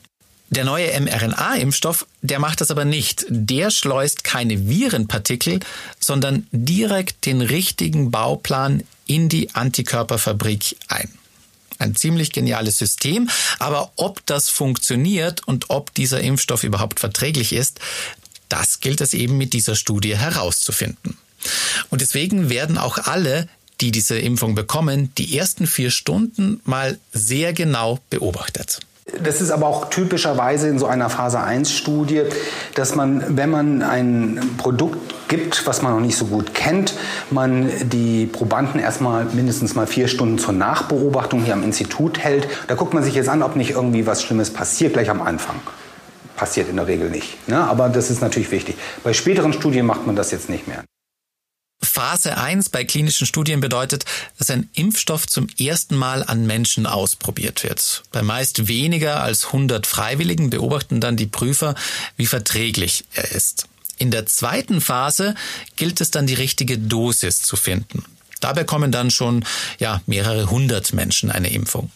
Der 0.51 0.65
neue 0.65 1.01
mRNA-Impfstoff, 1.01 2.07
der 2.23 2.39
macht 2.39 2.61
das 2.61 2.71
aber 2.71 2.85
nicht. 2.85 3.25
Der 3.29 3.71
schleust 3.71 4.25
keine 4.25 4.69
Virenpartikel, 4.69 5.61
sondern 5.99 6.47
direkt 6.53 7.27
den 7.27 7.41
richtigen 7.41 8.11
Bauplan 8.11 8.85
in 9.07 9.29
die 9.29 9.55
Antikörperfabrik 9.55 10.77
ein. 10.89 11.09
Ein 11.79 11.97
ziemlich 11.97 12.31
geniales 12.31 12.79
System, 12.79 13.29
aber 13.59 13.91
ob 13.97 14.25
das 14.27 14.49
funktioniert 14.49 15.47
und 15.49 15.71
ob 15.71 15.93
dieser 15.95 16.21
Impfstoff 16.21 16.63
überhaupt 16.63 17.01
verträglich 17.01 17.53
ist, 17.53 17.81
das 18.49 18.81
gilt 18.81 19.01
es 19.01 19.15
eben 19.15 19.37
mit 19.37 19.53
dieser 19.53 19.75
Studie 19.75 20.17
herauszufinden. 20.17 21.17
Und 21.91 22.01
deswegen 22.01 22.51
werden 22.51 22.79
auch 22.79 22.99
alle, 22.99 23.49
die 23.81 23.91
diese 23.91 24.19
Impfung 24.19 24.55
bekommen, 24.55 25.13
die 25.19 25.37
ersten 25.37 25.67
vier 25.67 25.91
Stunden 25.91 26.61
mal 26.65 26.99
sehr 27.13 27.53
genau 27.53 27.99
beobachtet. 28.11 28.81
Das 29.23 29.43
ist 29.43 29.51
aber 29.51 29.67
auch 29.67 29.91
typischerweise 29.91 30.69
in 30.69 30.79
so 30.79 30.87
einer 30.87 31.11
Phase 31.11 31.39
1 31.39 31.71
Studie, 31.71 32.23
dass 32.75 32.95
man, 32.95 33.37
wenn 33.37 33.51
man 33.51 33.83
ein 33.83 34.55
Produkt 34.57 35.29
gibt, 35.29 35.67
was 35.67 35.83
man 35.83 35.93
noch 35.93 36.01
nicht 36.01 36.17
so 36.17 36.25
gut 36.25 36.55
kennt, 36.55 36.95
man 37.31 37.71
die 37.91 38.25
Probanden 38.25 38.81
erstmal 38.81 39.27
mindestens 39.27 39.75
mal 39.75 39.87
vier 39.87 40.09
Stunden 40.09 40.39
zur 40.39 40.55
Nachbeobachtung 40.55 41.45
hier 41.45 41.53
am 41.53 41.63
Institut 41.63 42.19
hält. 42.19 42.49
Da 42.67 42.77
guckt 42.77 42.95
man 42.95 43.03
sich 43.03 43.15
jetzt 43.15 43.29
an, 43.29 43.43
ob 43.43 43.57
nicht 43.57 43.73
irgendwie 43.73 44.07
was 44.07 44.23
Schlimmes 44.23 44.51
passiert 44.51 44.95
gleich 44.95 45.11
am 45.11 45.21
Anfang 45.21 45.61
passiert 46.37 46.69
in 46.69 46.77
der 46.77 46.87
Regel 46.87 47.11
nicht. 47.11 47.49
Ne? 47.49 47.59
Aber 47.59 47.89
das 47.89 48.11
ist 48.11 48.21
natürlich 48.21 48.51
wichtig. 48.51 48.77
Bei 49.03 49.13
späteren 49.13 49.53
Studien 49.53 49.87
macht 49.87 50.07
man 50.07 50.17
das 50.17 50.31
jetzt 50.31 50.49
nicht 50.49 50.67
mehr. 50.67 50.85
Phase 51.83 52.39
1 52.39 52.71
bei 52.71 52.85
klinischen 52.85 53.27
Studien 53.27 53.61
bedeutet, 53.61 54.05
dass 54.39 54.51
ein 54.51 54.69
Impfstoff 54.75 55.27
zum 55.27 55.49
ersten 55.59 55.97
Mal 55.97 56.25
an 56.25 56.47
Menschen 56.47 56.87
ausprobiert 56.87 57.63
wird. 57.63 58.03
Bei 58.11 58.23
meist 58.23 58.69
weniger 58.69 59.23
als 59.23 59.47
100 59.47 59.87
Freiwilligen 59.87 60.51
beobachten 60.51 61.01
dann 61.01 61.17
die 61.17 61.27
Prüfer, 61.27 61.75
wie 62.17 62.27
verträglich 62.27 63.05
er 63.15 63.31
ist. 63.33 63.69
In 63.99 64.11
der 64.11 64.27
zweiten 64.27 64.81
Phase 64.81 65.35
gilt 65.77 66.01
es 66.01 66.11
dann 66.11 66.27
die 66.27 66.35
richtige 66.35 66.79
Dosis 66.79 67.43
zu 67.43 67.57
finden. 67.57 68.05
Da 68.41 68.53
bekommen 68.53 68.91
dann 68.91 69.11
schon 69.11 69.45
ja, 69.79 70.01
mehrere 70.07 70.51
hundert 70.51 70.93
Menschen 70.93 71.31
eine 71.31 71.51
Impfung. 71.51 71.91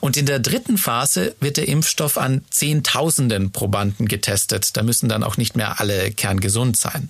Und 0.00 0.16
in 0.16 0.26
der 0.26 0.38
dritten 0.38 0.78
Phase 0.78 1.34
wird 1.40 1.56
der 1.56 1.68
Impfstoff 1.68 2.18
an 2.18 2.44
Zehntausenden 2.50 3.52
Probanden 3.52 4.06
getestet. 4.06 4.76
Da 4.76 4.82
müssen 4.82 5.08
dann 5.08 5.22
auch 5.22 5.36
nicht 5.36 5.56
mehr 5.56 5.80
alle 5.80 6.10
kerngesund 6.10 6.76
sein. 6.76 7.08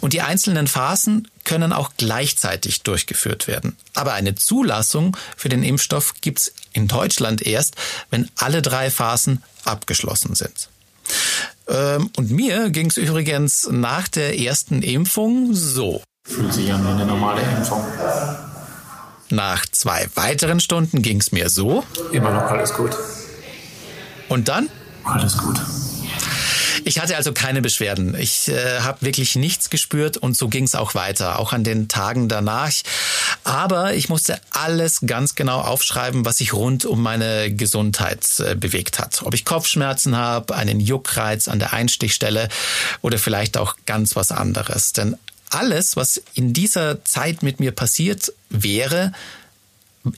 Und 0.00 0.12
die 0.12 0.20
einzelnen 0.20 0.66
Phasen 0.66 1.28
können 1.44 1.72
auch 1.72 1.92
gleichzeitig 1.96 2.82
durchgeführt 2.82 3.46
werden. 3.46 3.76
Aber 3.94 4.14
eine 4.14 4.34
Zulassung 4.34 5.16
für 5.36 5.48
den 5.48 5.62
Impfstoff 5.62 6.14
gibt's 6.20 6.52
in 6.72 6.88
Deutschland 6.88 7.42
erst, 7.46 7.76
wenn 8.10 8.28
alle 8.36 8.62
drei 8.62 8.90
Phasen 8.90 9.42
abgeschlossen 9.64 10.34
sind. 10.34 10.68
Ähm, 11.68 12.10
und 12.16 12.30
mir 12.30 12.70
ging's 12.70 12.96
übrigens 12.96 13.68
nach 13.70 14.08
der 14.08 14.38
ersten 14.38 14.82
Impfung 14.82 15.54
so. 15.54 16.02
Fühlt 16.24 16.52
sich 16.52 16.72
an 16.72 16.84
wie 16.84 16.88
eine 16.88 17.06
normale 17.06 17.42
Impfung. 17.42 17.84
Nach 19.30 19.64
zwei 19.66 20.08
weiteren 20.14 20.60
Stunden 20.60 21.02
ging 21.02 21.20
es 21.20 21.30
mir 21.30 21.48
so. 21.50 21.84
Immer 22.12 22.32
noch 22.32 22.42
alles 22.42 22.74
gut. 22.74 22.96
Und 24.28 24.48
dann? 24.48 24.68
Alles 25.04 25.38
gut. 25.38 25.60
Ich 26.84 26.98
hatte 26.98 27.16
also 27.16 27.32
keine 27.32 27.62
Beschwerden. 27.62 28.16
Ich 28.18 28.48
äh, 28.48 28.80
habe 28.80 29.02
wirklich 29.02 29.36
nichts 29.36 29.70
gespürt 29.70 30.16
und 30.16 30.36
so 30.36 30.48
ging 30.48 30.64
es 30.64 30.74
auch 30.74 30.94
weiter, 30.94 31.38
auch 31.38 31.52
an 31.52 31.62
den 31.62 31.88
Tagen 31.88 32.28
danach. 32.28 32.72
Aber 33.44 33.94
ich 33.94 34.08
musste 34.08 34.40
alles 34.50 35.00
ganz 35.06 35.34
genau 35.34 35.60
aufschreiben, 35.60 36.24
was 36.24 36.38
sich 36.38 36.52
rund 36.52 36.84
um 36.84 37.02
meine 37.02 37.54
Gesundheit 37.54 38.26
äh, 38.40 38.54
bewegt 38.54 38.98
hat. 38.98 39.22
Ob 39.24 39.34
ich 39.34 39.44
Kopfschmerzen 39.44 40.16
habe, 40.16 40.54
einen 40.54 40.80
Juckreiz 40.80 41.48
an 41.48 41.58
der 41.58 41.72
Einstichstelle 41.72 42.48
oder 43.02 43.18
vielleicht 43.18 43.56
auch 43.56 43.76
ganz 43.86 44.16
was 44.16 44.32
anderes. 44.32 44.92
Denn 44.92 45.16
alles, 45.50 45.96
was 45.96 46.22
in 46.34 46.52
dieser 46.52 47.04
Zeit 47.04 47.42
mit 47.42 47.60
mir 47.60 47.72
passiert 47.72 48.32
wäre, 48.48 49.12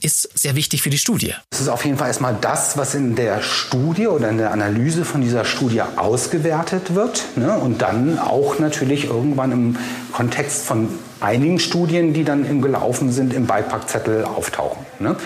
ist 0.01 0.29
sehr 0.37 0.55
wichtig 0.55 0.81
für 0.81 0.89
die 0.89 0.97
Studie. 0.97 1.33
Das 1.49 1.59
ist 1.59 1.67
auf 1.67 1.83
jeden 1.83 1.97
Fall 1.97 2.07
erstmal 2.07 2.37
das, 2.39 2.77
was 2.77 2.95
in 2.95 3.15
der 3.15 3.41
Studie 3.41 4.07
oder 4.07 4.29
in 4.29 4.37
der 4.37 4.51
Analyse 4.51 5.03
von 5.03 5.19
dieser 5.19 5.43
Studie 5.43 5.81
ausgewertet 5.81 6.95
wird. 6.95 7.25
Ne? 7.35 7.53
Und 7.53 7.81
dann 7.81 8.17
auch 8.17 8.59
natürlich 8.59 9.05
irgendwann 9.05 9.51
im 9.51 9.77
Kontext 10.13 10.63
von 10.63 10.87
einigen 11.19 11.59
Studien, 11.59 12.13
die 12.13 12.23
dann 12.23 12.45
im 12.45 12.61
gelaufen 12.61 13.11
sind, 13.11 13.33
im 13.33 13.45
Beipackzettel 13.45 14.23
auftauchen. 14.23 14.85
Ne? 14.99 15.17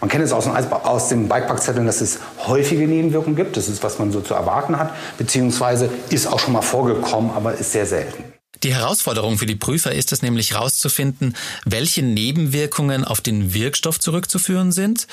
Man 0.00 0.08
kennt 0.08 0.24
es 0.24 0.32
aus, 0.32 0.46
aus 0.46 1.08
dem 1.08 1.28
Bikepackzetteln, 1.28 1.84
dass 1.84 2.00
es 2.00 2.20
häufige 2.46 2.86
Nebenwirkungen 2.86 3.34
gibt. 3.34 3.56
Das 3.56 3.68
ist, 3.68 3.82
was 3.82 3.98
man 3.98 4.12
so 4.12 4.20
zu 4.20 4.32
erwarten 4.32 4.78
hat. 4.78 4.92
Beziehungsweise 5.18 5.90
ist 6.08 6.28
auch 6.28 6.38
schon 6.38 6.52
mal 6.52 6.62
vorgekommen, 6.62 7.32
aber 7.34 7.54
ist 7.54 7.72
sehr 7.72 7.84
selten. 7.84 8.37
Die 8.62 8.74
Herausforderung 8.74 9.38
für 9.38 9.46
die 9.46 9.54
Prüfer 9.54 9.92
ist 9.92 10.10
es 10.10 10.22
nämlich 10.22 10.52
herauszufinden, 10.52 11.36
welche 11.64 12.02
Nebenwirkungen 12.02 13.04
auf 13.04 13.20
den 13.20 13.54
Wirkstoff 13.54 14.00
zurückzuführen 14.00 14.72
sind. 14.72 15.06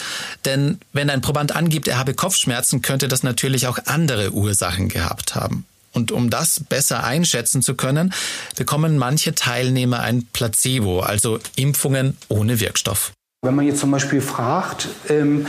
Denn 0.45 0.79
wenn 0.93 1.09
ein 1.09 1.21
Proband 1.21 1.55
angibt, 1.55 1.87
er 1.87 1.99
habe 1.99 2.13
Kopfschmerzen, 2.13 2.81
könnte 2.81 3.07
das 3.07 3.23
natürlich 3.23 3.67
auch 3.67 3.77
andere 3.85 4.31
Ursachen 4.31 4.89
gehabt 4.89 5.35
haben. 5.35 5.65
Und 5.91 6.11
um 6.11 6.29
das 6.29 6.59
besser 6.59 7.03
einschätzen 7.03 7.61
zu 7.61 7.75
können, 7.75 8.13
bekommen 8.57 8.97
manche 8.97 9.35
Teilnehmer 9.35 9.99
ein 9.99 10.27
Placebo, 10.33 11.01
also 11.01 11.39
Impfungen 11.55 12.17
ohne 12.27 12.59
Wirkstoff. 12.59 13.13
Wenn 13.43 13.55
man 13.55 13.65
jetzt 13.65 13.79
zum 13.79 13.91
Beispiel 13.91 14.21
fragt, 14.21 14.89
ähm, 15.07 15.45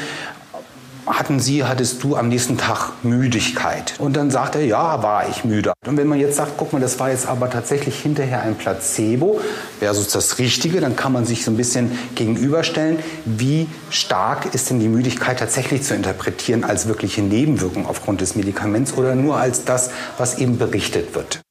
hatten 1.07 1.41
Sie, 1.41 1.65
hattest 1.65 2.03
du 2.03 2.17
am 2.17 2.29
nächsten 2.29 2.59
Tag 2.59 2.93
Müdigkeit? 3.03 3.95
Und 3.99 4.17
dann 4.17 4.31
sagt 4.31 4.57
er, 4.57 4.65
ja, 4.65 5.03
war 5.03 5.29
ich 5.29 5.45
müde. 5.45 5.73
Und 5.87 5.97
wenn 5.97 6.07
man 6.07 6.19
jetzt 6.19 6.37
sagt, 6.37 6.53
guck 6.57 6.73
mal, 6.73 6.81
das 6.81 6.99
war 6.99 7.11
jetzt 7.11 7.27
aber 7.27 7.49
tatsächlich 7.49 7.99
hinterher 8.01 8.43
ein 8.43 8.57
Placebo 8.57 9.41
versus 9.79 10.09
das 10.09 10.39
Richtige, 10.39 10.81
dann 10.81 10.97
kann 10.97 11.13
man 11.13 11.25
sich 11.25 11.45
so 11.45 11.51
ein 11.51 11.57
bisschen 11.57 11.97
gegenüberstellen, 12.15 12.99
wie 13.25 13.69
stark 13.91 14.55
ist 14.55 14.71
denn 14.71 14.81
die 14.81 14.89
Müdigkeit 14.89 15.39
tatsächlich 15.39 15.83
zu 15.83 15.95
interpretieren 15.95 16.65
als 16.65 16.87
wirkliche 16.87 17.23
Nebenwirkung 17.23 17.87
aufgrund 17.87 18.21
des 18.21 18.35
Medikaments 18.35 18.93
oder 18.95 19.15
nur 19.15 19.37
als 19.37 19.65
das, 19.65 19.91
was 20.19 20.39
eben 20.39 20.59
berichtet 20.59 21.15
wird. 21.15 21.46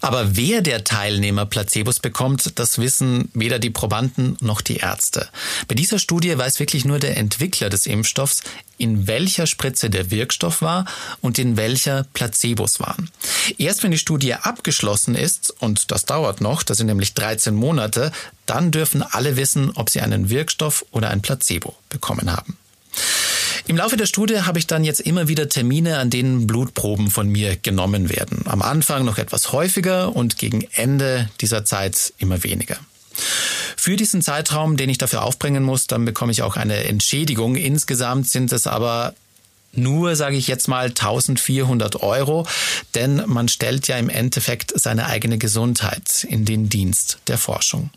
Aber 0.00 0.36
wer 0.36 0.60
der 0.60 0.84
Teilnehmer 0.84 1.46
Placebos 1.46 2.00
bekommt, 2.00 2.58
das 2.58 2.78
wissen 2.78 3.30
weder 3.34 3.58
die 3.58 3.70
Probanden 3.70 4.36
noch 4.40 4.60
die 4.60 4.76
Ärzte. 4.76 5.28
Bei 5.68 5.74
dieser 5.74 5.98
Studie 5.98 6.36
weiß 6.36 6.60
wirklich 6.60 6.84
nur 6.84 6.98
der 6.98 7.16
Entwickler 7.16 7.70
des 7.70 7.86
Impfstoffs, 7.86 8.42
in 8.78 9.06
welcher 9.06 9.46
Spritze 9.46 9.88
der 9.88 10.10
Wirkstoff 10.10 10.60
war 10.60 10.84
und 11.20 11.38
in 11.38 11.56
welcher 11.56 12.04
Placebos 12.12 12.78
waren. 12.78 13.10
Erst 13.58 13.82
wenn 13.82 13.90
die 13.90 13.98
Studie 13.98 14.34
abgeschlossen 14.34 15.14
ist, 15.14 15.54
und 15.60 15.90
das 15.90 16.04
dauert 16.04 16.40
noch, 16.40 16.62
das 16.62 16.76
sind 16.76 16.86
nämlich 16.86 17.14
13 17.14 17.54
Monate, 17.54 18.12
dann 18.44 18.70
dürfen 18.70 19.02
alle 19.02 19.36
wissen, 19.36 19.70
ob 19.74 19.90
sie 19.90 20.00
einen 20.00 20.28
Wirkstoff 20.30 20.84
oder 20.90 21.10
ein 21.10 21.22
Placebo 21.22 21.74
bekommen 21.88 22.30
haben. 22.30 22.58
Im 23.66 23.76
Laufe 23.76 23.96
der 23.96 24.06
Studie 24.06 24.42
habe 24.42 24.58
ich 24.58 24.66
dann 24.66 24.84
jetzt 24.84 25.00
immer 25.00 25.28
wieder 25.28 25.48
Termine, 25.48 25.98
an 25.98 26.10
denen 26.10 26.46
Blutproben 26.46 27.10
von 27.10 27.28
mir 27.28 27.56
genommen 27.56 28.10
werden. 28.10 28.44
Am 28.46 28.62
Anfang 28.62 29.04
noch 29.04 29.18
etwas 29.18 29.52
häufiger 29.52 30.14
und 30.14 30.38
gegen 30.38 30.66
Ende 30.74 31.28
dieser 31.40 31.64
Zeit 31.64 32.12
immer 32.18 32.42
weniger. 32.42 32.76
Für 33.76 33.96
diesen 33.96 34.22
Zeitraum, 34.22 34.76
den 34.76 34.90
ich 34.90 34.98
dafür 34.98 35.22
aufbringen 35.22 35.62
muss, 35.62 35.86
dann 35.86 36.04
bekomme 36.04 36.32
ich 36.32 36.42
auch 36.42 36.56
eine 36.56 36.84
Entschädigung. 36.84 37.56
Insgesamt 37.56 38.28
sind 38.28 38.52
es 38.52 38.66
aber 38.66 39.14
nur, 39.72 40.16
sage 40.16 40.36
ich 40.36 40.48
jetzt 40.48 40.68
mal, 40.68 40.86
1400 40.86 42.02
Euro, 42.02 42.46
denn 42.94 43.22
man 43.26 43.48
stellt 43.48 43.88
ja 43.88 43.96
im 43.96 44.08
Endeffekt 44.08 44.72
seine 44.78 45.06
eigene 45.06 45.38
Gesundheit 45.38 46.24
in 46.28 46.44
den 46.44 46.68
Dienst 46.68 47.18
der 47.28 47.38
Forschung. 47.38 47.90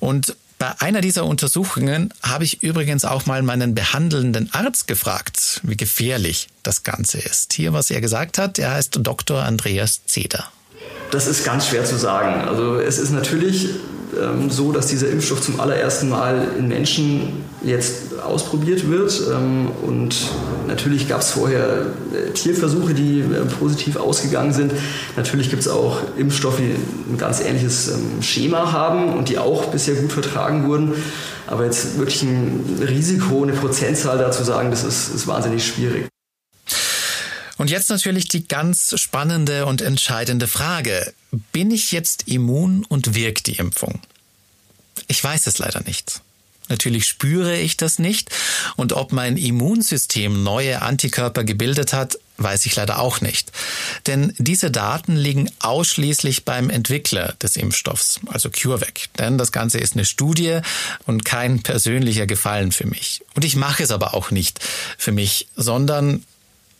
Und 0.00 0.36
bei 0.58 0.80
einer 0.80 1.00
dieser 1.00 1.24
Untersuchungen 1.24 2.12
habe 2.22 2.44
ich 2.44 2.62
übrigens 2.62 3.04
auch 3.04 3.26
mal 3.26 3.42
meinen 3.42 3.74
behandelnden 3.74 4.52
Arzt 4.52 4.88
gefragt, 4.88 5.60
wie 5.62 5.76
gefährlich 5.76 6.48
das 6.64 6.82
Ganze 6.82 7.18
ist. 7.18 7.52
Hier, 7.52 7.72
was 7.72 7.90
er 7.90 8.00
gesagt 8.00 8.38
hat, 8.38 8.58
er 8.58 8.72
heißt 8.72 8.98
Dr. 9.00 9.42
Andreas 9.42 10.04
Zeder. 10.04 10.50
Das 11.10 11.26
ist 11.26 11.44
ganz 11.44 11.66
schwer 11.66 11.84
zu 11.84 11.96
sagen. 11.96 12.46
Also 12.46 12.76
es 12.76 12.98
ist 12.98 13.12
natürlich 13.12 13.70
ähm, 14.20 14.50
so, 14.50 14.72
dass 14.72 14.86
dieser 14.86 15.08
Impfstoff 15.08 15.40
zum 15.40 15.60
allerersten 15.60 16.08
Mal 16.08 16.48
in 16.58 16.68
Menschen 16.68 17.44
jetzt 17.62 18.20
ausprobiert 18.20 18.90
wird. 18.90 19.20
Ähm, 19.32 19.68
und 19.86 20.16
natürlich 20.66 21.08
gab 21.08 21.20
es 21.20 21.30
vorher 21.30 21.86
äh, 22.12 22.30
Tierversuche, 22.32 22.94
die 22.94 23.20
äh, 23.20 23.44
positiv 23.58 23.96
ausgegangen 23.96 24.52
sind. 24.52 24.72
Natürlich 25.16 25.50
gibt 25.50 25.62
es 25.62 25.68
auch 25.68 25.98
Impfstoffe, 26.16 26.58
die 26.58 26.74
ein 27.12 27.18
ganz 27.18 27.40
ähnliches 27.40 27.88
ähm, 27.88 28.22
Schema 28.22 28.72
haben 28.72 29.14
und 29.14 29.28
die 29.28 29.38
auch 29.38 29.66
bisher 29.66 29.94
gut 29.94 30.12
vertragen 30.12 30.66
wurden. 30.66 30.94
Aber 31.46 31.64
jetzt 31.64 31.98
wirklich 31.98 32.22
ein 32.22 32.82
Risiko, 32.86 33.42
eine 33.42 33.52
Prozentzahl 33.52 34.18
dazu 34.18 34.44
sagen, 34.44 34.70
das 34.70 34.84
ist, 34.84 35.14
ist 35.14 35.26
wahnsinnig 35.26 35.66
schwierig. 35.66 36.06
Und 37.58 37.70
jetzt 37.70 37.90
natürlich 37.90 38.28
die 38.28 38.46
ganz 38.46 38.94
spannende 38.98 39.66
und 39.66 39.82
entscheidende 39.82 40.46
Frage. 40.46 41.12
Bin 41.52 41.70
ich 41.70 41.92
jetzt 41.92 42.26
immun 42.28 42.84
und 42.84 43.14
wirkt 43.14 43.46
die 43.48 43.56
Impfung? 43.56 44.00
Ich 45.08 45.22
weiß 45.22 45.46
es 45.46 45.58
leider 45.58 45.82
nicht. 45.82 46.22
Natürlich 46.68 47.06
spüre 47.06 47.56
ich 47.56 47.76
das 47.76 47.98
nicht 47.98 48.30
und 48.76 48.92
ob 48.92 49.12
mein 49.12 49.36
Immunsystem 49.36 50.42
neue 50.42 50.82
Antikörper 50.82 51.44
gebildet 51.44 51.94
hat, 51.94 52.18
weiß 52.36 52.66
ich 52.66 52.76
leider 52.76 52.98
auch 52.98 53.20
nicht. 53.20 53.52
Denn 54.06 54.34
diese 54.38 54.70
Daten 54.70 55.16
liegen 55.16 55.50
ausschließlich 55.60 56.44
beim 56.44 56.68
Entwickler 56.68 57.34
des 57.42 57.56
Impfstoffs, 57.56 58.20
also 58.26 58.50
CureVac. 58.50 59.08
Denn 59.18 59.38
das 59.38 59.50
Ganze 59.50 59.78
ist 59.78 59.94
eine 59.94 60.04
Studie 60.04 60.60
und 61.06 61.24
kein 61.24 61.62
persönlicher 61.62 62.26
Gefallen 62.26 62.70
für 62.70 62.86
mich. 62.86 63.22
Und 63.34 63.44
ich 63.44 63.56
mache 63.56 63.82
es 63.82 63.90
aber 63.90 64.12
auch 64.14 64.30
nicht 64.30 64.60
für 64.98 65.12
mich, 65.12 65.48
sondern 65.56 66.22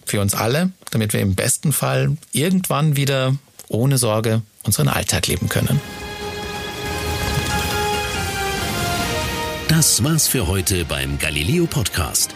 für 0.08 0.20
uns 0.20 0.34
alle, 0.34 0.72
damit 0.90 1.12
wir 1.12 1.20
im 1.20 1.34
besten 1.34 1.72
Fall 1.72 2.16
irgendwann 2.32 2.96
wieder 2.96 3.36
ohne 3.68 3.98
Sorge 3.98 4.42
unseren 4.64 4.88
Alltag 4.88 5.26
leben 5.26 5.48
können. 5.48 5.80
Das 9.68 10.02
war's 10.02 10.26
für 10.26 10.46
heute 10.46 10.84
beim 10.84 11.18
Galileo 11.18 11.66
Podcast. 11.66 12.34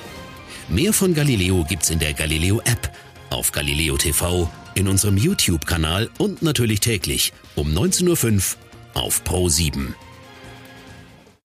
Mehr 0.68 0.92
von 0.92 1.14
Galileo 1.14 1.64
gibt's 1.64 1.90
in 1.90 1.98
der 1.98 2.12
Galileo 2.12 2.60
App, 2.60 2.92
auf 3.30 3.52
Galileo 3.52 3.96
TV, 3.96 4.50
in 4.74 4.86
unserem 4.86 5.16
YouTube-Kanal 5.16 6.10
und 6.18 6.42
natürlich 6.42 6.80
täglich 6.80 7.32
um 7.54 7.72
19.05 7.72 8.56
Uhr 8.94 9.02
auf 9.02 9.24
Pro 9.24 9.48
7. 9.48 9.94